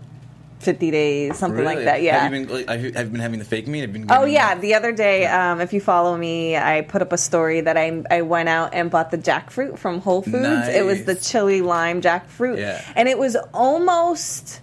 50 0.59 0.89
days, 0.89 1.37
something 1.37 1.63
like 1.63 1.77
that. 1.83 2.01
Yeah. 2.01 2.17
Have 2.17 2.33
you 2.33 2.45
been, 2.47 2.51
like, 2.55 2.67
have 2.67 2.83
you, 2.83 2.91
have 2.93 3.05
you 3.05 3.11
been 3.11 3.21
having 3.21 3.37
the 3.37 3.45
fake 3.45 3.67
meat? 3.67 3.83
I've 3.83 3.93
been 3.93 4.07
Oh 4.09 4.25
yeah, 4.25 4.55
that? 4.55 4.61
the 4.61 4.73
other 4.73 4.91
day, 4.91 5.27
um, 5.27 5.61
if 5.61 5.71
you 5.71 5.79
follow 5.79 6.17
me, 6.17 6.57
I 6.57 6.81
put 6.81 7.03
up 7.03 7.13
a 7.13 7.17
story 7.17 7.61
that 7.61 7.77
I 7.77 8.03
I 8.09 8.23
went 8.23 8.49
out 8.49 8.73
and 8.73 8.89
bought 8.89 9.11
the 9.11 9.19
jackfruit 9.19 9.77
from 9.77 10.01
Whole 10.01 10.23
Foods. 10.23 10.67
It 10.67 10.83
was 10.83 11.03
the 11.05 11.13
chili 11.13 11.61
lime 11.61 12.01
jackfruit, 12.01 12.57
Yeah. 12.57 12.83
and 12.95 13.07
it 13.07 13.19
was 13.19 13.37
almost 13.53 14.61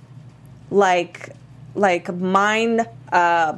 like 0.68 1.30
like 1.76 2.12
mind 2.12 2.84
uh, 3.12 3.54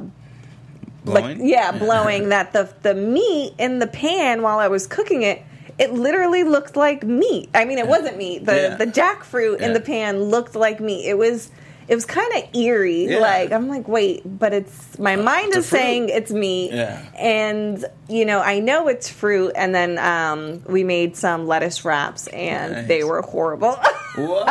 like 1.07 1.37
yeah, 1.39 1.71
blowing 1.71 2.29
that 2.35 2.53
the 2.53 2.69
the 2.83 2.93
meat 2.93 3.53
in 3.57 3.79
the 3.79 3.87
pan 3.87 4.41
while 4.41 4.59
I 4.59 4.67
was 4.67 4.87
cooking 4.87 5.23
it. 5.23 5.43
It 5.79 5.93
literally 5.93 6.43
looked 6.43 6.75
like 6.75 7.03
meat. 7.03 7.49
I 7.53 7.63
mean, 7.65 7.77
it 7.77 7.87
wasn't 7.87 8.17
meat. 8.17 8.45
The 8.45 8.55
Yeah. 8.55 8.75
the 8.75 8.87
jackfruit 8.87 9.59
in 9.61 9.73
the 9.73 9.79
pan 9.79 10.23
looked 10.23 10.55
like 10.55 10.79
meat. 10.79 11.05
It 11.07 11.17
was 11.17 11.51
it 11.87 11.95
was 11.95 12.05
kind 12.05 12.31
of 12.35 12.55
eerie. 12.55 13.05
Yeah. 13.05 13.19
Like 13.19 13.51
I'm 13.51 13.67
like, 13.67 13.87
wait, 13.87 14.21
but 14.25 14.53
it's 14.53 14.99
my 14.99 15.15
mind 15.15 15.49
it's 15.49 15.57
is 15.57 15.65
saying 15.67 16.09
it's 16.09 16.31
meat, 16.31 16.71
Yeah. 16.73 17.01
and 17.17 17.85
you 18.09 18.25
know 18.25 18.39
I 18.39 18.59
know 18.59 18.87
it's 18.87 19.09
fruit. 19.09 19.53
And 19.55 19.73
then 19.73 19.97
um, 19.97 20.63
we 20.67 20.83
made 20.83 21.15
some 21.15 21.47
lettuce 21.47 21.85
wraps, 21.85 22.27
and 22.27 22.73
Nice. 22.73 22.87
they 22.87 23.03
were 23.03 23.21
horrible. 23.21 23.77
What? 24.17 24.47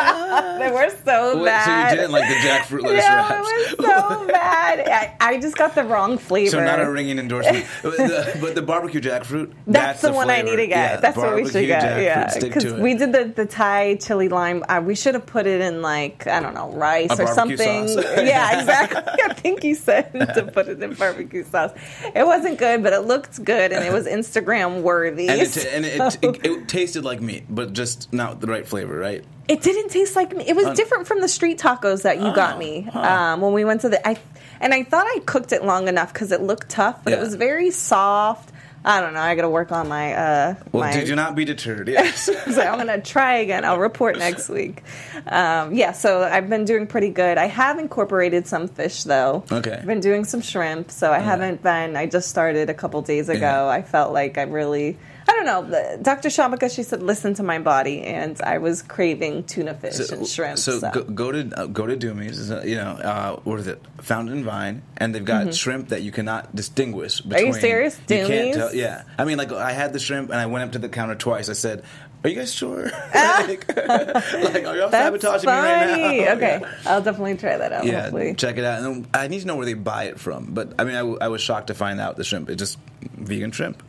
they 0.61 0.71
were 0.71 0.88
so 1.05 1.38
Wait, 1.38 1.47
bad. 1.47 1.88
so 1.88 1.90
you 1.95 2.00
didn't 2.00 2.12
like 2.12 2.28
the 2.28 2.35
jackfruit 2.37 2.83
lettuce 2.85 3.02
yeah, 3.02 3.16
wraps? 3.16 3.49
it 3.50 3.78
was 3.78 3.87
so 3.88 4.26
bad. 4.28 4.88
I, 4.88 5.16
I 5.35 5.40
just 5.40 5.57
got 5.57 5.75
the 5.75 5.83
wrong 5.83 6.19
flavor. 6.19 6.50
So 6.52 6.64
not 6.64 6.81
a 6.81 6.88
ringing 6.88 7.19
endorsement, 7.19 7.66
but, 7.83 7.97
the, 7.97 8.38
but 8.40 8.55
the 8.55 8.62
barbecue 8.62 9.00
jackfruit. 9.00 9.52
That's, 9.66 10.02
the, 10.02 10.12
one 10.12 10.31
I 10.31 10.43
need 10.43 10.55
to 10.55 10.69
get. 10.69 10.69
Yeah, 10.69 10.97
That's 10.99 11.16
what 11.16 11.35
we 11.35 11.49
should 11.49 11.66
get. 11.66 12.00
Yeah, 12.00 12.33
because 12.40 12.75
we 12.75 12.95
did 12.95 13.12
the, 13.12 13.25
the 13.25 13.45
Thai 13.45 13.97
chili 13.97 14.28
lime. 14.28 14.62
Uh, 14.69 14.81
we 14.85 14.95
should 14.95 15.14
have 15.14 15.26
put 15.26 15.49
it 15.49 15.61
in 15.61 15.83
like 15.83 16.28
I 16.28 16.38
don't 16.38 16.55
know 16.55 16.71
rice 16.71 17.19
A 17.19 17.25
or 17.25 17.25
barbecue 17.35 17.56
something. 17.56 17.99
yeah, 18.26 18.59
exactly. 18.61 19.02
I 19.25 19.33
think 19.35 19.64
you 19.64 19.75
said 19.75 20.12
to 20.12 20.50
put 20.52 20.68
it 20.68 20.83
in 20.83 20.95
barbecue 20.95 21.45
sauce. 21.45 21.73
It 22.14 22.26
wasn't 22.26 22.59
good, 22.59 22.83
but 22.83 22.92
it 22.92 23.00
looked 23.00 23.42
good 23.45 23.73
and 23.73 23.85
it 23.85 23.92
was 23.92 24.06
Instagram 24.06 24.83
worthy. 24.83 25.28
and, 25.28 25.40
it, 25.40 25.66
and 25.66 25.85
it, 25.85 26.12
So- 26.12 26.18
it, 26.30 26.45
it 26.47 26.68
tasted 26.68 27.04
like 27.04 27.21
meat, 27.21 27.45
but 27.49 27.73
just 27.73 28.12
not 28.12 28.40
the 28.40 28.47
right 28.47 28.66
flavor, 28.66 28.97
right? 28.97 29.25
It 29.49 29.62
didn't 29.62 29.90
taste 29.90 30.16
like 30.16 30.35
me. 30.37 30.45
It 30.47 30.56
was 30.56 30.76
different 30.76 31.06
from 31.06 31.21
the 31.21 31.28
street 31.28 31.59
tacos 31.59 32.02
that 32.02 32.16
you 32.18 32.35
got 32.35 32.56
Oh, 32.56 32.59
me 32.59 32.80
huh. 32.92 33.00
um, 33.00 33.40
when 33.40 33.52
we 33.52 33.64
went 33.64 33.83
to 33.83 33.88
the. 33.88 34.06
I 34.06 34.18
and 34.61 34.75
I 34.75 34.83
thought 34.83 35.06
I 35.06 35.21
cooked 35.25 35.52
it 35.52 35.62
long 35.64 35.87
enough 35.87 36.12
because 36.12 36.33
it 36.33 36.40
looked 36.42 36.68
tough, 36.68 37.04
but 37.04 37.12
it 37.12 37.21
was 37.21 37.37
very 37.37 37.71
soft. 37.71 38.50
I 38.87 39.00
don't 39.00 39.14
know. 39.14 39.21
I 39.21 39.35
got 39.35 39.43
to 39.43 39.49
work 39.50 39.73
on 39.73 39.88
my. 39.88 40.14
Uh, 40.14 40.55
Well, 40.71 40.85
my, 40.85 40.93
do, 40.93 41.05
do 41.05 41.16
not 41.16 41.35
be 41.35 41.45
deterred. 41.45 41.88
Yes. 41.88 42.23
so 42.55 42.61
I'm 42.62 42.78
gonna 42.78 43.00
try 43.02 43.38
again. 43.38 43.64
I'll 43.64 43.81
report 43.81 44.16
next 44.26 44.49
week. 44.49 44.85
Um, 45.26 45.75
yeah, 45.75 45.90
so 45.90 46.23
I've 46.23 46.49
been 46.49 46.64
doing 46.64 46.87
pretty 46.87 47.11
good. 47.11 47.37
I 47.37 47.47
have 47.47 47.81
incorporated 47.81 48.47
some 48.47 48.69
fish 48.69 49.02
though. 49.02 49.43
Okay. 49.50 49.73
I've 49.73 49.87
been 49.87 49.99
doing 50.00 50.25
some 50.25 50.40
shrimp, 50.40 50.93
so 50.93 51.12
I 51.12 51.19
haven't 51.19 51.62
been. 51.64 51.97
I 51.97 52.07
just 52.07 52.31
started 52.31 52.71
a 52.71 52.75
couple 52.75 53.02
days 53.02 53.28
ago. 53.28 53.40
Yeah. 53.40 53.66
I 53.66 53.83
felt 53.83 54.12
like 54.12 54.38
I 54.38 54.43
really. 54.43 54.97
I 55.28 55.33
don't 55.33 55.47
know. 55.71 55.99
Dr. 56.02 56.28
Shamika, 56.28 56.73
she 56.75 56.83
said, 56.83 57.02
listen 57.02 57.35
to 57.35 57.42
my 57.42 57.59
body, 57.59 58.02
and 58.02 58.40
I 58.42 58.59
was 58.59 58.83
craving 58.83 59.45
tuna 59.45 59.75
fish 59.75 59.99
and 60.11 60.26
shrimp. 60.26 60.59
So, 60.59 60.78
So, 60.78 60.90
Go, 60.90 61.02
go 61.02 61.33
to 61.33 61.50
uh, 61.61 61.66
go 61.66 61.87
to 61.87 61.97
Doomie's. 61.97 62.50
uh, 62.50 62.62
You 62.64 62.76
know, 62.76 62.90
uh, 62.92 63.37
what 63.40 63.59
is 63.59 63.66
it? 63.66 63.83
Fountain 64.02 64.45
Vine, 64.45 64.83
and 64.99 65.14
they've 65.14 65.25
got 65.25 65.52
shrimp 65.54 65.88
that 65.88 66.02
you 66.02 66.12
cannot 66.12 66.54
distinguish. 66.54 67.21
Between. 67.21 67.38
Mm-hmm. 67.52 67.54
you 67.54 67.61
serious? 67.61 67.99
You 68.09 68.26
can't 68.26 68.54
tell. 68.54 68.75
Yeah, 68.75 69.02
I 69.18 69.25
mean, 69.25 69.37
like 69.38 69.50
I 69.52 69.73
had 69.73 69.92
the 69.92 69.99
shrimp, 69.99 70.30
and 70.30 70.38
I 70.38 70.47
went 70.47 70.64
up 70.64 70.73
to 70.73 70.78
the 70.78 70.88
counter 70.88 71.14
twice. 71.16 71.49
I 71.49 71.54
said. 71.54 71.83
Are 72.25 72.28
you 72.30 72.37
guys 72.37 72.52
sure? 72.52 72.85
like, 73.14 73.76
like, 73.76 74.64
are 74.66 74.76
y'all 74.76 74.88
that's 74.90 75.23
sabotaging 75.23 75.49
me 75.49 75.56
right 75.56 75.90
funny. 75.90 76.20
now? 76.25 76.32
Okay, 76.37 76.58
Yeah. 76.61 76.75
I'll 76.87 77.02
definitely 77.02 77.37
try 77.37 77.56
that 77.56 77.73
out. 77.73 77.85
Yeah, 77.85 78.02
hopefully. 78.02 78.35
check 78.35 78.56
it 78.58 78.64
out. 78.64 78.82
And 78.82 79.06
I 79.14 79.28
need 79.28 79.40
to 79.40 79.46
know 79.46 79.54
where 79.56 79.66
they 79.66 79.75
buy 79.75 80.04
it 80.04 80.18
from. 80.18 80.46
But 80.52 80.73
I 80.78 80.85
mean, 80.85 80.94
I, 80.96 81.00
w- 81.00 81.18
I 81.20 81.28
was 81.28 81.40
shocked 81.40 81.68
to 81.68 81.75
find 81.75 82.00
out 82.00 82.16
the 82.16 82.25
shrimp. 82.25 82.50
It's 82.50 82.58
just 82.58 82.78
vegan 83.14 83.52
shrimp. 83.52 83.82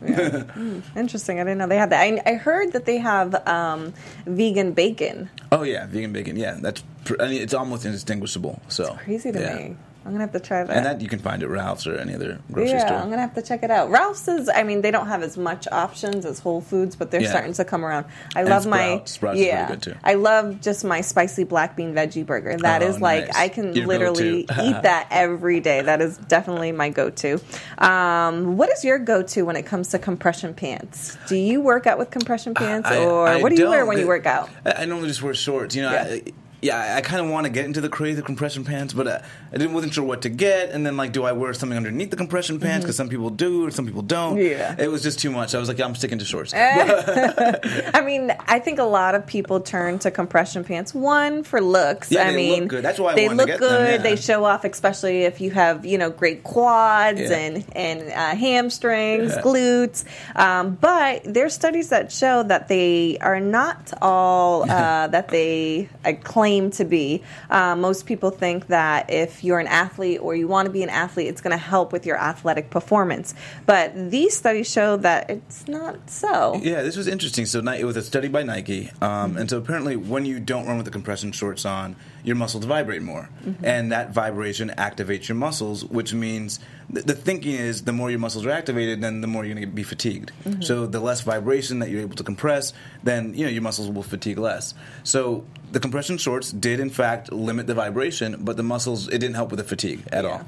Interesting. 0.96 1.40
I 1.40 1.44
didn't 1.44 1.58
know 1.58 1.68
they 1.68 1.78
had 1.78 1.90
that. 1.92 2.02
I, 2.02 2.22
I 2.26 2.34
heard 2.36 2.74
that 2.74 2.86
they 2.86 2.98
have 2.98 3.34
um, 3.48 3.94
vegan 4.26 4.74
bacon. 4.74 5.30
oh 5.52 5.64
yeah, 5.64 5.88
vegan 5.88 6.14
bacon. 6.14 6.36
Yeah, 6.38 6.58
that's. 6.62 6.84
Pr- 7.06 7.22
I 7.22 7.30
mean, 7.30 7.42
it's 7.42 7.54
almost 7.54 7.86
indistinguishable. 7.86 8.62
So 8.68 8.94
Crazy 9.04 9.32
to 9.32 9.40
yeah. 9.40 9.56
me. 9.56 9.76
I'm 10.08 10.14
gonna 10.14 10.24
have 10.24 10.32
to 10.32 10.40
try 10.40 10.64
that. 10.64 10.74
And 10.76 10.86
that 10.86 11.02
you 11.02 11.10
can 11.10 11.20
find 11.20 11.44
at 11.44 11.50
Ralph's 11.50 11.86
or 11.86 11.98
any 11.98 12.16
other 12.16 12.40
grocery 12.50 12.72
yeah, 12.72 12.86
store. 12.86 12.98
I'm 13.00 13.10
gonna 13.10 13.22
have 13.22 13.36
to 13.36 13.42
check 13.42 13.62
it 13.62 13.70
out. 13.70 13.90
Ralph's 13.90 14.26
is, 14.30 14.48
I 14.48 14.64
mean, 14.64 14.82
they 14.82 14.90
don't 14.90 15.08
have 15.08 15.22
as 15.22 15.38
much 15.38 15.68
options 15.70 16.26
as 16.26 16.40
Whole 16.40 16.62
Foods, 16.62 16.96
but 16.96 17.12
they're 17.12 17.22
Yeah. 17.22 17.30
starting 17.30 17.52
to 17.54 17.66
come 17.66 17.84
around. 17.84 18.06
I 18.34 18.40
And 18.42 18.50
love 18.50 18.66
my, 18.66 18.78
Sprouts. 19.04 19.12
Sprouts 19.12 19.40
is 19.40 19.46
yeah, 19.46 19.68
good, 19.68 19.82
too. 19.82 19.96
I 20.06 20.14
love 20.14 20.62
just 20.62 20.86
my 20.86 21.02
spicy 21.02 21.44
black 21.44 21.76
bean 21.76 21.94
veggie 21.94 22.26
burger. 22.26 22.56
That 22.56 22.82
Oh, 22.84 22.88
is 22.88 23.02
like 23.02 23.26
nice. 23.28 23.36
I 23.38 23.50
can 23.50 23.74
Your 23.76 23.86
literally 23.86 24.40
eat 24.62 24.82
that 24.84 25.08
every 25.12 25.60
day. 25.60 25.82
That 25.82 26.02
is 26.02 26.18
definitely 26.18 26.72
my 26.72 26.88
go-to. 26.90 27.42
Um, 27.80 28.56
what 28.56 28.70
is 28.72 28.86
your 28.86 29.00
go-to 29.00 29.44
when 29.44 29.58
it 29.58 29.66
comes 29.66 29.90
to 29.90 30.00
compression 30.00 30.54
pants? 30.54 31.18
Do 31.28 31.36
you 31.36 31.60
work 31.60 31.86
out 31.86 31.98
with 31.98 32.12
compression 32.12 32.54
pants, 32.54 32.88
I- 32.90 33.04
or 33.04 33.28
I 33.28 33.42
what 33.42 33.54
do 33.54 33.62
you 33.62 33.70
wear 33.70 33.86
when 33.86 33.98
you 34.00 34.08
work 34.08 34.26
out? 34.26 34.50
I, 34.66 34.84
I 34.84 34.86
normally 34.86 35.10
just 35.10 35.22
wear 35.22 35.34
shorts. 35.34 35.76
You 35.76 35.82
know, 35.84 35.92
Yeah. 35.92 36.20
Yeah, 36.62 36.78
I, 36.80 36.98
I 36.98 37.02
kind 37.02 37.24
of 37.24 37.32
want 37.32 37.46
to 37.46 37.52
get 37.52 37.66
into 37.66 37.82
the 37.82 37.90
craze 37.90 38.18
of 38.18 38.26
compression 38.26 38.66
pants, 38.66 38.92
but 38.94 39.08
uh, 39.08 39.20
I 39.54 39.58
didn't 39.58 39.74
wasn't 39.74 39.94
sure 39.94 40.04
what 40.04 40.24
to 40.24 40.30
get. 40.30 40.72
And 40.72 40.86
then 40.86 40.98
like, 40.98 41.12
do 41.12 41.24
I 41.24 41.32
wear 41.32 41.54
something 41.54 41.78
underneath 41.78 42.10
the 42.10 42.18
compression 42.18 42.60
pants? 42.60 42.84
Because 42.84 42.96
some 42.96 43.10
people 43.10 43.30
do, 43.30 43.66
or 43.68 43.72
some 43.72 43.86
people 43.86 44.02
don't. 44.02 44.38
Mm-hmm. 44.38 44.60
Yeah. 44.60 44.76
it 44.80 44.90
was 44.90 45.04
just 45.04 45.20
too 45.20 45.30
much. 45.30 45.54
I 45.54 45.60
was 45.60 45.68
like, 45.70 45.78
yeah, 45.78 45.86
I'm 45.86 45.94
sticking 45.96 46.18
to 46.20 46.26
shorts. 46.26 46.54
I 46.56 48.02
mean, 48.04 48.34
I 48.48 48.60
think 48.60 48.80
a 48.80 48.84
lot 48.84 49.16
of 49.16 49.26
people 49.28 49.60
turn 49.60 50.00
to 50.00 50.12
compression 50.12 50.64
pants. 50.64 50.94
One 50.94 51.44
for 51.44 51.62
looks. 51.62 52.12
Yeah, 52.12 52.24
I 52.28 52.32
they 52.34 52.50
look 52.50 52.60
mean, 52.60 52.68
good. 52.68 52.84
That's 52.84 53.00
why 53.00 53.12
I 53.12 53.16
they 53.16 53.28
to 53.28 53.36
look 53.36 53.48
good. 53.48 53.60
them, 53.62 53.92
yeah. 53.92 53.98
They 53.98 54.16
show 54.16 54.44
off, 54.46 54.64
especially 54.64 55.24
if 55.24 55.40
you 55.42 55.52
have 55.52 55.86
you 55.86 55.98
know 55.98 56.10
great 56.10 56.44
quads 56.44 57.20
Yeah. 57.20 57.38
and 57.38 57.66
and 57.76 58.02
uh, 58.12 58.36
hamstrings, 58.36 59.32
glutes. 59.44 60.06
Um, 60.36 60.76
but 60.76 61.22
there's 61.24 61.54
studies 61.54 61.90
that 61.90 62.12
show 62.12 62.44
that 62.44 62.68
they 62.68 63.18
are 63.22 63.40
not 63.40 63.94
all 64.02 64.64
uh, 64.72 65.08
that 65.08 65.30
they 65.30 65.90
uh, 66.06 66.14
claim 66.48 66.72
to 66.72 66.86
be. 66.86 67.22
Uh, 67.50 67.76
most 67.76 68.06
people 68.06 68.32
think 68.32 68.68
that 68.68 69.10
if 69.10 69.44
you're 69.44 69.60
an 69.60 69.68
athlete 69.68 70.22
or 70.22 70.34
you 70.34 70.48
want 70.48 70.66
to 70.66 70.72
be 70.72 70.82
an 70.82 70.90
athlete, 70.90 71.28
it's 71.28 71.42
going 71.42 71.52
to 71.52 71.64
help 71.64 71.92
with 71.92 72.06
your 72.06 72.18
athletic 72.18 72.70
performance. 72.70 73.34
But 73.66 74.12
these 74.12 74.36
studies 74.38 74.72
show 74.72 74.96
that 74.98 75.30
it's 75.30 75.68
not 75.68 76.10
so. 76.10 76.60
Yeah, 76.64 76.84
this 76.84 76.96
was 76.96 77.08
interesting. 77.08 77.46
So 77.46 77.60
it 77.60 77.84
was 77.84 77.98
a 77.98 78.02
study 78.02 78.30
by 78.30 78.44
Nike, 78.44 78.92
um, 79.02 79.36
and 79.36 79.50
so 79.50 79.58
apparently, 79.58 79.96
when 79.98 80.26
you 80.26 80.40
don't 80.40 80.66
run 80.66 80.78
with 80.78 80.86
the 80.86 80.92
compression 80.92 81.32
shorts 81.34 81.66
on, 81.66 81.96
your 82.24 82.36
muscles 82.36 82.66
vibrate 82.66 83.02
more, 83.02 83.30
and 83.64 83.92
that 83.92 84.12
vibration 84.12 84.70
activates 84.78 85.28
your 85.28 85.36
muscles, 85.36 85.86
which 85.86 86.14
means 86.14 86.60
th- 86.94 87.06
the 87.06 87.14
thinking 87.14 87.56
is 87.56 87.84
the 87.84 87.94
more 87.94 88.10
your 88.10 88.20
muscles 88.20 88.46
are 88.46 88.52
activated, 88.52 89.02
then 89.02 89.22
the 89.22 89.28
more 89.28 89.46
you're 89.46 89.56
going 89.56 89.68
to 89.68 89.74
be 89.74 89.84
fatigued. 89.84 90.32
So 90.62 90.86
the 90.86 91.00
less 91.00 91.22
vibration 91.22 91.80
that 91.80 91.90
you're 91.90 92.02
able 92.02 92.16
to 92.16 92.24
compress, 92.24 92.74
then 93.04 93.34
you 93.34 93.46
know 93.46 93.52
your 93.52 93.62
muscles 93.62 93.90
will 93.90 94.04
fatigue 94.04 94.38
less. 94.38 94.74
So 95.04 95.46
the 95.72 95.80
compression 95.80 96.18
shorts 96.18 96.52
did 96.52 96.80
in 96.80 96.90
fact 96.90 97.32
limit 97.32 97.68
the 97.68 97.74
vibration, 97.74 98.38
but 98.40 98.58
the 98.58 98.64
muscles 98.64 99.08
it 99.08 99.20
didn't 99.20 99.36
help 99.36 99.52
with 99.52 99.60
the 99.60 99.64
fatigue 99.66 100.04
at 100.12 100.26
all. 100.26 100.42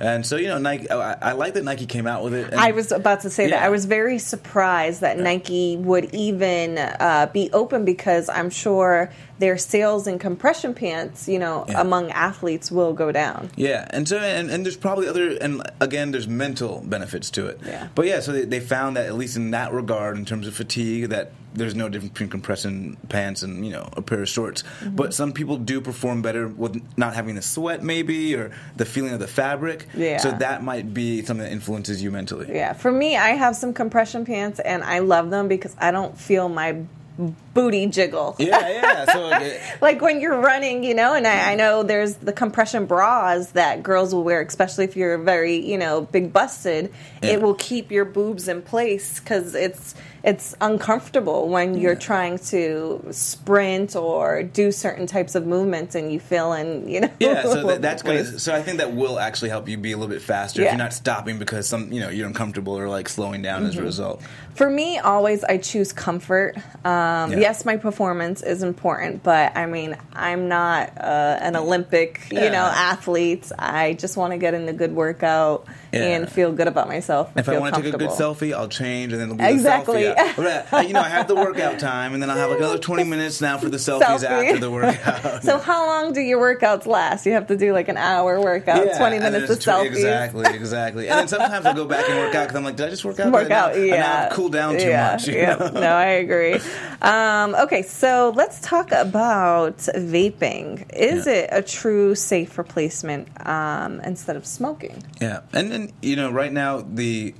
And 0.00 0.24
so 0.26 0.36
you 0.36 0.48
know, 0.48 0.58
Nike, 0.58 0.90
I, 0.90 1.30
I 1.30 1.32
like 1.32 1.54
that 1.54 1.64
Nike 1.64 1.86
came 1.86 2.06
out 2.06 2.22
with 2.22 2.34
it. 2.34 2.50
and- 2.52 2.60
I 2.60 2.72
was 2.72 2.92
about 2.92 3.20
to 3.22 3.30
say 3.30 3.48
that. 3.50 3.62
I 3.62 3.68
was 3.70 3.86
very 3.86 4.18
surprised 4.18 5.00
that 5.00 5.18
Nike 5.18 5.76
would 5.78 6.14
even 6.14 6.78
uh, 6.78 7.28
be 7.32 7.50
open 7.52 7.84
because 7.84 8.28
I'm 8.28 8.50
sure 8.50 9.10
their 9.38 9.58
sales 9.58 10.06
in 10.06 10.18
compression 10.18 10.72
pants, 10.74 11.28
you 11.28 11.38
know, 11.38 11.64
Yeah. 11.68 11.80
among 11.80 12.10
athletes 12.10 12.70
will 12.70 12.92
go 12.92 13.12
down. 13.12 13.50
Yeah, 13.56 13.86
and 13.90 14.08
so 14.08 14.18
and, 14.18 14.50
and 14.50 14.64
there's 14.64 14.76
probably 14.76 15.08
other 15.08 15.36
and 15.40 15.62
again 15.80 16.10
there's 16.12 16.28
mental 16.28 16.82
benefits 16.86 17.30
to 17.32 17.46
it. 17.46 17.60
Yeah. 17.66 17.88
But 17.94 18.06
yeah, 18.06 18.20
so 18.20 18.32
they, 18.32 18.44
they 18.44 18.60
found 18.60 18.96
that 18.96 19.06
at 19.06 19.14
least 19.14 19.36
in 19.36 19.50
that 19.50 19.72
regard, 19.72 20.16
in 20.16 20.24
terms 20.24 20.46
of 20.46 20.54
fatigue, 20.54 21.10
that 21.10 21.32
there's 21.54 21.74
no 21.74 21.88
difference 21.88 22.12
between 22.12 22.28
compression 22.28 22.98
pants 23.08 23.42
and 23.42 23.64
you 23.64 23.72
know 23.72 23.88
a 23.94 24.02
pair 24.02 24.20
of 24.22 24.28
shorts. 24.28 24.62
Mm-hmm. 24.62 24.96
But 24.96 25.14
some 25.14 25.32
people 25.32 25.56
do 25.56 25.80
perform 25.80 26.22
better 26.22 26.48
with 26.48 26.82
not 26.96 27.14
having 27.14 27.34
the 27.34 27.42
sweat, 27.42 27.82
maybe, 27.82 28.34
or 28.34 28.50
the 28.76 28.84
feeling 28.84 29.12
of 29.12 29.20
the 29.20 29.26
fabric. 29.26 29.86
Yeah. 29.94 30.18
So 30.18 30.32
that 30.32 30.62
might 30.62 30.92
be 30.92 31.22
something 31.24 31.44
that 31.44 31.52
influences 31.52 32.02
you 32.02 32.10
mentally. 32.10 32.48
Yeah, 32.54 32.72
for 32.74 32.92
me, 32.92 33.16
I 33.16 33.30
have 33.30 33.56
some 33.56 33.72
compression 33.72 34.24
pants 34.26 34.60
and 34.60 34.82
I 34.84 34.98
love 35.00 35.30
them 35.30 35.48
because 35.48 35.74
I 35.78 35.90
don't 35.90 36.16
feel 36.18 36.48
my 36.48 36.76
booty 37.18 37.86
jiggle. 37.86 38.36
Yeah, 38.38 38.68
yeah. 38.68 39.04
So 39.12 39.30
it- 39.32 39.60
like 39.80 40.00
when 40.00 40.20
you're 40.20 40.38
running, 40.40 40.84
you 40.84 40.94
know, 40.94 41.14
and 41.14 41.26
I, 41.26 41.52
I 41.52 41.54
know 41.54 41.82
there's 41.82 42.16
the 42.16 42.32
compression 42.32 42.86
bras 42.86 43.52
that 43.52 43.82
girls 43.82 44.14
will 44.14 44.24
wear, 44.24 44.40
especially 44.42 44.84
if 44.84 44.96
you're 44.96 45.18
very, 45.18 45.56
you 45.56 45.78
know, 45.78 46.02
big 46.02 46.32
busted. 46.32 46.92
Yeah. 47.22 47.30
It 47.32 47.42
will 47.42 47.54
keep 47.54 47.90
your 47.90 48.04
boobs 48.04 48.48
in 48.48 48.62
place 48.62 49.18
because 49.20 49.54
it's 49.54 49.94
it's 50.26 50.56
uncomfortable 50.60 51.48
when 51.48 51.78
you're 51.78 51.94
trying 51.94 52.36
to 52.36 53.00
sprint 53.12 53.94
or 53.94 54.42
do 54.42 54.72
certain 54.72 55.06
types 55.06 55.36
of 55.36 55.46
movements 55.46 55.94
and 55.94 56.12
you 56.12 56.18
feel 56.18 56.52
in, 56.52 56.88
you 56.88 57.00
know. 57.02 57.10
Yeah, 57.20 57.42
so 57.44 57.64
that, 57.68 57.80
that's 57.80 58.02
place. 58.02 58.26
gonna. 58.26 58.38
So 58.40 58.52
I 58.52 58.60
think 58.60 58.78
that 58.78 58.92
will 58.92 59.20
actually 59.20 59.50
help 59.50 59.68
you 59.68 59.78
be 59.78 59.92
a 59.92 59.96
little 59.96 60.12
bit 60.12 60.20
faster 60.20 60.62
if 60.62 60.68
you're 60.68 60.76
not 60.76 60.92
stopping 60.92 61.38
because 61.38 61.68
some, 61.68 61.92
you 61.92 62.00
know, 62.00 62.08
you're 62.08 62.26
uncomfortable 62.26 62.76
or 62.76 62.88
like 62.88 63.08
slowing 63.08 63.40
down 63.42 63.56
Mm-hmm. 63.60 63.68
as 63.68 63.76
a 63.78 63.82
result. 63.82 64.22
For 64.54 64.68
me, 64.68 64.98
always 64.98 65.44
I 65.44 65.58
choose 65.58 65.92
comfort. 65.92 66.56
Um, 66.84 67.30
Yeah. 67.32 67.38
Yes, 67.38 67.64
my 67.64 67.76
performance 67.76 68.42
is 68.42 68.62
important, 68.64 69.22
but 69.22 69.56
I 69.56 69.66
mean, 69.66 69.96
I'm 70.12 70.48
not 70.48 70.90
uh, 70.98 71.38
an 71.40 71.54
Olympic, 71.56 72.20
you 72.32 72.40
know, 72.40 72.68
athlete. 72.74 73.50
I 73.58 73.92
just 73.94 74.16
want 74.16 74.32
to 74.32 74.38
get 74.38 74.54
in 74.54 74.68
a 74.68 74.72
good 74.72 74.92
workout 74.92 75.66
Yeah. 76.00 76.16
and 76.16 76.30
feel 76.30 76.52
good 76.52 76.68
about 76.68 76.88
myself. 76.88 77.30
If 77.36 77.48
I 77.48 77.58
want 77.58 77.74
to 77.74 77.82
take 77.82 77.94
a 77.94 77.98
good 77.98 78.10
selfie, 78.10 78.54
I'll 78.54 78.68
change, 78.68 79.12
and 79.12 79.20
then 79.20 79.30
it'll 79.30 79.38
be 79.38 79.44
Exactly. 79.44 80.04
the 80.04 80.14
selfie. 80.14 80.70
But, 80.70 80.86
you 80.88 80.94
know, 80.94 81.00
I 81.00 81.08
have 81.08 81.28
the 81.28 81.34
workout 81.34 81.78
time, 81.78 82.14
and 82.14 82.22
then 82.22 82.30
I'll 82.30 82.36
have 82.36 82.50
like 82.50 82.58
another 82.58 82.78
20 82.78 83.04
minutes 83.04 83.40
now 83.40 83.58
for 83.58 83.68
the 83.68 83.76
selfies 83.86 84.20
Selfie. 84.24 84.24
after 84.48 84.58
the 84.58 84.70
workout. 84.70 85.42
So, 85.42 85.58
how 85.58 85.86
long 85.86 86.12
do 86.12 86.20
your 86.20 86.40
workouts 86.40 86.86
last? 86.86 87.26
You 87.26 87.32
have 87.32 87.46
to 87.48 87.56
do 87.56 87.72
like 87.72 87.88
an 87.88 87.96
hour 87.96 88.40
workout, 88.40 88.84
Yeah, 88.86 88.98
20 88.98 89.18
minutes 89.18 89.50
of 89.50 89.58
tw- 89.60 89.62
selfies. 89.66 89.86
Exactly, 89.86 90.46
exactly. 90.54 91.08
And 91.08 91.18
then 91.20 91.28
sometimes 91.28 91.66
I'll 91.66 91.74
go 91.74 91.84
back 91.84 92.08
and 92.08 92.18
work 92.18 92.34
out 92.34 92.44
because 92.44 92.56
I'm 92.56 92.64
like, 92.64 92.76
did 92.76 92.86
I 92.86 92.90
just 92.90 93.04
work 93.04 93.18
out? 93.20 93.32
Work 93.32 93.50
out, 93.50 93.74
and 93.74 93.86
yeah. 93.86 93.96
now 94.00 94.24
I've 94.26 94.32
cooled 94.32 94.52
down 94.52 94.78
too 94.78 94.88
yeah, 94.88 95.12
much. 95.12 95.28
yeah. 95.28 95.54
know? 95.56 95.68
No, 95.70 95.92
I 95.92 96.06
agree. 96.06 96.58
Um, 97.02 97.54
okay, 97.54 97.82
so 97.82 98.32
let's 98.34 98.60
talk 98.60 98.92
about 98.92 99.76
vaping. 99.76 100.86
Is 100.94 101.26
Yeah. 101.26 101.32
it 101.34 101.48
a 101.52 101.62
true 101.62 102.14
safe 102.14 102.58
replacement 102.58 103.28
um, 103.46 104.00
instead 104.00 104.36
of 104.36 104.46
smoking? 104.46 105.02
Yeah, 105.20 105.40
and 105.52 105.85
you 106.02 106.16
know, 106.16 106.30
right 106.30 106.52
now 106.52 106.80
the 106.80 107.34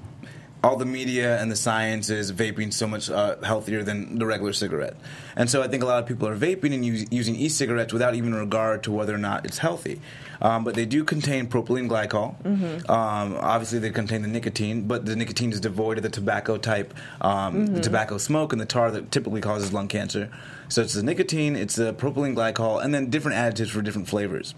all 0.65 0.77
the 0.77 0.87
media 0.87 1.41
and 1.41 1.51
the 1.51 1.57
science 1.57 2.11
is 2.11 2.33
vaping 2.33 2.73
so 2.73 2.89
much 2.89 3.09
uh, 3.09 3.37
healthier 3.43 3.85
than 3.85 4.19
the 4.19 4.27
regular 4.27 4.53
cigarette, 4.53 4.97
and 5.37 5.49
so 5.49 5.63
I 5.63 5.69
think 5.69 5.83
a 5.83 5.87
lot 5.87 6.03
of 6.03 6.07
people 6.07 6.27
are 6.27 6.37
vaping 6.37 6.75
and 6.75 6.85
use, 6.85 7.07
using 7.11 7.37
e-cigarettes 7.37 7.93
without 7.93 8.15
even 8.15 8.35
regard 8.35 8.83
to 8.85 8.93
whether 8.93 9.15
or 9.15 9.19
not 9.19 9.45
it's 9.45 9.59
healthy. 9.59 10.01
Um, 10.43 10.65
but 10.65 10.75
they 10.75 10.85
do 10.85 11.03
contain 11.03 11.47
propylene 11.47 11.89
glycol. 11.89 12.35
Um, 12.91 13.39
obviously, 13.41 13.79
they 13.79 13.91
contain 13.91 14.21
the 14.21 14.29
nicotine, 14.29 14.87
but 14.87 15.07
the 15.07 15.17
nicotine 15.17 15.51
is 15.51 15.61
devoid 15.61 15.97
of 15.97 16.03
the 16.03 16.11
tobacco 16.11 16.59
type, 16.59 16.93
um, 17.23 17.67
the 17.67 17.81
tobacco 17.81 18.19
smoke, 18.19 18.53
and 18.53 18.61
the 18.61 18.67
tar 18.67 18.91
that 18.91 19.11
typically 19.11 19.41
causes 19.41 19.73
lung 19.73 19.89
cancer. 19.89 20.29
So 20.69 20.83
it's 20.83 20.93
the 20.93 21.03
nicotine, 21.03 21.57
it's 21.57 21.77
the 21.77 21.95
propylene 21.95 22.35
glycol, 22.35 22.85
and 22.85 22.93
then 22.93 23.09
different 23.09 23.39
additives 23.39 23.71
for 23.71 23.81
different 23.81 24.09
flavors. 24.09 24.55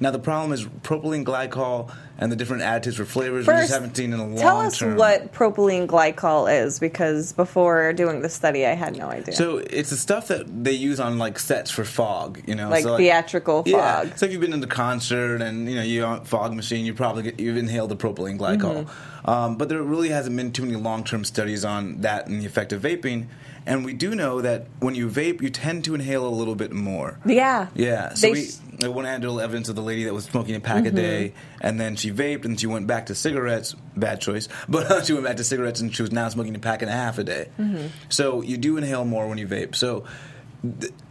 Now 0.00 0.10
the 0.10 0.18
problem 0.18 0.52
is 0.52 0.64
propylene 0.64 1.24
glycol 1.24 1.94
and 2.20 2.30
the 2.30 2.36
different 2.36 2.62
additives 2.62 2.94
for 2.96 3.04
flavors 3.04 3.46
we 3.46 3.54
just 3.54 3.72
haven't 3.72 3.96
seen 3.96 4.12
in 4.12 4.20
a 4.20 4.22
long 4.22 4.34
time. 4.34 4.42
Tell 4.42 4.60
us 4.60 4.78
term. 4.78 4.96
what 4.96 5.32
propylene 5.32 5.86
glycol 5.86 6.52
is, 6.64 6.78
because 6.78 7.32
before 7.32 7.92
doing 7.94 8.20
the 8.22 8.28
study, 8.28 8.66
I 8.66 8.74
had 8.74 8.96
no 8.96 9.08
idea. 9.08 9.34
So 9.34 9.56
it's 9.58 9.90
the 9.90 9.96
stuff 9.96 10.28
that 10.28 10.62
they 10.64 10.72
use 10.72 11.00
on 11.00 11.18
like 11.18 11.38
sets 11.38 11.70
for 11.70 11.84
fog, 11.84 12.40
you 12.46 12.54
know, 12.54 12.68
like 12.68 12.84
so, 12.84 12.96
theatrical 12.96 13.62
Yeah. 13.66 14.02
fog. 14.04 14.18
So 14.18 14.26
if 14.26 14.32
you've 14.32 14.40
been 14.40 14.52
in 14.52 14.60
the 14.60 14.66
concert 14.66 15.40
and 15.42 15.68
you 15.68 15.76
know 15.76 15.82
you're 15.82 16.06
on 16.06 16.18
a 16.18 16.24
fog 16.24 16.54
machine, 16.54 16.84
you 16.84 16.94
probably 16.94 17.22
get, 17.24 17.40
you've 17.40 17.56
inhaled 17.56 17.90
the 17.90 17.96
propylene 17.96 18.38
glycol. 18.38 18.84
Mm-hmm. 18.84 19.30
Um, 19.30 19.56
but 19.56 19.68
there 19.68 19.82
really 19.82 20.08
hasn't 20.10 20.36
been 20.36 20.52
too 20.52 20.62
many 20.64 20.76
long-term 20.76 21.24
studies 21.24 21.64
on 21.64 22.00
that 22.02 22.26
and 22.26 22.40
the 22.40 22.46
effect 22.46 22.72
of 22.72 22.82
vaping. 22.82 23.26
And 23.66 23.84
we 23.84 23.92
do 23.92 24.14
know 24.14 24.40
that 24.40 24.66
when 24.80 24.94
you 24.94 25.08
vape, 25.08 25.42
you 25.42 25.50
tend 25.50 25.84
to 25.84 25.94
inhale 25.94 26.26
a 26.26 26.30
little 26.30 26.54
bit 26.54 26.72
more. 26.72 27.18
Yeah. 27.26 27.66
Yeah. 27.74 28.14
So 28.14 28.26
They 28.28 28.32
we 28.32 28.44
sh- 28.46 28.86
one 28.86 29.04
anecdotal 29.04 29.40
evidence 29.40 29.68
of 29.68 29.76
the 29.76 29.82
lady 29.82 30.04
that 30.04 30.14
was 30.14 30.24
smoking 30.24 30.54
a 30.54 30.60
pack 30.60 30.86
a 30.86 30.90
day, 30.90 31.34
and 31.60 31.78
then 31.78 31.96
she 31.96 32.09
vaped, 32.10 32.44
and 32.44 32.58
she 32.58 32.66
went 32.66 32.86
back 32.86 33.06
to 33.06 33.14
cigarettes. 33.14 33.74
Bad 33.96 34.20
choice, 34.20 34.48
but 34.68 34.90
uh, 34.90 35.02
she 35.02 35.12
went 35.12 35.24
back 35.24 35.36
to 35.36 35.44
cigarettes, 35.44 35.80
and 35.80 35.94
she 35.94 36.02
was 36.02 36.12
now 36.12 36.28
smoking 36.28 36.54
a 36.54 36.58
pack 36.58 36.82
and 36.82 36.90
a 36.90 36.94
half 36.94 37.18
a 37.18 37.24
day. 37.24 37.48
Mm-hmm. 37.58 37.86
So 38.08 38.42
you 38.42 38.56
do 38.56 38.76
inhale 38.76 39.04
more 39.04 39.28
when 39.28 39.38
you 39.38 39.46
vape. 39.46 39.74
So 39.74 40.04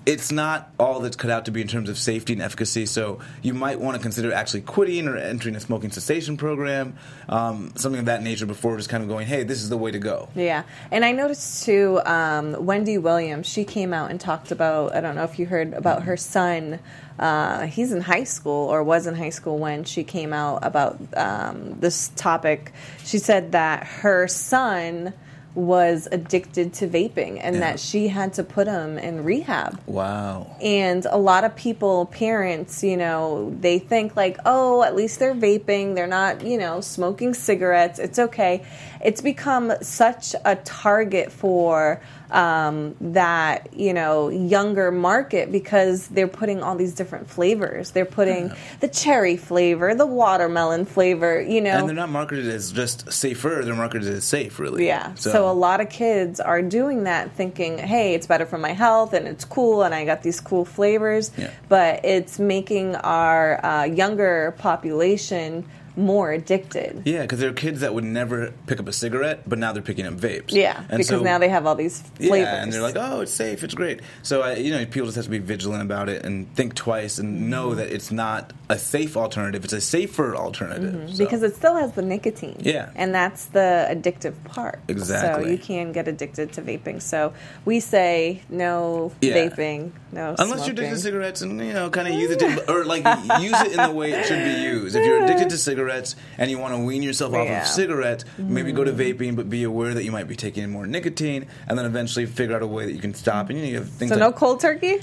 it's 0.05 0.31
not 0.31 0.71
all 0.79 0.99
that's 0.99 1.15
cut 1.15 1.29
out 1.29 1.45
to 1.45 1.51
be 1.51 1.61
in 1.61 1.67
terms 1.67 1.89
of 1.89 1.97
safety 1.97 2.33
and 2.33 2.41
efficacy. 2.41 2.85
So 2.85 3.19
you 3.41 3.53
might 3.53 3.79
want 3.79 3.95
to 3.95 4.01
consider 4.01 4.33
actually 4.33 4.61
quitting 4.61 5.07
or 5.07 5.17
entering 5.17 5.55
a 5.55 5.59
smoking 5.59 5.91
cessation 5.91 6.37
program, 6.37 6.95
um, 7.27 7.73
something 7.75 7.99
of 7.99 8.05
that 8.05 8.21
nature, 8.21 8.45
before 8.45 8.77
just 8.77 8.89
kind 8.89 9.03
of 9.03 9.09
going, 9.09 9.27
"Hey, 9.27 9.43
this 9.43 9.61
is 9.61 9.69
the 9.69 9.77
way 9.77 9.91
to 9.91 9.99
go." 9.99 10.29
Yeah, 10.35 10.63
and 10.91 11.03
I 11.03 11.11
noticed 11.11 11.65
too. 11.65 12.01
Um, 12.05 12.65
Wendy 12.65 12.97
Williams, 12.97 13.47
she 13.47 13.63
came 13.63 13.93
out 13.93 14.11
and 14.11 14.19
talked 14.19 14.51
about. 14.51 14.95
I 14.95 15.01
don't 15.01 15.15
know 15.15 15.23
if 15.23 15.39
you 15.39 15.45
heard 15.45 15.73
about 15.73 16.03
her 16.03 16.17
son. 16.17 16.79
Uh, 17.17 17.65
he's 17.65 17.91
in 17.91 18.01
high 18.01 18.23
school 18.23 18.67
or 18.67 18.83
was 18.83 19.05
in 19.05 19.15
high 19.15 19.29
school 19.29 19.57
when 19.57 19.83
she 19.83 20.03
came 20.03 20.31
out 20.31 20.59
about 20.65 20.97
um, 21.17 21.79
this 21.79 22.09
topic. 22.15 22.71
She 23.03 23.17
said 23.17 23.51
that 23.51 23.83
her 23.83 24.27
son 24.27 25.13
was 25.59 26.07
addicted 26.11 26.73
to 26.73 26.87
vaping 26.87 27.39
and 27.41 27.55
Yeah. 27.55 27.61
that 27.61 27.79
she 27.79 28.07
had 28.07 28.33
to 28.33 28.43
put 28.43 28.67
him 28.67 28.97
in 28.97 29.23
rehab. 29.23 29.79
Wow. 29.85 30.47
And 30.61 31.05
a 31.05 31.17
lot 31.17 31.43
of 31.43 31.55
people, 31.55 32.05
parents, 32.05 32.83
you 32.83 32.95
know, 32.95 33.53
they 33.59 33.77
think 33.79 34.15
like, 34.15 34.37
oh, 34.45 34.83
at 34.83 34.95
least 34.95 35.19
they're 35.19 35.35
vaping. 35.35 35.95
They're 35.95 36.07
not, 36.07 36.43
you 36.43 36.57
know, 36.57 36.79
smoking 36.81 37.33
cigarettes. 37.33 37.99
It's 37.99 38.19
okay. 38.19 38.63
It's 39.03 39.21
become 39.21 39.73
such 39.81 40.35
a 40.45 40.55
target 40.57 41.31
for 41.31 42.01
um, 42.31 42.95
that, 43.01 43.73
you 43.73 43.93
know, 43.93 44.29
younger 44.29 44.91
market 44.91 45.51
because 45.51 46.07
they're 46.09 46.27
putting 46.27 46.61
all 46.61 46.75
these 46.75 46.93
different 46.93 47.29
flavors. 47.29 47.91
They're 47.91 48.05
putting 48.05 48.51
the 48.81 48.87
cherry 48.87 49.37
flavor, 49.37 49.95
the 49.95 50.05
watermelon 50.05 50.85
flavor, 50.85 51.41
you 51.41 51.61
know. 51.61 51.79
And 51.79 51.87
they're 51.87 51.95
not 51.95 52.09
marketed 52.09 52.47
as 52.47 52.71
just 52.71 53.11
safer; 53.11 53.61
they're 53.63 53.73
marketed 53.75 54.13
as 54.13 54.25
safe, 54.25 54.59
really. 54.59 54.85
Yeah. 54.85 55.13
So. 55.15 55.49
a 55.49 55.53
lot 55.53 55.81
of 55.81 55.89
kids 55.89 56.39
are 56.39 56.61
doing 56.61 57.05
that 57.05 57.31
thinking, 57.31 57.77
hey, 57.77 58.13
it's 58.13 58.27
better 58.27 58.45
for 58.45 58.57
my 58.57 58.73
health 58.73 59.13
and 59.13 59.27
it's 59.27 59.45
cool 59.45 59.83
and 59.83 59.95
I 59.95 60.05
got 60.05 60.21
these 60.21 60.39
cool 60.39 60.65
flavors. 60.65 61.31
Yeah. 61.37 61.51
But 61.67 62.05
it's 62.05 62.37
making 62.39 62.95
our 62.97 63.63
uh, 63.65 63.83
younger 63.85 64.55
population 64.59 65.65
more 65.99 66.31
addicted. 66.31 67.03
Yeah, 67.05 67.21
because 67.21 67.39
there 67.39 67.49
are 67.49 67.53
kids 67.53 67.81
that 67.81 67.93
would 67.93 68.03
never 68.03 68.53
pick 68.65 68.79
up 68.79 68.87
a 68.87 68.93
cigarette, 68.93 69.47
but 69.47 69.59
now 69.59 69.73
they're 69.73 69.81
picking 69.83 70.05
up 70.05 70.13
vapes. 70.13 70.51
Yeah, 70.51 70.77
And 70.89 70.97
because 70.97 71.07
so- 71.07 71.21
now 71.21 71.37
they 71.37 71.49
have 71.49 71.65
all 71.65 71.75
these 71.75 72.01
flavors. 72.01 72.39
Yeah, 72.39 72.63
and 72.63 72.73
they're 72.73 72.81
like, 72.81 72.95
oh, 72.97 73.21
it's 73.21 73.33
safe, 73.33 73.63
it's 73.63 73.75
great. 73.75 73.99
So, 74.23 74.41
I, 74.41 74.55
you 74.55 74.71
know, 74.71 74.85
people 74.85 75.05
just 75.05 75.17
have 75.17 75.25
to 75.25 75.31
be 75.31 75.39
vigilant 75.39 75.83
about 75.83 76.09
it 76.09 76.25
and 76.25 76.53
think 76.55 76.75
twice 76.75 77.19
and 77.19 77.37
mm-hmm. 77.37 77.49
know 77.49 77.75
that 77.75 77.91
it's 77.91 78.11
not 78.11 78.53
a 78.69 78.77
safe 78.77 79.17
alternative; 79.17 79.63
it's 79.63 79.73
a 79.73 79.81
safer 79.81 80.35
alternative. 80.35 80.93
Mm-hmm. 80.93 81.11
So- 81.11 81.23
because 81.23 81.43
it 81.43 81.55
still 81.55 81.75
has 81.75 81.91
the 81.93 82.01
nicotine. 82.01 82.57
Yeah. 82.61 82.91
And 82.95 83.13
that's 83.13 83.45
the 83.45 83.87
addictive 83.89 84.41
part. 84.45 84.79
Exactly. 84.87 85.43
So 85.43 85.49
you 85.49 85.57
can 85.57 85.91
get 85.91 86.07
addicted 86.07 86.53
to 86.53 86.61
vaping. 86.61 87.01
So 87.01 87.33
we 87.65 87.79
say 87.79 88.41
no 88.49 89.11
Yeah. 89.21 89.49
vaping, 89.49 89.91
no 90.11 90.35
Unless 90.37 90.67
you're 90.67 90.73
addicted 90.73 90.95
to 90.95 90.97
cigarettes 90.97 91.41
and 91.41 91.59
you 91.59 91.73
know, 91.73 91.89
kind 91.89 92.07
of 92.07 92.13
use 92.13 92.31
it 92.31 92.39
to, 92.39 92.71
or 92.71 92.85
like 92.85 93.03
use 93.41 93.59
it 93.61 93.71
in 93.73 93.77
the 93.77 93.93
way 93.93 94.13
it 94.13 94.25
should 94.25 94.43
be 94.43 94.61
used. 94.61 94.95
If 94.95 95.05
you're 95.05 95.23
addicted 95.23 95.49
to 95.49 95.57
cigarettes 95.57 95.88
and 96.37 96.49
you 96.51 96.57
want 96.57 96.73
to 96.73 96.79
wean 96.79 97.03
yourself 97.03 97.33
off 97.33 97.45
Yeah. 97.47 97.61
of 97.61 97.67
cigarettes, 97.67 98.25
maybe 98.37 98.71
go 98.71 98.83
to 98.83 98.91
vaping, 98.93 99.35
but 99.35 99.49
be 99.49 99.63
aware 99.63 99.93
that 99.93 100.03
you 100.03 100.11
might 100.11 100.27
be 100.27 100.35
taking 100.35 100.63
in 100.63 100.69
more 100.71 100.87
nicotine, 100.87 101.47
and 101.67 101.77
then 101.77 101.85
eventually 101.85 102.25
figure 102.25 102.55
out 102.55 102.61
a 102.61 102.67
way 102.67 102.85
that 102.85 102.93
you 102.93 102.99
can 102.99 103.13
stop. 103.13 103.49
And 103.49 103.57
you 103.59 103.65
know, 103.65 103.71
you 103.71 103.77
have 103.77 103.89
things 103.89 104.09
So 104.09 104.15
like 104.15 104.21
no 104.21 104.31
cold 104.31 104.59
turkey? 104.59 104.99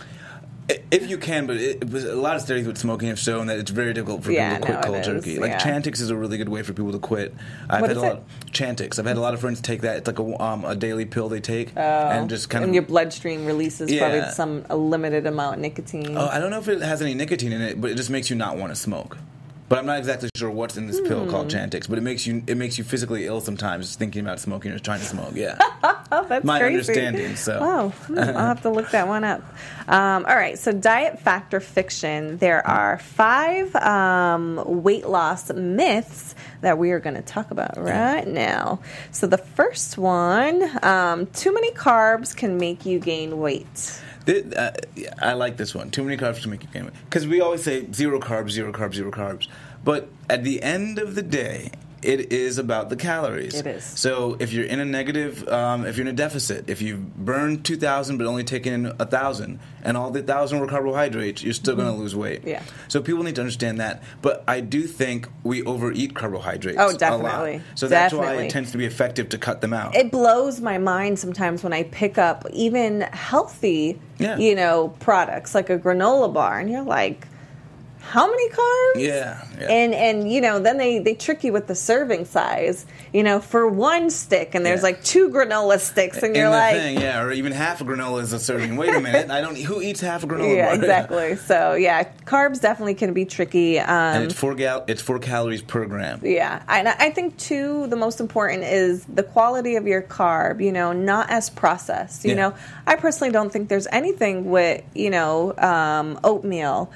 If 0.90 1.08
you 1.08 1.16
can, 1.16 1.46
but 1.46 1.58
it, 1.58 1.84
a 1.94 2.14
lot 2.16 2.34
of 2.34 2.42
studies 2.42 2.66
with 2.66 2.76
smoking 2.76 3.06
have 3.06 3.20
shown 3.20 3.46
that 3.46 3.56
it's 3.60 3.70
very 3.70 3.92
difficult 3.92 4.24
for 4.24 4.32
Yeah, 4.32 4.54
people 4.58 4.66
to 4.66 4.72
quit 4.80 4.84
cold 4.84 5.04
turkey. 5.04 5.38
Like 5.38 5.52
yeah. 5.52 5.58
Chantix 5.60 6.00
is 6.00 6.10
a 6.10 6.16
really 6.16 6.38
good 6.38 6.48
way 6.48 6.64
for 6.64 6.72
people 6.72 6.90
to 6.90 6.98
quit. 6.98 7.32
I've 7.70 7.82
What 7.82 7.90
had 7.90 7.96
is 7.98 8.02
a 8.02 8.06
lot 8.06 8.16
it? 8.16 8.52
Chantix. 8.52 8.98
I've 8.98 9.06
had 9.06 9.16
a 9.16 9.20
lot 9.20 9.32
of 9.32 9.38
friends 9.40 9.60
take 9.60 9.82
that. 9.82 9.98
It's 9.98 10.08
like 10.08 10.18
a, 10.18 10.42
um, 10.42 10.64
a 10.64 10.74
daily 10.74 11.04
pill 11.04 11.28
they 11.28 11.38
take 11.40 11.70
and 11.76 12.28
just 12.28 12.50
kind 12.50 12.64
and 12.64 12.70
of. 12.70 12.74
your 12.74 12.82
bloodstream 12.82 13.46
releases 13.46 13.92
Yeah. 13.92 14.08
probably 14.08 14.32
some 14.32 14.64
a 14.68 14.76
limited 14.76 15.28
amount 15.28 15.54
of 15.54 15.60
nicotine. 15.62 16.16
oh, 16.16 16.26
I 16.26 16.40
don't 16.40 16.50
know 16.50 16.58
if 16.58 16.66
it 16.66 16.82
has 16.82 17.00
any 17.00 17.14
nicotine 17.14 17.52
in 17.52 17.62
it, 17.62 17.80
but 17.80 17.92
it 17.92 17.96
just 17.96 18.10
makes 18.10 18.28
you 18.28 18.34
not 18.34 18.56
want 18.56 18.72
to 18.72 18.76
smoke. 18.76 19.18
But 19.68 19.78
I'm 19.80 19.86
not 19.86 19.98
exactly 19.98 20.28
sure 20.36 20.48
what's 20.50 20.76
in 20.76 20.86
this 20.86 21.00
pill 21.00 21.26
called 21.26 21.50
Hmm. 21.50 21.58
Chantix. 21.58 21.88
But 21.88 21.98
it 21.98 22.02
makes 22.02 22.26
you 22.26 22.42
it 22.46 22.56
makes 22.56 22.78
you 22.78 22.84
physically 22.84 23.26
ill 23.26 23.40
sometimes 23.40 23.86
just 23.86 23.98
thinking 23.98 24.20
about 24.22 24.38
smoking 24.38 24.70
or 24.72 24.78
trying 24.78 25.00
to 25.00 25.06
smoke. 25.06 25.32
Yeah, 25.34 25.56
oh, 26.12 26.24
that's 26.28 26.44
my 26.44 26.60
crazy. 26.60 26.74
understanding. 26.74 27.34
So 27.36 27.60
Wow, 27.60 27.88
hmm, 27.88 28.18
I'll 28.18 28.46
have 28.46 28.62
to 28.62 28.70
look 28.70 28.90
that 28.92 29.08
one 29.08 29.24
up. 29.24 29.42
Um, 29.88 30.24
all 30.26 30.36
right, 30.36 30.58
so 30.58 30.72
diet 30.72 31.20
factor 31.20 31.58
fiction. 31.60 32.38
There 32.38 32.64
are 32.66 32.98
five 32.98 33.74
um, 33.76 34.82
weight 34.84 35.06
loss 35.08 35.52
myths 35.52 36.34
that 36.60 36.78
we 36.78 36.92
are 36.92 37.00
going 37.00 37.16
to 37.16 37.22
talk 37.22 37.50
about 37.50 37.76
right 37.76 38.26
now. 38.26 38.80
So 39.10 39.26
the 39.26 39.38
first 39.38 39.98
one: 39.98 40.62
um, 40.84 41.26
too 41.26 41.52
many 41.52 41.72
carbs 41.72 42.36
can 42.36 42.56
make 42.56 42.86
you 42.86 42.98
gain 43.00 43.38
weight. 43.38 44.00
Uh, 44.28 44.70
I 45.20 45.34
like 45.34 45.56
this 45.56 45.74
one. 45.74 45.90
Too 45.90 46.02
many 46.02 46.16
carbs 46.16 46.42
to 46.42 46.48
make 46.48 46.62
you 46.62 46.68
gain 46.72 46.84
weight. 46.84 46.94
Because 47.04 47.26
we 47.26 47.40
always 47.40 47.62
say 47.62 47.86
zero 47.92 48.18
carbs, 48.18 48.50
zero 48.50 48.72
carbs, 48.72 48.94
zero 48.94 49.10
carbs. 49.10 49.46
But 49.84 50.08
at 50.28 50.42
the 50.42 50.62
end 50.62 50.98
of 50.98 51.14
the 51.14 51.22
day, 51.22 51.70
it 52.02 52.32
is 52.32 52.58
about 52.58 52.88
the 52.90 52.96
calories. 52.96 53.54
It 53.54 53.66
is. 53.66 53.84
So 53.84 54.36
if 54.38 54.52
you're 54.52 54.66
in 54.66 54.80
a 54.80 54.84
negative, 54.84 55.46
um, 55.48 55.84
if 55.86 55.96
you're 55.96 56.06
in 56.06 56.12
a 56.12 56.16
deficit, 56.16 56.68
if 56.68 56.80
you 56.82 56.96
burn 57.16 57.62
2,000 57.62 58.18
but 58.18 58.26
only 58.26 58.44
taken 58.44 58.72
in 58.72 58.84
1,000, 58.96 59.58
and 59.82 59.96
all 59.96 60.10
the 60.10 60.20
1,000 60.20 60.58
were 60.60 60.66
carbohydrates, 60.66 61.42
you're 61.42 61.52
still 61.54 61.74
going 61.76 61.88
to 61.88 61.94
lose 61.94 62.14
weight. 62.14 62.42
Yeah. 62.44 62.62
So 62.88 63.00
people 63.00 63.22
need 63.22 63.34
to 63.36 63.40
understand 63.40 63.80
that. 63.80 64.02
But 64.22 64.44
I 64.46 64.60
do 64.60 64.82
think 64.82 65.28
we 65.42 65.62
overeat 65.62 66.14
carbohydrates. 66.14 66.78
Oh, 66.80 66.92
definitely. 66.96 67.62
So 67.76 67.88
that's 67.88 68.12
why 68.14 68.34
it 68.34 68.50
tends 68.50 68.72
to 68.72 68.78
be 68.78 68.84
effective 68.84 69.28
to 69.30 69.38
cut 69.38 69.60
them 69.60 69.72
out. 69.72 69.96
it 69.96 70.10
blows 70.10 70.60
my 70.60 70.78
mind 70.78 71.18
sometimes 71.18 71.62
when 71.64 71.72
I 71.72 71.84
pick 71.84 72.18
up 72.18 72.46
even 72.52 73.02
healthy, 73.12 73.98
Yeah. 74.18 74.36
you 74.38 74.54
know, 74.54 74.88
products 75.00 75.54
like 75.54 75.70
a 75.70 75.78
granola 75.78 76.32
bar, 76.32 76.58
and 76.58 76.70
you're 76.70 76.82
like, 76.82 77.26
how 78.10 78.26
many 78.30 78.48
carbs? 78.50 78.96
yeah. 78.96 79.44
yeah. 79.60 79.66
And 79.70 79.94
and 79.94 80.30
you 80.32 80.40
know, 80.40 80.58
then 80.58 80.78
they 80.78 80.98
they 80.98 81.14
trick 81.14 81.42
you 81.44 81.52
with 81.52 81.66
the 81.66 81.74
serving 81.74 82.24
size. 82.24 82.86
You 83.12 83.22
know, 83.22 83.40
for 83.40 83.66
one 83.66 84.10
stick, 84.10 84.54
and 84.54 84.64
there's 84.66 84.80
Yeah. 84.80 84.84
like 84.90 85.02
two 85.02 85.30
granola 85.30 85.80
sticks, 85.80 86.22
and 86.22 86.36
you're 86.36 86.50
the 86.50 86.56
like, 86.56 86.76
thing, 86.76 87.00
yeah, 87.00 87.22
or 87.22 87.32
even 87.32 87.52
half 87.52 87.80
a 87.80 87.84
granola 87.84 88.20
is 88.22 88.32
a 88.32 88.38
serving. 88.38 88.76
Wait 88.76 88.94
a 88.94 89.00
minute, 89.00 89.30
I 89.30 89.40
don't. 89.40 89.56
Who 89.56 89.80
eats 89.80 90.00
half 90.00 90.22
a 90.22 90.26
granola 90.30 90.56
yeah, 90.56 90.66
bar? 90.66 90.74
exactly. 90.74 91.36
So 91.46 91.74
yeah, 91.74 92.04
carbs 92.24 92.60
definitely 92.60 92.94
can 92.94 93.12
be 93.14 93.24
tricky. 93.24 93.78
Um, 93.78 93.88
and 93.88 94.24
it's 94.24 94.34
four 94.34 94.54
gal- 94.54 94.84
It's 94.86 95.00
four 95.02 95.18
calories 95.18 95.62
per 95.62 95.84
gram. 95.86 96.20
Yeah, 96.22 96.62
and 96.68 96.88
I 96.88 96.94
I 97.06 97.10
think 97.10 97.36
too 97.38 97.86
the 97.88 97.96
most 97.96 98.20
important 98.20 98.64
is 98.64 99.04
the 99.06 99.22
quality 99.22 99.76
of 99.76 99.86
your 99.86 100.02
carb. 100.02 100.60
You 100.62 100.72
know, 100.72 100.92
not 100.92 101.30
as 101.30 101.48
processed. 101.50 102.24
You 102.24 102.30
Yeah. 102.32 102.36
know, 102.50 102.54
I 102.86 102.96
personally 102.96 103.32
don't 103.32 103.50
think 103.52 103.68
there's 103.68 103.86
anything 103.90 104.50
with 104.50 104.82
you 104.94 105.10
know 105.10 105.54
um, 105.58 106.18
oatmeal, 106.24 106.90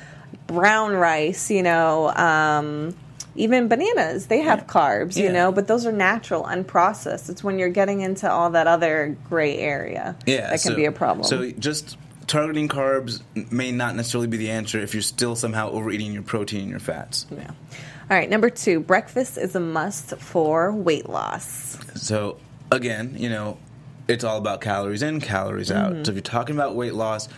brown 0.51 0.93
rice. 0.95 1.51
You 1.51 1.63
know. 1.63 2.11
Um, 2.15 2.95
even 3.37 3.69
bananas, 3.69 4.27
they 4.27 4.41
have 4.41 4.67
carbs, 4.67 5.17
you 5.17 5.27
Yeah. 5.27 5.33
know, 5.33 5.53
but 5.53 5.69
those 5.69 5.87
are 5.87 5.93
natural, 5.93 6.43
unprocessed. 6.43 7.31
It's 7.31 7.45
when 7.45 7.61
you're 7.61 7.69
getting 7.69 8.01
into 8.01 8.31
all 8.31 8.51
that 8.51 8.67
other 8.67 9.17
gray 9.31 9.57
area 9.57 10.17
Yeah, 10.27 10.51
that 10.51 10.61
can 10.61 10.73
so- 10.73 10.75
be 10.77 10.85
a 10.85 10.91
problem. 10.93 11.25
So 11.25 11.49
just 11.53 11.97
targeting 12.27 12.69
carbs 12.69 13.21
may 13.51 13.71
not 13.71 13.95
necessarily 13.95 14.27
be 14.27 14.37
the 14.37 14.51
answer 14.51 14.81
if 14.81 14.95
you're 14.95 15.03
still 15.03 15.37
somehow 15.37 15.71
overeating 15.71 16.13
your 16.13 16.25
protein 16.25 16.63
and 16.63 16.71
your 16.71 16.81
fats. 16.81 17.27
yeah. 17.31 17.51
All 18.11 18.17
right, 18.17 18.29
number 18.29 18.51
two, 18.51 18.81
breakfast 18.81 19.39
is 19.39 19.55
a 19.55 19.61
must 19.61 20.17
for 20.19 20.73
weight 20.73 21.09
loss. 21.09 21.79
So 21.95 22.37
again, 22.73 23.15
you 23.17 23.31
know, 23.31 23.59
it's 24.09 24.25
all 24.25 24.39
about 24.39 24.61
calories 24.61 25.03
in, 25.03 25.21
calories 25.21 25.71
out. 25.71 25.93
Mm-hmm. 25.93 26.05
So 26.05 26.11
if 26.11 26.17
you're 26.17 26.23
talking 26.23 26.57
about 26.57 26.75
weight 26.75 26.95
loss, 26.95 27.29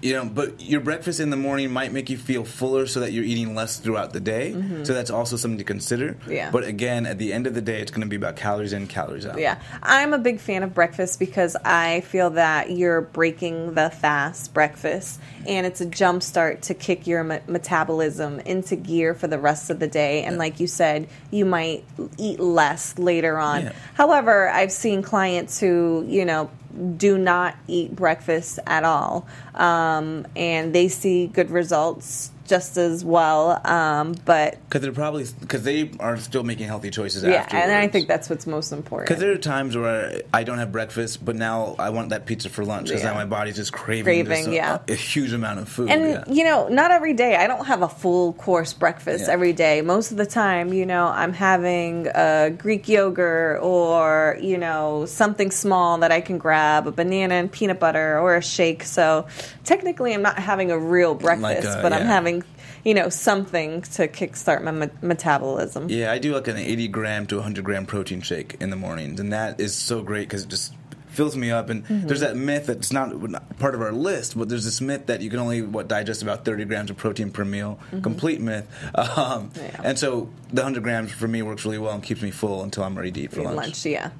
you 0.00 0.14
know, 0.14 0.24
but 0.24 0.60
your 0.60 0.80
breakfast 0.80 1.20
in 1.20 1.30
the 1.30 1.36
morning 1.36 1.70
might 1.70 1.92
make 1.92 2.08
you 2.08 2.16
feel 2.16 2.44
fuller 2.44 2.86
so 2.86 3.00
that 3.00 3.12
you're 3.12 3.24
eating 3.24 3.54
less 3.54 3.78
throughout 3.78 4.12
the 4.12 4.20
day. 4.20 4.52
So 4.84 4.94
that's 4.94 5.10
also 5.10 5.36
something 5.36 5.58
to 5.58 5.64
consider. 5.64 6.14
Mm-hmm. 6.14 6.32
Yeah. 6.32 6.50
But 6.50 6.64
again, 6.64 7.06
at 7.06 7.18
the 7.18 7.32
end 7.32 7.46
of 7.46 7.54
the 7.54 7.60
day, 7.60 7.80
it's 7.80 7.90
going 7.90 8.02
to 8.02 8.08
be 8.08 8.16
about 8.16 8.36
calories 8.36 8.72
in, 8.72 8.86
calories 8.86 9.26
out. 9.26 9.38
Yeah, 9.38 9.60
I'm 9.82 10.14
a 10.14 10.18
big 10.18 10.40
fan 10.40 10.62
of 10.62 10.74
breakfast 10.74 11.18
because 11.18 11.56
I 11.64 12.00
feel 12.02 12.30
that 12.30 12.70
you're 12.70 13.00
breaking 13.00 13.74
the 13.74 13.90
fast 13.90 14.54
breakfast 14.54 15.20
and 15.46 15.66
it's 15.66 15.80
a 15.80 15.86
jump 15.86 16.22
start 16.22 16.62
to 16.62 16.74
kick 16.74 17.06
your 17.06 17.24
me- 17.24 17.40
metabolism 17.46 18.40
into 18.40 18.76
gear 18.76 19.14
for 19.14 19.26
the 19.26 19.38
rest 19.38 19.70
of 19.70 19.78
the 19.78 19.88
day. 19.88 20.22
And 20.24 20.38
like 20.38 20.60
you 20.60 20.66
said, 20.66 21.08
you 21.30 21.44
might 21.44 21.84
eat 22.16 22.40
less 22.40 22.98
later 22.98 23.38
on. 23.38 23.64
Yeah. 23.64 23.72
However, 23.94 24.48
I've 24.48 24.72
seen 24.72 25.02
clients 25.02 25.58
who, 25.58 26.04
you 26.08 26.24
know, 26.24 26.50
do 26.96 27.18
not 27.18 27.56
eat 27.66 27.94
breakfast 27.94 28.58
at 28.66 28.84
all. 28.84 29.26
Um, 29.54 30.26
and 30.36 30.74
they 30.74 30.88
see 30.88 31.26
good 31.26 31.50
results 31.50 32.30
just 32.48 32.76
as 32.76 33.04
well. 33.04 33.60
Um, 33.64 34.14
but 34.24 34.58
Because 34.68 34.82
they're 34.82 34.92
probably 34.92 35.26
because 35.40 35.62
they 35.62 35.90
are 36.00 36.16
still 36.16 36.42
making 36.42 36.66
healthy 36.66 36.90
choices. 36.90 37.22
yeah, 37.22 37.42
afterwards. 37.42 37.64
and 37.64 37.72
I 37.72 37.88
think 37.88 38.08
that's 38.08 38.28
what's 38.28 38.46
most 38.46 38.72
important. 38.72 39.08
Because 39.08 39.20
there 39.20 39.32
are 39.32 39.36
times 39.38 39.76
where 39.76 40.22
I 40.32 40.42
don't 40.44 40.58
have 40.58 40.72
breakfast, 40.72 41.24
but 41.24 41.36
now 41.36 41.76
I 41.78 41.90
want 41.90 42.08
that 42.10 42.26
pizza 42.26 42.48
for 42.48 42.64
lunch 42.64 42.88
because 42.88 43.02
Yeah. 43.02 43.10
now 43.10 43.14
my 43.16 43.24
body's 43.26 43.56
just 43.56 43.72
craving, 43.72 44.04
Craving, 44.04 44.28
this, 44.44 44.46
uh, 44.48 44.50
yeah. 44.50 44.78
a, 44.88 44.94
huge 44.94 45.32
amount 45.32 45.60
of 45.60 45.68
food. 45.68 45.90
And 45.90 46.02
yeah. 46.02 46.24
you 46.28 46.44
know, 46.44 46.68
not 46.68 46.90
every 46.90 47.14
day. 47.14 47.36
I 47.36 47.46
don't 47.46 47.66
have 47.66 47.82
a 47.82 47.88
full 47.88 48.32
course 48.32 48.72
breakfast 48.72 49.24
Yeah. 49.26 49.32
every 49.32 49.52
day. 49.52 49.80
Most 49.82 50.10
of 50.10 50.16
the 50.16 50.26
time, 50.26 50.72
you 50.72 50.86
know, 50.86 51.06
I'm 51.06 51.32
having 51.32 52.08
a 52.14 52.50
Greek 52.50 52.88
yogurt 52.88 53.62
or 53.62 54.38
you 54.40 54.58
know 54.58 55.04
something 55.06 55.50
small 55.50 55.98
that 55.98 56.10
I 56.12 56.20
can 56.20 56.38
grab, 56.38 56.86
a 56.86 56.92
banana 56.92 57.34
and 57.34 57.52
peanut 57.52 57.78
butter 57.78 58.18
or 58.18 58.36
a 58.36 58.42
shake. 58.42 58.84
So 58.84 59.26
technically, 59.64 60.14
I'm 60.14 60.22
not 60.22 60.38
having 60.38 60.70
a 60.70 60.78
real 60.78 61.14
breakfast, 61.14 61.68
uh, 61.68 61.82
but 61.82 61.92
I'm 61.92 62.06
having 62.06 62.37
you 62.84 62.94
know 62.94 63.08
something 63.08 63.82
to 63.82 64.08
kickstart 64.08 64.62
my 64.62 64.70
me- 64.70 64.88
metabolism. 65.02 65.88
Yeah, 65.88 66.12
I 66.12 66.18
do 66.18 66.34
like 66.34 66.48
an 66.48 66.56
80 66.56 66.88
gram 66.88 67.26
to 67.26 67.36
100 67.36 67.64
gram 67.64 67.86
protein 67.86 68.20
shake 68.22 68.56
in 68.60 68.70
the 68.70 68.76
mornings, 68.76 69.20
and 69.20 69.32
that 69.32 69.60
is 69.60 69.74
so 69.74 70.02
great 70.02 70.28
because 70.28 70.44
it 70.44 70.48
just 70.48 70.74
fills 71.08 71.36
me 71.36 71.50
up. 71.50 71.68
And 71.70 71.84
Mm-hmm. 71.84 72.06
there's 72.06 72.20
that 72.20 72.36
myth 72.36 72.66
that's 72.66 72.92
not 72.92 73.20
not 73.30 73.58
part 73.58 73.74
of 73.74 73.80
our 73.82 73.92
list, 73.92 74.38
but 74.38 74.48
there's 74.48 74.64
this 74.64 74.80
myth 74.80 75.06
that 75.06 75.20
you 75.20 75.30
can 75.30 75.38
only 75.40 75.62
what 75.62 75.88
digest 75.88 76.22
about 76.22 76.44
30 76.44 76.64
grams 76.66 76.90
of 76.90 76.96
protein 76.96 77.30
per 77.30 77.44
meal. 77.44 77.78
Complete 78.02 78.40
myth. 78.40 78.66
Um, 78.94 79.50
Mm-hmm. 79.50 79.58
Yeah. 79.64 79.80
And 79.84 79.98
so 79.98 80.28
the 80.52 80.62
100 80.62 80.82
grams 80.82 81.10
for 81.12 81.26
me 81.28 81.42
works 81.42 81.64
really 81.64 81.78
well 81.78 81.92
and 81.94 82.02
keeps 82.02 82.22
me 82.22 82.30
full 82.30 82.62
until 82.62 82.84
I'm 82.84 82.96
ready 82.96 83.10
to 83.12 83.20
eat 83.22 83.32
for 83.32 83.42
lunch. 83.42 83.56
lunch, 83.56 83.86
yeah. 83.86 84.10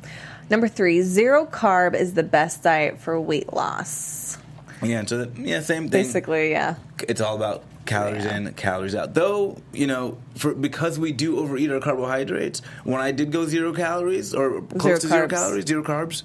Number 0.50 0.66
three, 0.66 1.02
zero 1.02 1.44
carb 1.46 1.94
is 1.94 2.14
the 2.14 2.22
best 2.22 2.62
diet 2.62 2.98
for 2.98 3.20
weight 3.20 3.52
loss. 3.52 4.38
Yeah, 4.82 5.00
and 5.00 5.08
so 5.08 5.18
that, 5.18 5.36
yeah, 5.36 5.60
same 5.60 5.88
thing. 5.88 6.02
Basically, 6.02 6.50
yeah. 6.50 6.76
it's 7.08 7.20
all 7.20 7.36
about 7.36 7.64
calories 7.86 8.24
Yeah. 8.24 8.36
in, 8.36 8.52
calories 8.54 8.94
out. 8.94 9.14
Though 9.14 9.56
you 9.72 9.86
know, 9.86 10.18
for 10.36 10.54
because 10.54 10.98
we 10.98 11.12
do 11.12 11.38
overeat 11.38 11.70
our 11.70 11.80
carbohydrates. 11.80 12.62
When 12.84 13.00
I 13.00 13.10
did 13.12 13.32
go 13.32 13.46
zero 13.46 13.72
calories 13.72 14.34
or 14.34 14.62
close 14.62 15.00
to 15.00 15.08
zero 15.08 15.28
calories, 15.28 15.66
zero 15.66 15.82
carbs. 15.82 16.22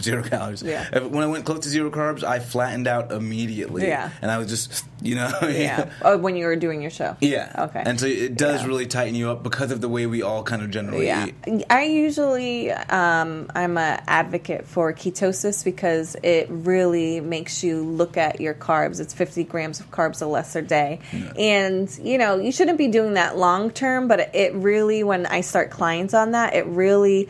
Zero 0.00 0.22
calories. 0.22 0.62
Yeah. 0.62 1.00
When 1.00 1.22
I 1.22 1.26
went 1.26 1.44
close 1.44 1.60
to 1.60 1.68
zero 1.68 1.90
carbs, 1.90 2.24
I 2.24 2.38
flattened 2.38 2.86
out 2.88 3.12
immediately. 3.12 3.86
Yeah. 3.86 4.10
And 4.22 4.30
I 4.30 4.38
was 4.38 4.48
just, 4.48 4.84
you 5.02 5.14
know. 5.16 5.30
Yeah. 5.52 5.90
oh, 6.02 6.16
when 6.16 6.34
you 6.36 6.46
were 6.46 6.56
doing 6.56 6.80
your 6.80 6.90
show. 6.90 7.16
Yeah. 7.20 7.52
Okay. 7.68 7.82
And 7.84 8.00
so 8.00 8.06
it 8.06 8.34
does 8.36 8.62
Yeah. 8.62 8.66
really 8.68 8.86
tighten 8.86 9.14
you 9.14 9.30
up 9.30 9.42
because 9.42 9.70
of 9.70 9.80
the 9.80 9.88
way 9.88 10.06
we 10.06 10.22
all 10.22 10.42
kind 10.42 10.62
of 10.62 10.70
generally 10.70 11.06
Yeah, 11.06 11.26
eat. 11.46 11.64
I 11.68 11.84
usually 11.84 12.70
um, 12.72 13.50
I'm 13.54 13.76
a 13.76 14.02
advocate 14.06 14.66
for 14.66 14.92
ketosis 14.94 15.62
because 15.62 16.16
it 16.22 16.46
really 16.50 17.20
makes 17.20 17.62
you 17.62 17.82
look 17.84 18.16
at 18.16 18.40
your 18.40 18.54
carbs. 18.54 18.98
It's 18.98 19.12
50 19.14 19.44
grams 19.44 19.78
of 19.78 19.90
carbs 19.90 20.22
a 20.22 20.26
lesser 20.26 20.62
day, 20.62 21.00
and 21.38 21.90
you 22.02 22.16
know 22.18 22.38
you 22.38 22.50
shouldn't 22.50 22.78
be 22.78 22.88
doing 22.88 23.14
that 23.14 23.36
long 23.36 23.70
term. 23.70 24.08
But 24.08 24.34
it 24.34 24.54
really, 24.54 25.04
when 25.04 25.26
I 25.26 25.42
start 25.42 25.70
clients 25.70 26.14
on 26.14 26.30
that, 26.32 26.54
it 26.54 26.66
really 26.66 27.28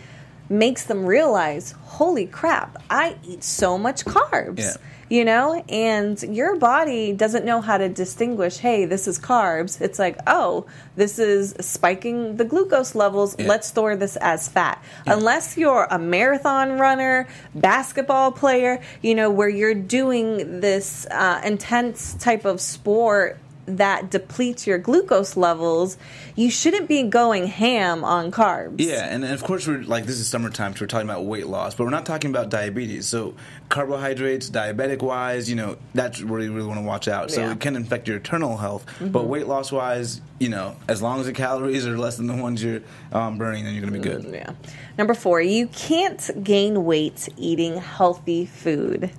makes 0.53 0.85
them 0.85 1.07
realize, 1.07 1.73
holy 1.85 2.27
crap, 2.27 2.83
I 2.91 3.17
eat 3.25 3.43
so 3.43 3.79
much 3.79 4.05
carbs. 4.05 4.59
Yeah. 4.59 4.75
You 5.09 5.27
know, 5.27 5.63
and 5.69 6.23
your 6.23 6.57
body 6.57 7.13
doesn't 7.13 7.45
know 7.45 7.61
how 7.61 7.77
to 7.77 7.91
distinguish, 7.91 8.57
hey, 8.57 8.87
this 8.87 9.07
is 9.07 9.19
carbs. 9.19 9.79
It's 9.79 9.99
like, 9.99 10.17
oh, 10.27 10.65
this 10.97 11.19
is 11.19 11.55
spiking 11.61 12.37
the 12.37 12.47
glucose 12.47 12.95
levels. 12.95 13.37
Yeah. 13.39 13.47
Let's 13.47 13.69
store 13.69 13.95
this 13.95 14.17
as 14.17 14.49
fat. 14.49 14.83
Unless 15.07 15.59
you're 15.59 15.87
a 15.91 15.99
marathon 15.99 16.79
runner, 16.79 17.29
basketball 17.55 18.33
player, 18.33 18.81
you 19.03 19.15
know, 19.15 19.31
where 19.31 19.51
you're 19.51 19.75
doing 19.75 20.61
this 20.61 21.07
uh, 21.11 21.43
intense 21.45 22.15
type 22.15 22.47
of 22.47 22.59
sport 22.59 23.39
that 23.67 24.11
depletes 24.11 24.67
your 24.67 24.79
glucose 24.79 25.37
levels, 25.37 25.97
you 26.35 26.51
shouldn't 26.51 26.89
be 26.89 27.03
going 27.05 27.47
ham 27.47 28.03
on 28.05 28.31
carbs. 28.33 28.77
Yeah, 28.79 29.07
and, 29.09 29.23
and 29.25 29.33
of 29.33 29.43
course 29.45 29.67
we're 29.67 29.83
like 29.83 30.05
this 30.07 30.19
is 30.19 30.29
summertime, 30.29 30.75
so 30.75 30.83
we're 30.83 30.89
talking 30.89 31.09
about 31.09 31.25
weight 31.25 31.47
loss, 31.47 31.75
but 31.75 31.85
we're 31.85 31.91
not 31.91 32.05
talking 32.07 32.31
about 32.31 32.51
diabetes. 32.51 33.07
So 33.07 33.35
carbohydrates, 33.69 34.51
diabetic 34.51 35.01
wise, 35.03 35.49
you 35.49 35.57
know, 35.57 35.77
that's 35.95 36.23
where 36.23 36.41
you 36.41 36.53
really 36.53 36.67
want 36.67 36.81
to 36.81 36.85
watch 36.87 37.09
out. 37.09 37.31
So 37.31 37.41
Yeah. 37.41 37.47
Mm-hmm. 37.47 37.53
it 37.53 37.61
can 37.61 37.77
affect 37.77 38.09
your 38.09 38.17
internal 38.19 38.57
health, 38.57 38.85
but 39.01 39.27
weight 39.27 39.47
loss 39.47 39.71
wise, 39.73 40.21
you 40.39 40.49
know, 40.49 40.77
as 40.89 41.01
long 41.01 41.21
as 41.21 41.27
the 41.27 41.33
calories 41.33 41.87
are 41.87 41.97
less 41.97 42.17
than 42.17 42.27
the 42.27 42.37
ones 42.37 42.63
you're 42.63 42.81
um, 43.13 43.39
burning, 43.39 43.65
then 43.65 43.75
you're 43.75 43.83
gonna 43.85 43.93
be 43.93 44.01
good. 44.01 44.25
Yeah. 44.33 44.53
Number 44.99 45.15
four, 45.15 45.41
you 45.41 45.69
can't 45.69 46.31
gain 46.43 46.85
weight 46.85 47.29
eating 47.37 47.77
healthy 47.77 48.45
food. 48.47 49.11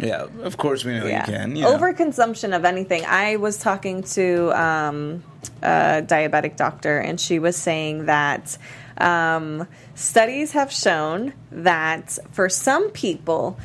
Yeah, 0.00 0.26
of 0.42 0.56
course 0.56 0.84
we 0.84 0.98
know 0.98 1.06
yeah. 1.06 1.26
you 1.26 1.32
can. 1.32 1.56
You 1.56 1.62
know. 1.62 1.76
Overconsumption 1.76 2.56
of 2.56 2.64
anything. 2.64 3.04
I 3.06 3.36
was 3.36 3.58
talking 3.58 4.02
to 4.02 4.50
um, 4.60 5.22
a 5.62 6.02
diabetic 6.02 6.56
doctor, 6.56 6.98
and 6.98 7.20
she 7.20 7.38
was 7.38 7.56
saying 7.56 8.06
that 8.06 8.56
um, 8.98 9.66
studies 9.94 10.52
have 10.52 10.72
shown 10.72 11.32
that 11.50 12.18
for 12.32 12.48
some 12.48 12.90
people, 12.90 13.58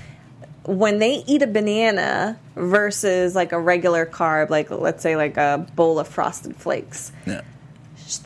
when 0.65 0.99
they 0.99 1.23
eat 1.27 1.41
a 1.41 1.47
banana 1.47 2.39
versus 2.55 3.35
like 3.35 3.51
a 3.51 3.59
regular 3.59 4.05
carb, 4.05 4.49
like 4.49 4.71
let's 4.71 5.03
say 5.03 5.15
like 5.15 5.37
a 5.37 5.67
bowl 5.75 5.99
of 5.99 6.07
frosted 6.07 6.55
flakes, 6.55 7.11
Yeah. 7.25 7.41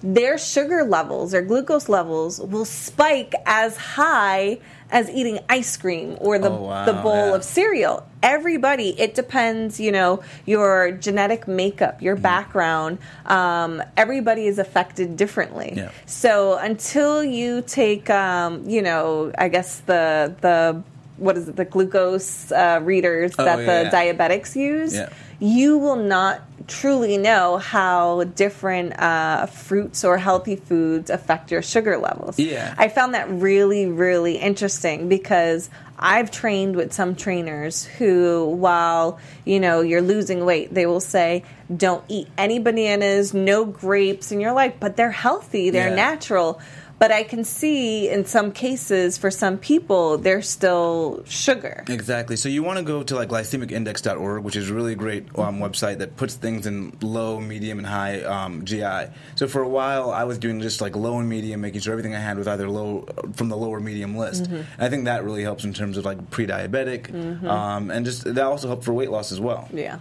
Their 0.04 0.38
sugar 0.38 0.84
levels, 0.84 1.32
their 1.32 1.42
glucose 1.42 1.88
levels 1.90 2.40
will 2.40 2.66
spike 2.66 3.34
as 3.46 3.78
high 3.78 4.60
as 4.92 5.10
eating 5.12 5.40
ice 5.48 5.78
cream 5.78 6.18
or 6.20 6.40
the, 6.40 6.50
Oh, 6.50 6.62
wow, 6.64 6.86
the 6.86 6.94
bowl 6.94 7.30
yeah. 7.30 7.36
of 7.36 7.44
cereal. 7.44 8.06
Everybody, 8.24 9.00
it 9.00 9.14
depends, 9.14 9.80
you 9.80 9.92
know, 9.92 10.22
your 10.46 10.92
genetic 10.92 11.48
makeup, 11.48 12.02
your 12.02 12.16
Mm-hmm. 12.16 12.24
background. 12.24 12.98
Um, 13.26 13.82
everybody 13.96 14.48
is 14.48 14.58
affected 14.60 15.16
differently. 15.16 15.74
Yeah. 15.76 15.92
So 16.08 16.58
until 16.58 17.24
you 17.24 17.62
take, 17.62 18.10
um, 18.10 18.68
you 18.68 18.82
know, 18.82 19.32
I 19.38 19.48
guess 19.48 19.80
the 19.82 20.36
the 20.42 20.82
what 21.18 21.38
is 21.38 21.50
it, 21.50 21.56
the 21.58 21.66
glucose 21.66 22.50
uh, 22.52 22.80
readers 22.82 23.34
Oh, 23.38 23.46
that 23.46 23.60
yeah, 23.60 23.84
the 23.84 23.90
diabetics 23.96 24.56
use. 24.56 24.94
You 25.40 25.78
will 25.78 25.96
not 25.96 26.42
truly 26.68 27.18
know 27.18 27.58
how 27.58 28.24
different 28.24 29.00
uh, 29.00 29.46
fruits 29.48 30.04
or 30.04 30.18
healthy 30.18 30.56
foods 30.56 31.10
affect 31.10 31.52
your 31.52 31.62
sugar 31.62 31.98
levels. 31.98 32.38
Yeah. 32.38 32.76
I 32.78 32.90
found 32.90 33.14
that 33.14 33.30
really, 33.30 33.86
really 33.88 34.38
interesting 34.38 35.10
because 35.10 35.70
I've 35.98 36.30
trained 36.32 36.76
with 36.76 36.94
some 36.94 37.16
trainers 37.16 37.86
who, 37.86 38.46
while 38.50 39.20
you 39.46 39.60
know 39.60 39.82
you're 39.82 40.02
losing 40.02 40.46
weight, 40.46 40.74
they 40.74 40.86
will 40.86 41.02
say, 41.02 41.44
"Don't 41.76 42.04
eat 42.08 42.28
any 42.38 42.60
bananas, 42.60 43.34
no 43.34 43.66
grapes," 43.66 44.32
and 44.32 44.42
you're 44.42 44.54
like, 44.54 44.80
"But 44.80 44.96
they're 44.96 45.12
healthy, 45.12 45.70
they're 45.72 45.90
Yeah. 45.90 45.96
natural." 45.96 46.62
But 47.00 47.12
I 47.14 47.24
can 47.24 47.46
see 47.46 48.10
in 48.10 48.26
some 48.26 48.52
cases, 48.52 49.18
for 49.18 49.32
some 49.32 49.58
people, 49.58 50.18
they're 50.18 50.42
still 50.42 51.24
sugar. 51.26 51.86
Exactly. 51.88 52.36
So 52.36 52.50
you 52.50 52.62
want 52.62 52.78
to 52.78 52.84
go 52.84 53.04
to 53.04 53.16
like 53.16 53.30
glycemicindex.org, 53.30 54.44
which 54.44 54.58
is 54.58 54.70
a 54.70 54.74
really 54.74 54.96
great 54.96 55.26
um, 55.40 55.60
website 55.60 56.00
that 56.00 56.18
puts 56.18 56.36
things 56.36 56.68
in 56.68 56.96
low, 57.02 57.40
medium, 57.40 57.78
and 57.78 57.88
high 57.88 58.22
um, 58.24 58.66
GI. 58.66 59.06
So 59.36 59.48
for 59.48 59.62
a 59.62 59.70
while, 59.70 60.12
I 60.12 60.26
was 60.26 60.38
doing 60.38 60.60
just 60.60 60.82
like 60.82 60.98
low 60.98 61.20
and 61.20 61.30
medium, 61.30 61.62
making 61.62 61.80
sure 61.80 61.94
everything 61.94 62.16
I 62.16 62.20
had 62.20 62.38
was 62.38 62.48
either 62.48 62.70
low 62.70 63.08
from 63.34 63.48
the 63.48 63.56
lower 63.56 63.80
medium 63.80 64.18
list. 64.18 64.44
Mm-hmm. 64.44 64.84
I 64.84 64.90
think 64.90 65.06
that 65.06 65.24
really 65.24 65.44
helps 65.44 65.64
in 65.64 65.74
terms 65.74 65.96
of 65.98 66.04
like 66.04 66.30
pre-diabetic, 66.32 67.46
um, 67.46 67.92
and 67.92 68.06
just 68.06 68.26
that 68.26 68.44
also 68.44 68.68
helped 68.68 68.84
for 68.84 68.94
weight 68.94 69.10
loss 69.10 69.32
as 69.32 69.40
well. 69.40 69.70
Yeah. 69.74 70.00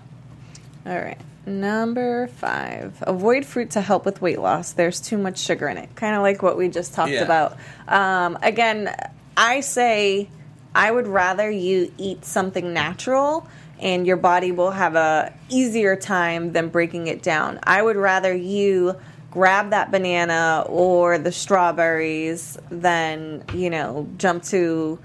All 0.88 0.98
right. 0.98 1.20
Number 1.46 2.26
five. 2.28 3.02
Avoid 3.02 3.44
fruit 3.44 3.70
to 3.72 3.80
help 3.82 4.04
with 4.06 4.22
weight 4.22 4.38
loss. 4.40 4.72
There's 4.72 5.00
too 5.00 5.18
much 5.18 5.38
sugar 5.38 5.68
in 5.68 5.76
it. 5.76 5.94
Kind 5.94 6.16
of 6.16 6.22
like 6.22 6.42
what 6.42 6.56
we 6.56 6.68
just 6.68 6.94
talked 6.94 7.12
Yeah. 7.12 7.24
about. 7.24 7.56
Um, 7.86 8.38
again, 8.42 8.94
I 9.36 9.60
say 9.60 10.30
I 10.74 10.90
would 10.90 11.06
rather 11.06 11.50
you 11.50 11.92
eat 11.98 12.24
something 12.24 12.72
natural 12.72 13.46
and 13.80 14.06
your 14.06 14.16
body 14.16 14.50
will 14.50 14.70
have 14.70 14.94
a 14.96 15.32
easier 15.50 15.94
time 15.94 16.52
than 16.52 16.68
breaking 16.68 17.06
it 17.06 17.22
down. 17.22 17.60
I 17.62 17.82
would 17.82 17.96
rather 17.96 18.34
you 18.34 18.96
grab 19.30 19.70
that 19.70 19.90
banana 19.90 20.64
or 20.66 21.18
the 21.18 21.32
strawberries 21.32 22.56
than, 22.70 23.44
you 23.54 23.68
know, 23.68 24.08
jump 24.16 24.42
to 24.44 24.98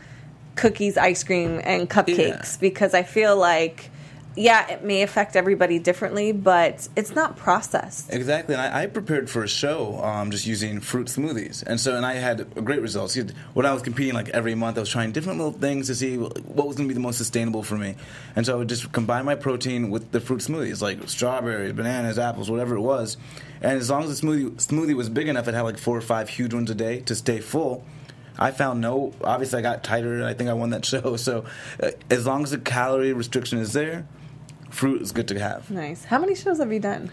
cookies, 0.55 0.97
ice 0.97 1.23
cream, 1.23 1.59
and 1.63 1.89
cupcakes 1.89 2.59
because 2.59 2.93
I 2.93 3.03
feel 3.03 3.35
like, 3.35 3.89
yeah, 4.35 4.69
it 4.71 4.83
may 4.83 5.03
affect 5.03 5.35
everybody 5.35 5.79
differently, 5.79 6.31
but 6.31 6.87
it's 6.95 7.13
not 7.13 7.37
processed. 7.37 8.11
Exactly, 8.11 8.55
and 8.55 8.61
I, 8.61 8.83
I 8.83 8.85
prepared 8.87 9.29
for 9.29 9.43
a 9.43 9.47
show 9.47 10.03
um, 10.03 10.31
just 10.31 10.45
using 10.47 10.79
fruit 10.79 11.07
smoothies, 11.07 11.63
and 11.63 11.79
so 11.79 11.95
and 11.95 12.05
I 12.05 12.13
had 12.15 12.53
great 12.65 12.81
results. 12.81 13.17
When 13.53 13.65
I 13.65 13.73
was 13.73 13.83
competing, 13.83 14.13
like 14.13 14.29
every 14.29 14.55
month, 14.55 14.77
I 14.77 14.81
was 14.81 14.89
trying 14.89 15.11
different 15.11 15.37
little 15.37 15.53
things 15.53 15.87
to 15.87 15.95
see 15.95 16.17
what 16.17 16.67
was 16.67 16.75
going 16.75 16.87
to 16.87 16.93
be 16.93 16.93
the 16.93 16.99
most 16.99 17.17
sustainable 17.17 17.63
for 17.63 17.77
me, 17.77 17.95
and 18.35 18.45
so 18.45 18.53
I 18.53 18.57
would 18.57 18.69
just 18.69 18.91
combine 18.91 19.25
my 19.25 19.35
protein 19.35 19.89
with 19.89 20.11
the 20.11 20.19
fruit 20.19 20.41
smoothies, 20.41 20.81
like 20.81 21.07
strawberries, 21.09 21.73
bananas, 21.73 22.17
apples, 22.17 22.49
whatever 22.49 22.75
it 22.75 22.81
was, 22.81 23.17
and 23.61 23.77
as 23.77 23.89
long 23.89 24.03
as 24.03 24.19
the 24.19 24.25
smoothie 24.25 24.51
smoothie 24.55 24.95
was 24.95 25.09
big 25.09 25.27
enough, 25.27 25.47
it 25.47 25.53
had 25.53 25.61
like 25.61 25.77
four 25.77 25.97
or 25.97 26.01
five 26.01 26.29
huge 26.29 26.53
ones 26.53 26.69
a 26.69 26.75
day 26.75 27.01
to 27.01 27.15
stay 27.15 27.39
full. 27.39 27.85
I 28.37 28.49
found 28.51 28.81
no. 28.81 29.13
Obviously, 29.23 29.59
I 29.59 29.61
got 29.61 29.83
tighter. 29.83 30.15
and 30.15 30.25
I 30.25 30.33
think 30.33 30.49
I 30.49 30.53
won 30.53 30.71
that 30.71 30.85
show. 30.93 31.17
So, 31.17 31.45
uh, 31.81 31.91
as 32.09 32.25
long 32.25 32.43
as 32.43 32.51
the 32.51 32.57
calorie 32.57 33.13
restriction 33.13 33.59
is 33.59 33.73
there, 33.73 34.07
fruit 34.73 35.01
is 35.01 35.11
good 35.11 35.27
to 35.29 35.39
have. 35.39 35.69
Nice. 35.69 36.03
How 36.05 36.19
many 36.19 36.35
shows 36.35 36.57
have 36.59 36.71
you 36.73 36.79
done? 36.79 37.11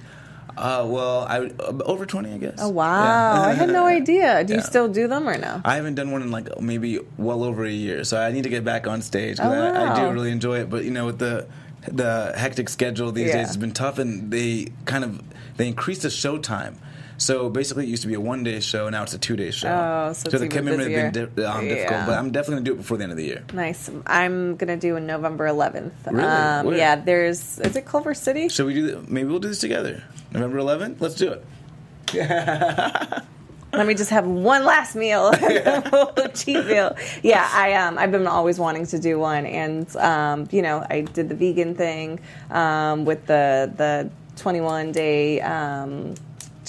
Uh, 0.56 0.84
well, 0.86 1.20
I 1.28 1.38
uh, 1.60 1.78
over 1.84 2.04
twenty, 2.06 2.32
I 2.32 2.38
guess. 2.38 2.58
Oh, 2.60 2.68
wow. 2.70 3.42
I 3.42 3.52
had 3.52 3.68
no 3.70 3.86
idea. 4.00 4.42
Do 4.44 4.54
you 4.54 4.60
still 4.62 4.88
do 4.88 5.06
them 5.06 5.28
or 5.28 5.38
no? 5.38 5.60
I 5.64 5.76
haven't 5.76 5.94
done 5.94 6.10
one 6.10 6.22
in 6.22 6.30
like 6.32 6.48
maybe 6.60 6.98
well 7.16 7.44
over 7.44 7.64
a 7.64 7.70
year, 7.70 8.02
so 8.04 8.20
I 8.20 8.32
need 8.32 8.42
to 8.42 8.48
get 8.50 8.64
back 8.64 8.86
on 8.86 9.00
stage 9.00 9.38
Oh, 9.40 9.48
I, 9.50 9.92
I 9.92 10.00
do 10.00 10.12
really 10.12 10.32
enjoy 10.32 10.58
it. 10.62 10.68
But 10.68 10.84
you 10.84 10.90
know, 10.90 11.06
with 11.06 11.18
the 11.18 11.46
the 11.86 12.32
hectic 12.36 12.68
schedule 12.68 13.12
these 13.12 13.28
Yeah. 13.28 13.36
days, 13.38 13.48
it's 13.48 13.56
been 13.56 13.72
tough, 13.72 13.98
and 13.98 14.30
they 14.30 14.66
kind 14.86 15.04
of 15.04 15.22
they 15.56 15.68
increased 15.68 16.02
the 16.02 16.10
show 16.10 16.36
time. 16.38 16.76
So 17.20 17.50
basically, 17.50 17.84
it 17.84 17.90
used 17.90 18.00
to 18.00 18.08
be 18.08 18.14
a 18.14 18.20
one 18.20 18.42
day 18.44 18.60
show, 18.60 18.88
now 18.88 19.02
it's 19.02 19.12
a 19.12 19.18
two 19.18 19.36
day 19.36 19.50
show. 19.50 19.68
Oh, 19.68 20.12
so 20.14 20.28
it's 20.28 20.38
the 20.40 20.48
commitment 20.48 20.90
has 20.90 21.12
been 21.12 21.34
di- 21.36 21.44
um, 21.44 21.68
difficult, 21.68 21.90
Yeah. 22.00 22.06
but 22.06 22.18
I'm 22.18 22.30
definitely 22.30 22.54
gonna 22.56 22.64
do 22.64 22.72
it 22.72 22.76
before 22.78 22.96
the 22.96 23.02
end 23.04 23.12
of 23.12 23.18
the 23.18 23.24
year. 23.26 23.44
Nice. 23.52 23.90
I'm 24.06 24.56
going 24.56 24.68
to 24.68 24.78
do 24.78 24.96
a 24.96 25.00
November 25.00 25.46
11th. 25.46 25.92
Really? 26.10 26.24
Um, 26.24 26.74
yeah, 26.74 26.96
there's, 26.96 27.58
is 27.58 27.76
it 27.76 27.84
Culver 27.84 28.14
City? 28.14 28.48
So 28.48 28.64
we 28.64 28.72
do. 28.72 28.86
th- 28.86 29.08
Maybe 29.08 29.28
we'll 29.28 29.38
do 29.38 29.48
this 29.48 29.58
together. 29.60 30.02
November 30.32 30.56
11th. 30.58 30.96
Let's 31.00 31.14
do 31.16 31.32
it. 31.32 31.44
Let 33.72 33.86
me 33.86 33.94
just 33.94 34.10
have 34.10 34.26
one 34.26 34.64
last 34.64 34.96
meal, 34.96 35.30
cheat 36.34 36.66
meal. 36.66 36.96
Yeah, 37.22 37.48
I 37.52 37.74
um, 37.74 37.98
I've 37.98 38.10
been 38.10 38.26
always 38.26 38.58
wanting 38.58 38.84
to 38.86 38.98
do 38.98 39.16
one, 39.20 39.46
and 39.46 39.94
um, 39.96 40.48
you 40.50 40.60
know, 40.62 40.84
I 40.90 41.02
did 41.02 41.28
the 41.28 41.36
vegan 41.36 41.76
thing 41.76 42.18
um, 42.50 43.04
with 43.04 43.26
the 43.26 43.70
the 43.76 44.10
21 44.42 44.90
day 44.90 45.40
um, 45.42 46.14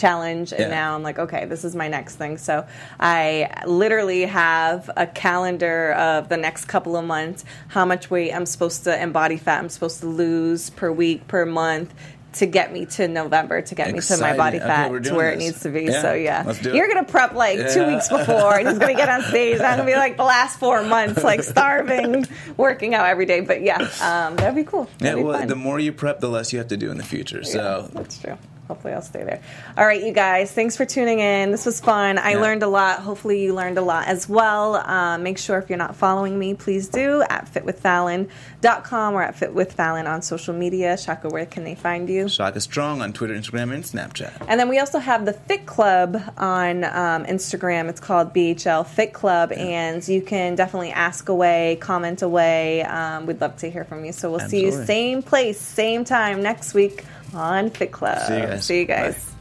challenge, 0.01 0.51
and 0.51 0.61
Yeah. 0.61 0.67
now 0.69 0.95
I'm 0.95 1.03
like, 1.03 1.19
okay, 1.19 1.45
this 1.45 1.63
is 1.63 1.75
my 1.75 1.87
next 1.87 2.15
thing. 2.15 2.37
So 2.37 2.65
I 2.99 3.49
literally 3.65 4.23
have 4.25 4.89
a 4.97 5.05
calendar 5.07 5.93
of 5.93 6.29
the 6.29 6.37
next 6.37 6.65
couple 6.65 6.95
of 6.97 7.05
months, 7.05 7.45
how 7.69 7.85
much 7.85 8.09
weight 8.09 8.31
I'm 8.33 8.45
supposed 8.45 8.83
to 8.85 8.95
and 8.95 9.13
body 9.13 9.37
fat 9.37 9.59
I'm 9.59 9.69
supposed 9.69 9.99
to 10.01 10.07
lose 10.07 10.69
per 10.71 10.91
week, 10.91 11.27
per 11.27 11.45
month. 11.45 11.93
To 12.35 12.45
get 12.45 12.71
me 12.71 12.85
to 12.85 13.09
November, 13.09 13.61
to 13.61 13.75
get 13.75 13.91
me 13.91 13.99
to 13.99 14.15
my 14.15 14.37
body 14.37 14.57
fat 14.59 14.89
we're 14.89 15.01
to 15.01 15.13
where 15.15 15.31
it 15.33 15.37
needs 15.37 15.59
to 15.63 15.69
be. 15.69 15.83
Yeah, 15.83 16.01
So 16.01 16.13
yeah, 16.13 16.43
let's 16.47 16.59
do 16.59 16.69
it. 16.69 16.75
you're 16.77 16.87
gonna 16.87 17.03
prep 17.03 17.33
like 17.33 17.57
two 17.73 17.85
weeks 17.85 18.07
before, 18.07 18.57
and 18.57 18.69
he's 18.69 18.79
gonna 18.79 18.93
get 18.93 19.09
on 19.09 19.21
stage. 19.23 19.59
I'm 19.59 19.75
gonna 19.79 19.83
be 19.91 19.97
like 19.97 20.15
the 20.15 20.23
last 20.23 20.57
four 20.57 20.81
months, 20.81 21.25
like 21.25 21.43
starving, 21.43 22.25
working 22.55 22.95
out 22.95 23.05
every 23.07 23.25
day. 23.25 23.41
But 23.41 23.63
yeah, 23.63 23.79
um, 24.01 24.37
that'd 24.37 24.55
be 24.55 24.63
cool. 24.63 24.87
Yeah. 25.01 25.07
That'd 25.09 25.17
be 25.17 25.23
Well, 25.25 25.39
fun. 25.39 25.47
the 25.49 25.55
more 25.57 25.77
you 25.77 25.91
prep, 25.91 26.21
the 26.21 26.29
less 26.29 26.53
you 26.53 26.59
have 26.59 26.69
to 26.69 26.77
do 26.77 26.89
in 26.89 26.97
the 26.97 27.03
future. 27.03 27.39
Yeah, 27.43 27.51
So 27.51 27.89
that's 27.95 28.17
true. 28.21 28.37
Hopefully, 28.71 28.93
I'll 28.93 29.01
stay 29.01 29.23
there. 29.25 29.41
All 29.77 29.85
right, 29.85 30.01
you 30.01 30.13
guys, 30.13 30.49
thanks 30.49 30.77
for 30.77 30.85
tuning 30.85 31.19
in. 31.19 31.51
This 31.51 31.65
was 31.65 31.81
fun. 31.81 32.17
I 32.17 32.31
Yeah. 32.31 32.39
learned 32.39 32.63
a 32.63 32.67
lot. 32.69 32.99
Hopefully, 32.99 33.41
you 33.43 33.53
learned 33.53 33.77
a 33.77 33.81
lot 33.81 34.07
as 34.07 34.29
well. 34.29 34.75
Um, 34.75 35.23
make 35.23 35.37
sure 35.37 35.57
if 35.57 35.69
you're 35.69 35.77
not 35.77 35.93
following 35.97 36.39
me, 36.39 36.53
please 36.53 36.87
do 36.87 37.21
at 37.29 37.53
fitwithfallon.com 37.53 39.13
or 39.13 39.23
at 39.23 39.35
fitwithfallon 39.35 40.07
on 40.09 40.21
social 40.21 40.53
media. 40.53 40.97
Shaka, 40.97 41.27
where 41.27 41.45
can 41.45 41.65
they 41.65 41.75
find 41.75 42.09
you? 42.09 42.29
Shaka 42.29 42.61
Strong 42.61 43.01
on 43.01 43.11
Twitter, 43.11 43.33
Instagram, 43.33 43.73
and 43.73 43.83
Snapchat. 43.83 44.31
And 44.47 44.57
then 44.57 44.69
we 44.69 44.79
also 44.79 44.99
have 44.99 45.25
the 45.25 45.33
Fit 45.33 45.65
Club 45.65 46.21
on 46.37 46.85
um, 46.85 47.25
Instagram. 47.25 47.89
It's 47.89 47.99
called 47.99 48.33
BHL 48.33 48.87
Fit 48.87 49.11
Club, 49.11 49.51
and 49.51 50.07
you 50.07 50.21
can 50.21 50.55
definitely 50.55 50.91
ask 50.91 51.27
away, 51.27 51.77
comment 51.81 52.21
away. 52.21 52.83
Um, 52.83 53.25
we'd 53.25 53.41
love 53.41 53.57
to 53.57 53.69
hear 53.69 53.83
from 53.83 54.05
you. 54.05 54.13
So 54.13 54.31
we'll 54.31 54.39
see 54.39 54.63
you 54.63 54.71
same 54.85 55.21
place, 55.21 55.59
same 55.59 56.05
time 56.05 56.41
next 56.41 56.73
week 56.73 57.03
on 57.33 57.69
Fit 57.69 57.91
Club. 57.91 58.27
See 58.27 58.35
you 58.35 58.45
guys. 58.45 58.65
See 58.65 58.79
you 58.79 58.85
guys. 58.85 59.31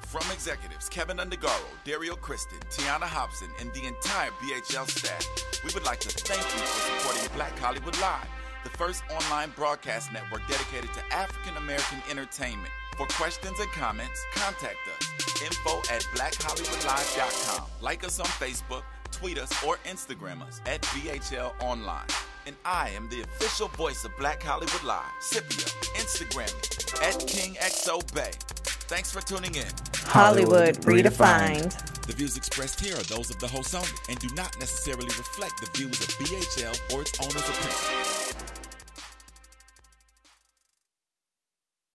From 0.00 0.22
executives 0.32 0.88
Kevin 0.88 1.18
Undergaro, 1.18 1.68
Dario 1.84 2.14
Kristen, 2.14 2.58
Tiana 2.70 3.02
Hobson, 3.02 3.48
and 3.60 3.72
the 3.74 3.86
entire 3.86 4.30
BHL 4.40 4.88
staff, 4.88 5.26
we 5.64 5.70
would 5.74 5.84
like 5.84 6.00
to 6.00 6.08
thank 6.08 6.40
you 6.40 6.60
for 6.60 7.02
supporting 7.02 7.36
Black 7.36 7.58
Hollywood 7.58 8.00
Live, 8.00 8.26
the 8.64 8.70
first 8.70 9.02
online 9.10 9.52
broadcast 9.56 10.12
network 10.12 10.40
dedicated 10.48 10.90
to 10.94 11.14
African 11.14 11.56
American 11.58 11.98
entertainment. 12.10 12.70
For 12.96 13.06
questions 13.08 13.60
and 13.60 13.70
comments, 13.72 14.24
contact 14.34 14.78
us. 14.98 15.42
Info 15.42 15.78
at 15.92 16.02
blackhollywoodlive.com. 16.14 17.66
Like 17.82 18.04
us 18.04 18.18
on 18.18 18.26
Facebook, 18.26 18.84
tweet 19.12 19.38
us, 19.38 19.52
or 19.64 19.76
Instagram 19.84 20.40
us 20.40 20.62
at 20.64 20.80
BHL 20.82 21.52
Online. 21.62 22.06
And 22.46 22.54
I 22.64 22.90
am 22.90 23.08
the 23.08 23.22
official 23.22 23.66
voice 23.68 24.04
of 24.04 24.16
Black 24.16 24.40
Hollywood 24.40 24.84
Live. 24.84 25.02
Scipio, 25.20 25.66
Instagram 25.96 26.46
me 26.46 27.04
at 27.04 27.14
KingXOBay. 27.14 28.32
Thanks 28.86 29.10
for 29.10 29.20
tuning 29.20 29.56
in. 29.56 29.66
Hollywood, 29.96 30.76
Hollywood 30.76 30.76
redefined. 30.82 31.66
redefined. 31.66 32.06
The 32.06 32.12
views 32.12 32.36
expressed 32.36 32.78
here 32.78 32.94
are 32.94 33.02
those 33.02 33.30
of 33.30 33.40
the 33.40 33.48
host 33.48 33.74
only 33.74 33.88
and 34.08 34.16
do 34.20 34.28
not 34.36 34.56
necessarily 34.60 35.06
reflect 35.06 35.60
the 35.60 35.66
views 35.76 36.00
of 36.00 36.06
BHL 36.18 36.94
or 36.94 37.02
its 37.02 37.18
owners 37.18 37.34
or 37.34 37.52
principals. 37.52 38.55